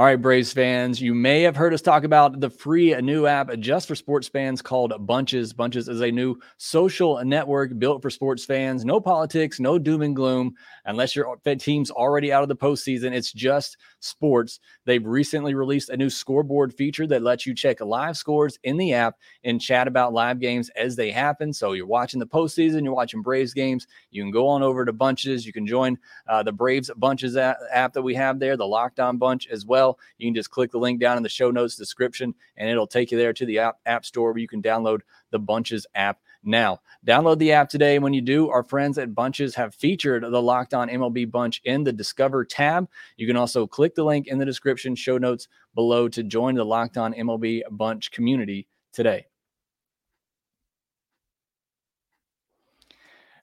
All 0.00 0.06
right, 0.06 0.16
Braves 0.16 0.50
fans, 0.50 0.98
you 0.98 1.14
may 1.14 1.42
have 1.42 1.56
heard 1.56 1.74
us 1.74 1.82
talk 1.82 2.04
about 2.04 2.40
the 2.40 2.48
free 2.48 2.94
new 3.02 3.26
app 3.26 3.50
just 3.58 3.86
for 3.86 3.94
sports 3.94 4.28
fans 4.28 4.62
called 4.62 4.94
Bunches. 5.06 5.52
Bunches 5.52 5.90
is 5.90 6.00
a 6.00 6.10
new 6.10 6.36
social 6.56 7.22
network 7.22 7.78
built 7.78 8.00
for 8.00 8.08
sports 8.08 8.46
fans. 8.46 8.82
No 8.82 8.98
politics, 8.98 9.60
no 9.60 9.78
doom 9.78 10.00
and 10.00 10.16
gloom. 10.16 10.54
Unless 10.86 11.14
your 11.14 11.36
team's 11.58 11.90
already 11.90 12.32
out 12.32 12.42
of 12.42 12.48
the 12.48 12.56
postseason, 12.56 13.12
it's 13.12 13.30
just 13.30 13.76
sports. 13.98 14.60
They've 14.86 15.04
recently 15.04 15.52
released 15.52 15.90
a 15.90 15.98
new 15.98 16.08
scoreboard 16.08 16.72
feature 16.72 17.06
that 17.08 17.20
lets 17.20 17.44
you 17.44 17.54
check 17.54 17.82
live 17.82 18.16
scores 18.16 18.58
in 18.64 18.78
the 18.78 18.94
app 18.94 19.16
and 19.44 19.60
chat 19.60 19.86
about 19.86 20.14
live 20.14 20.40
games 20.40 20.70
as 20.76 20.96
they 20.96 21.10
happen. 21.10 21.52
So 21.52 21.72
you're 21.72 21.84
watching 21.86 22.20
the 22.20 22.26
postseason, 22.26 22.84
you're 22.84 22.94
watching 22.94 23.20
Braves 23.20 23.52
games, 23.52 23.86
you 24.10 24.22
can 24.22 24.30
go 24.30 24.48
on 24.48 24.62
over 24.62 24.86
to 24.86 24.94
Bunches. 24.94 25.44
You 25.44 25.52
can 25.52 25.66
join 25.66 25.98
uh, 26.26 26.42
the 26.42 26.52
Braves 26.52 26.90
Bunches 26.96 27.36
app 27.36 27.92
that 27.92 28.00
we 28.00 28.14
have 28.14 28.38
there, 28.38 28.56
the 28.56 28.66
Locked 28.66 28.98
On 28.98 29.18
Bunch 29.18 29.46
as 29.48 29.66
well 29.66 29.89
well. 29.90 29.98
You 30.18 30.28
can 30.28 30.34
just 30.34 30.50
click 30.50 30.70
the 30.70 30.78
link 30.78 31.00
down 31.00 31.16
in 31.16 31.22
the 31.22 31.28
show 31.28 31.50
notes 31.50 31.76
description 31.76 32.34
and 32.56 32.68
it'll 32.68 32.86
take 32.86 33.10
you 33.10 33.18
there 33.18 33.32
to 33.32 33.46
the 33.46 33.58
app, 33.58 33.78
app 33.86 34.04
store 34.04 34.32
where 34.32 34.40
you 34.40 34.48
can 34.48 34.62
download 34.62 35.00
the 35.30 35.38
Bunches 35.38 35.86
app 35.94 36.18
now. 36.42 36.80
Download 37.06 37.38
the 37.38 37.52
app 37.52 37.68
today. 37.68 37.98
When 37.98 38.14
you 38.14 38.20
do, 38.20 38.48
our 38.48 38.62
friends 38.62 38.98
at 38.98 39.14
Bunches 39.14 39.54
have 39.54 39.74
featured 39.74 40.22
the 40.22 40.42
Locked 40.42 40.74
On 40.74 40.88
MLB 40.88 41.30
Bunch 41.30 41.60
in 41.64 41.84
the 41.84 41.92
Discover 41.92 42.44
tab. 42.44 42.88
You 43.16 43.26
can 43.26 43.36
also 43.36 43.66
click 43.66 43.94
the 43.94 44.04
link 44.04 44.26
in 44.26 44.38
the 44.38 44.44
description 44.44 44.94
show 44.94 45.18
notes 45.18 45.48
below 45.74 46.08
to 46.08 46.22
join 46.22 46.54
the 46.54 46.64
Locked 46.64 46.96
On 46.96 47.12
MLB 47.12 47.62
Bunch 47.70 48.10
community 48.10 48.66
today. 48.92 49.26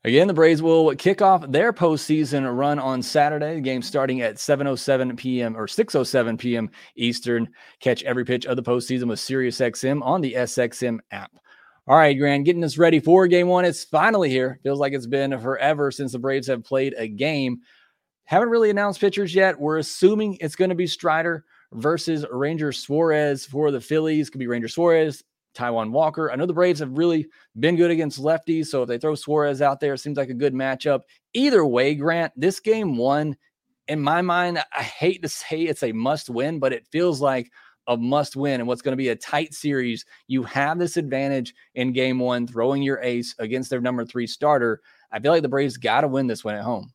Again, 0.08 0.30
the 0.30 0.34
Braves 0.34 0.62
will 0.62 0.96
kick 0.96 1.22
off 1.22 1.52
their 1.52 1.74
postseason 1.74 2.58
run 2.58 2.80
on 2.80 3.02
Saturday. 3.02 3.56
The 3.56 3.62
game 3.62 3.82
starting 3.82 4.22
at 4.22 4.36
7:07 4.36 5.18
p.m. 5.18 5.58
or 5.58 5.68
6:07 5.68 6.40
p.m. 6.40 6.70
Eastern. 6.96 7.50
Catch 7.82 8.04
every 8.04 8.24
pitch 8.24 8.46
of 8.46 8.56
the 8.56 8.64
postseason 8.64 9.10
with 9.10 9.20
SiriusXM 9.20 10.02
on 10.02 10.22
the 10.22 10.36
SXM 10.36 11.00
app. 11.12 11.34
All 11.88 11.98
right, 11.98 12.18
Grant, 12.18 12.46
getting 12.46 12.64
us 12.64 12.78
ready 12.78 13.02
for 13.02 13.28
game 13.28 13.50
one. 13.50 13.66
It's 13.66 13.84
finally 13.84 14.30
here. 14.30 14.62
Feels 14.64 14.80
like 14.80 14.94
it's 14.94 15.06
been 15.06 15.38
forever 15.42 15.92
since 15.92 16.14
the 16.14 16.20
Braves 16.20 16.48
have 16.48 16.64
played 16.64 16.96
a 16.98 17.10
game. 17.10 17.60
Haven't 18.24 18.48
really 18.48 18.70
announced 18.70 19.02
pitchers 19.02 19.36
yet. 19.36 19.60
We're 19.60 19.80
assuming 19.80 20.38
it's 20.40 20.56
going 20.56 20.70
to 20.70 20.76
be 20.76 20.88
Strider 20.88 21.44
versus 21.74 22.26
Ranger 22.32 22.72
Suarez 22.72 23.46
for 23.46 23.72
the 23.72 23.82
Phillies. 23.82 24.30
Could 24.30 24.40
be 24.40 24.48
Ranger 24.48 24.70
Suarez, 24.70 25.22
Taijuan 25.58 25.92
Walker. 25.92 26.32
I 26.32 26.36
know 26.36 26.46
the 26.46 26.54
Braves 26.54 26.80
have 26.80 26.98
really 26.98 27.28
been 27.60 27.76
good 27.76 27.92
against 27.92 28.22
lefties, 28.22 28.68
so 28.68 28.84
if 28.84 28.88
they 28.88 28.98
throw 28.98 29.16
Suarez 29.16 29.62
out 29.62 29.80
there, 29.80 29.94
it 29.94 30.00
seems 30.00 30.18
like 30.18 30.30
a 30.30 30.34
good 30.34 30.54
matchup. 30.54 31.02
Either 31.34 31.66
way, 31.66 31.96
Grant, 31.96 32.34
this 32.36 32.60
game 32.60 32.98
one, 32.98 33.36
in 33.88 34.02
my 34.02 34.22
mind, 34.22 34.60
I 34.76 34.84
hate 34.84 35.22
to 35.24 35.30
say 35.30 35.62
it's 35.62 35.84
a 35.84 35.92
must 35.92 36.30
win, 36.30 36.60
but 36.60 36.74
it 36.74 36.88
feels 36.92 37.22
like 37.22 37.52
a 37.88 37.98
must 37.98 38.36
win 38.36 38.60
and 38.60 38.68
what's 38.68 38.82
going 38.82 38.92
to 38.94 38.98
be 38.98 39.10
a 39.10 39.16
tight 39.16 39.54
series. 39.54 40.06
You 40.28 40.44
have 40.44 40.78
this 40.78 40.98
advantage 40.98 41.54
in 41.76 41.94
game 41.94 42.20
one, 42.20 42.46
throwing 42.46 42.84
your 42.84 43.02
ace 43.02 43.34
against 43.40 43.70
their 43.70 43.82
number 43.82 44.06
three 44.06 44.28
starter. 44.28 44.82
I 45.12 45.20
feel 45.20 45.32
like 45.32 45.42
the 45.42 45.50
Braves 45.50 45.78
got 45.78 46.02
to 46.02 46.08
win 46.08 46.28
this 46.28 46.44
one 46.44 46.56
at 46.56 46.64
home. 46.64 46.94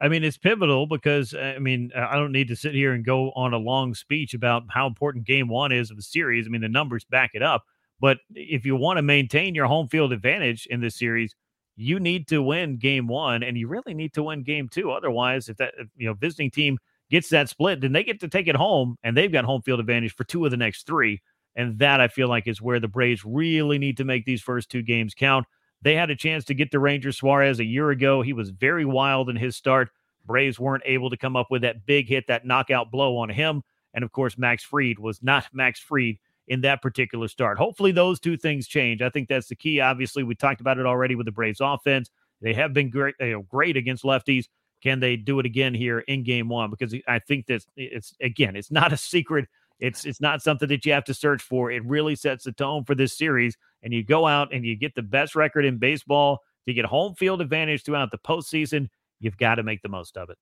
I 0.00 0.08
mean, 0.08 0.22
it's 0.22 0.38
pivotal 0.38 0.86
because 0.86 1.34
I 1.34 1.58
mean, 1.58 1.90
I 1.96 2.14
don't 2.14 2.30
need 2.30 2.46
to 2.48 2.56
sit 2.56 2.72
here 2.72 2.92
and 2.92 3.04
go 3.04 3.32
on 3.32 3.52
a 3.52 3.58
long 3.58 3.94
speech 3.94 4.32
about 4.32 4.62
how 4.68 4.86
important 4.86 5.26
game 5.26 5.48
one 5.48 5.72
is 5.72 5.90
of 5.90 5.96
the 5.96 6.02
series. 6.04 6.46
I 6.46 6.50
mean, 6.50 6.60
the 6.60 6.68
numbers 6.68 7.04
back 7.04 7.32
it 7.34 7.42
up. 7.42 7.64
But 8.00 8.18
if 8.34 8.64
you 8.64 8.76
want 8.76 8.98
to 8.98 9.02
maintain 9.02 9.54
your 9.54 9.66
home 9.66 9.88
field 9.88 10.12
advantage 10.12 10.66
in 10.66 10.80
this 10.80 10.96
series, 10.96 11.34
you 11.76 12.00
need 12.00 12.28
to 12.28 12.42
win 12.42 12.76
game 12.76 13.06
one 13.06 13.42
and 13.42 13.56
you 13.56 13.68
really 13.68 13.94
need 13.94 14.12
to 14.14 14.24
win 14.24 14.42
game 14.42 14.68
two. 14.68 14.90
Otherwise, 14.90 15.48
if 15.48 15.56
that 15.58 15.74
you 15.96 16.06
know 16.06 16.14
visiting 16.14 16.50
team 16.50 16.78
gets 17.10 17.28
that 17.30 17.48
split, 17.48 17.80
then 17.80 17.92
they 17.92 18.04
get 18.04 18.20
to 18.20 18.28
take 18.28 18.48
it 18.48 18.56
home 18.56 18.96
and 19.02 19.16
they've 19.16 19.32
got 19.32 19.44
home 19.44 19.62
field 19.62 19.80
advantage 19.80 20.14
for 20.14 20.24
two 20.24 20.44
of 20.44 20.50
the 20.50 20.56
next 20.56 20.86
three. 20.86 21.20
And 21.56 21.78
that 21.78 22.00
I 22.00 22.08
feel 22.08 22.28
like 22.28 22.46
is 22.46 22.62
where 22.62 22.78
the 22.78 22.88
Braves 22.88 23.24
really 23.24 23.78
need 23.78 23.96
to 23.96 24.04
make 24.04 24.24
these 24.24 24.42
first 24.42 24.70
two 24.70 24.82
games 24.82 25.14
count. 25.14 25.46
They 25.82 25.94
had 25.94 26.10
a 26.10 26.16
chance 26.16 26.44
to 26.46 26.54
get 26.54 26.70
the 26.70 26.78
Ranger 26.78 27.12
Suarez 27.12 27.60
a 27.60 27.64
year 27.64 27.90
ago. 27.90 28.22
He 28.22 28.32
was 28.32 28.50
very 28.50 28.84
wild 28.84 29.28
in 29.28 29.36
his 29.36 29.56
start. 29.56 29.90
Braves 30.24 30.58
weren't 30.58 30.82
able 30.84 31.10
to 31.10 31.16
come 31.16 31.36
up 31.36 31.46
with 31.50 31.62
that 31.62 31.86
big 31.86 32.08
hit, 32.08 32.26
that 32.26 32.44
knockout 32.44 32.90
blow 32.90 33.16
on 33.16 33.28
him. 33.28 33.62
And 33.94 34.04
of 34.04 34.12
course, 34.12 34.36
Max 34.36 34.62
Fried 34.62 34.98
was 34.98 35.22
not 35.22 35.46
Max 35.52 35.80
Fried 35.80 36.18
in 36.48 36.62
that 36.62 36.82
particular 36.82 37.28
start. 37.28 37.58
Hopefully, 37.58 37.92
those 37.92 38.18
two 38.18 38.36
things 38.36 38.66
change. 38.66 39.00
I 39.02 39.10
think 39.10 39.28
that's 39.28 39.48
the 39.48 39.54
key. 39.54 39.80
Obviously, 39.80 40.22
we 40.22 40.34
talked 40.34 40.60
about 40.60 40.78
it 40.78 40.86
already 40.86 41.14
with 41.14 41.26
the 41.26 41.32
Braves 41.32 41.60
offense. 41.60 42.10
They 42.40 42.54
have 42.54 42.72
been 42.72 42.90
great, 42.90 43.14
you 43.20 43.32
know, 43.32 43.42
great 43.42 43.76
against 43.76 44.04
lefties. 44.04 44.46
Can 44.82 45.00
they 45.00 45.16
do 45.16 45.38
it 45.40 45.46
again 45.46 45.74
here 45.74 46.00
in 46.00 46.22
game 46.22 46.48
one? 46.48 46.70
Because 46.70 46.94
I 47.06 47.18
think 47.18 47.46
that 47.46 47.64
it's 47.76 48.14
again, 48.20 48.56
it's 48.56 48.70
not 48.70 48.92
a 48.92 48.96
secret. 48.96 49.48
It's 49.80 50.04
it's 50.04 50.20
not 50.20 50.42
something 50.42 50.68
that 50.68 50.84
you 50.84 50.92
have 50.92 51.04
to 51.04 51.14
search 51.14 51.42
for. 51.42 51.70
It 51.70 51.84
really 51.84 52.16
sets 52.16 52.44
the 52.44 52.52
tone 52.52 52.84
for 52.84 52.94
this 52.94 53.16
series. 53.16 53.56
And 53.82 53.92
you 53.92 54.02
go 54.04 54.26
out 54.26 54.52
and 54.52 54.64
you 54.64 54.76
get 54.76 54.94
the 54.94 55.02
best 55.02 55.36
record 55.36 55.64
in 55.64 55.78
baseball 55.78 56.40
to 56.66 56.74
get 56.74 56.84
home 56.84 57.14
field 57.14 57.40
advantage 57.40 57.84
throughout 57.84 58.10
the 58.10 58.18
postseason. 58.18 58.88
You've 59.20 59.36
got 59.36 59.56
to 59.56 59.62
make 59.62 59.82
the 59.82 59.88
most 59.88 60.16
of 60.16 60.30
it. 60.30 60.38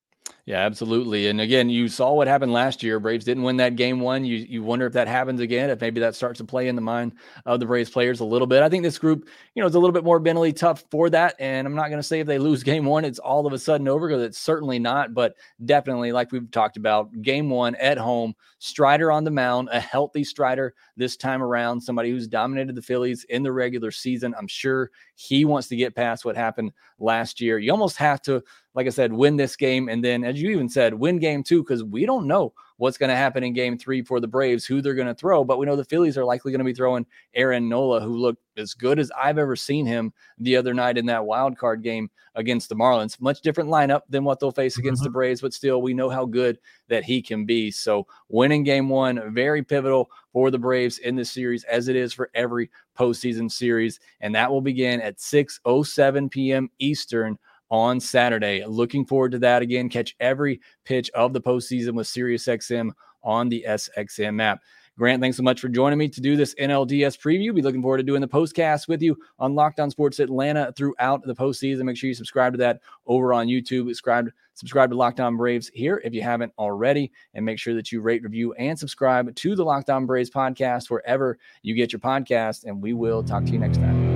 Yeah, 0.46 0.58
absolutely. 0.60 1.26
And 1.26 1.40
again, 1.40 1.68
you 1.68 1.88
saw 1.88 2.12
what 2.12 2.28
happened 2.28 2.52
last 2.52 2.80
year. 2.80 3.00
Braves 3.00 3.24
didn't 3.24 3.42
win 3.42 3.56
that 3.56 3.74
game 3.74 3.98
one. 3.98 4.24
You 4.24 4.36
you 4.36 4.62
wonder 4.62 4.86
if 4.86 4.92
that 4.92 5.08
happens 5.08 5.40
again, 5.40 5.70
if 5.70 5.80
maybe 5.80 5.98
that 5.98 6.14
starts 6.14 6.38
to 6.38 6.44
play 6.44 6.68
in 6.68 6.76
the 6.76 6.80
mind 6.80 7.14
of 7.46 7.58
the 7.58 7.66
Braves 7.66 7.90
players 7.90 8.20
a 8.20 8.24
little 8.24 8.46
bit. 8.46 8.62
I 8.62 8.68
think 8.68 8.84
this 8.84 8.96
group, 8.96 9.28
you 9.56 9.60
know, 9.60 9.66
is 9.66 9.74
a 9.74 9.80
little 9.80 9.92
bit 9.92 10.04
more 10.04 10.20
mentally 10.20 10.52
tough 10.52 10.84
for 10.88 11.10
that. 11.10 11.34
And 11.40 11.66
I'm 11.66 11.74
not 11.74 11.88
going 11.88 11.98
to 11.98 12.02
say 12.06 12.20
if 12.20 12.28
they 12.28 12.38
lose 12.38 12.62
game 12.62 12.84
one, 12.84 13.04
it's 13.04 13.18
all 13.18 13.44
of 13.44 13.52
a 13.54 13.58
sudden 13.58 13.88
over 13.88 14.06
because 14.06 14.22
it's 14.22 14.38
certainly 14.38 14.78
not. 14.78 15.14
But 15.14 15.34
definitely, 15.64 16.12
like 16.12 16.30
we've 16.30 16.48
talked 16.52 16.76
about, 16.76 17.10
game 17.22 17.50
one 17.50 17.74
at 17.74 17.98
home, 17.98 18.32
Strider 18.60 19.10
on 19.10 19.24
the 19.24 19.32
mound, 19.32 19.68
a 19.72 19.80
healthy 19.80 20.22
Strider 20.22 20.74
this 20.96 21.16
time 21.16 21.42
around, 21.42 21.80
somebody 21.80 22.10
who's 22.10 22.28
dominated 22.28 22.76
the 22.76 22.82
Phillies 22.82 23.24
in 23.30 23.42
the 23.42 23.50
regular 23.50 23.90
season. 23.90 24.32
I'm 24.38 24.46
sure 24.46 24.92
he 25.16 25.44
wants 25.44 25.66
to 25.68 25.76
get 25.76 25.96
past 25.96 26.24
what 26.24 26.36
happened 26.36 26.70
last 27.00 27.40
year. 27.40 27.58
You 27.58 27.72
almost 27.72 27.96
have 27.96 28.22
to 28.22 28.44
like 28.76 28.86
I 28.86 28.90
said, 28.90 29.10
win 29.10 29.36
this 29.36 29.56
game. 29.56 29.88
And 29.88 30.04
then, 30.04 30.22
as 30.22 30.40
you 30.40 30.50
even 30.50 30.68
said, 30.68 30.92
win 30.92 31.18
game 31.18 31.42
two, 31.42 31.62
because 31.62 31.82
we 31.82 32.04
don't 32.04 32.26
know 32.26 32.52
what's 32.76 32.98
going 32.98 33.08
to 33.08 33.16
happen 33.16 33.42
in 33.42 33.54
game 33.54 33.78
three 33.78 34.02
for 34.02 34.20
the 34.20 34.28
Braves, 34.28 34.66
who 34.66 34.82
they're 34.82 34.94
going 34.94 35.06
to 35.06 35.14
throw. 35.14 35.44
But 35.44 35.58
we 35.58 35.64
know 35.64 35.76
the 35.76 35.84
Phillies 35.84 36.18
are 36.18 36.26
likely 36.26 36.52
going 36.52 36.58
to 36.58 36.64
be 36.64 36.74
throwing 36.74 37.06
Aaron 37.34 37.70
Nola, 37.70 38.02
who 38.02 38.14
looked 38.14 38.42
as 38.58 38.74
good 38.74 38.98
as 38.98 39.10
I've 39.18 39.38
ever 39.38 39.56
seen 39.56 39.86
him 39.86 40.12
the 40.38 40.56
other 40.56 40.74
night 40.74 40.98
in 40.98 41.06
that 41.06 41.24
wild 41.24 41.56
card 41.56 41.82
game 41.82 42.10
against 42.34 42.68
the 42.68 42.74
Marlins. 42.74 43.18
Much 43.18 43.40
different 43.40 43.70
lineup 43.70 44.02
than 44.10 44.24
what 44.24 44.40
they'll 44.40 44.50
face 44.50 44.76
against 44.76 45.00
mm-hmm. 45.00 45.06
the 45.06 45.12
Braves, 45.12 45.40
but 45.40 45.54
still, 45.54 45.80
we 45.80 45.94
know 45.94 46.10
how 46.10 46.26
good 46.26 46.58
that 46.88 47.02
he 47.02 47.22
can 47.22 47.46
be. 47.46 47.70
So, 47.70 48.06
winning 48.28 48.62
game 48.62 48.90
one, 48.90 49.32
very 49.32 49.62
pivotal 49.62 50.10
for 50.34 50.50
the 50.50 50.58
Braves 50.58 50.98
in 50.98 51.16
this 51.16 51.30
series, 51.30 51.64
as 51.64 51.88
it 51.88 51.96
is 51.96 52.12
for 52.12 52.30
every 52.34 52.70
postseason 52.94 53.50
series. 53.50 54.00
And 54.20 54.34
that 54.34 54.50
will 54.50 54.60
begin 54.60 55.00
at 55.00 55.18
6 55.18 55.60
07 55.82 56.28
p.m. 56.28 56.70
Eastern 56.78 57.38
on 57.70 58.00
Saturday. 58.00 58.64
Looking 58.66 59.04
forward 59.04 59.32
to 59.32 59.38
that 59.40 59.62
again. 59.62 59.88
Catch 59.88 60.16
every 60.20 60.60
pitch 60.84 61.10
of 61.14 61.32
the 61.32 61.40
postseason 61.40 61.92
with 61.92 62.06
SiriusXM 62.06 62.90
on 63.22 63.48
the 63.48 63.64
SXM 63.68 64.40
app. 64.40 64.60
Grant, 64.98 65.20
thanks 65.20 65.36
so 65.36 65.42
much 65.42 65.60
for 65.60 65.68
joining 65.68 65.98
me 65.98 66.08
to 66.08 66.22
do 66.22 66.36
this 66.36 66.54
NLDS 66.54 67.18
preview. 67.18 67.54
Be 67.54 67.60
looking 67.60 67.82
forward 67.82 67.98
to 67.98 68.02
doing 68.02 68.22
the 68.22 68.28
postcast 68.28 68.88
with 68.88 69.02
you 69.02 69.14
on 69.38 69.54
Locked 69.54 69.78
On 69.78 69.90
Sports 69.90 70.20
Atlanta 70.20 70.72
throughout 70.74 71.22
the 71.22 71.34
postseason. 71.34 71.82
Make 71.82 71.98
sure 71.98 72.08
you 72.08 72.14
subscribe 72.14 72.54
to 72.54 72.56
that 72.58 72.80
over 73.06 73.34
on 73.34 73.46
YouTube. 73.46 73.88
Subscribe, 73.88 74.30
subscribe 74.54 74.88
to 74.88 74.96
Locked 74.96 75.20
On 75.20 75.36
Braves 75.36 75.70
here 75.74 76.00
if 76.02 76.14
you 76.14 76.22
haven't 76.22 76.52
already, 76.58 77.12
and 77.34 77.44
make 77.44 77.58
sure 77.58 77.74
that 77.74 77.92
you 77.92 78.00
rate, 78.00 78.22
review, 78.22 78.54
and 78.54 78.78
subscribe 78.78 79.34
to 79.34 79.54
the 79.54 79.64
Locked 79.64 79.90
On 79.90 80.06
Braves 80.06 80.30
podcast 80.30 80.88
wherever 80.88 81.36
you 81.60 81.74
get 81.74 81.92
your 81.92 82.00
podcast. 82.00 82.64
And 82.64 82.82
we 82.82 82.94
will 82.94 83.22
talk 83.22 83.44
to 83.44 83.50
you 83.50 83.58
next 83.58 83.76
time. 83.76 84.15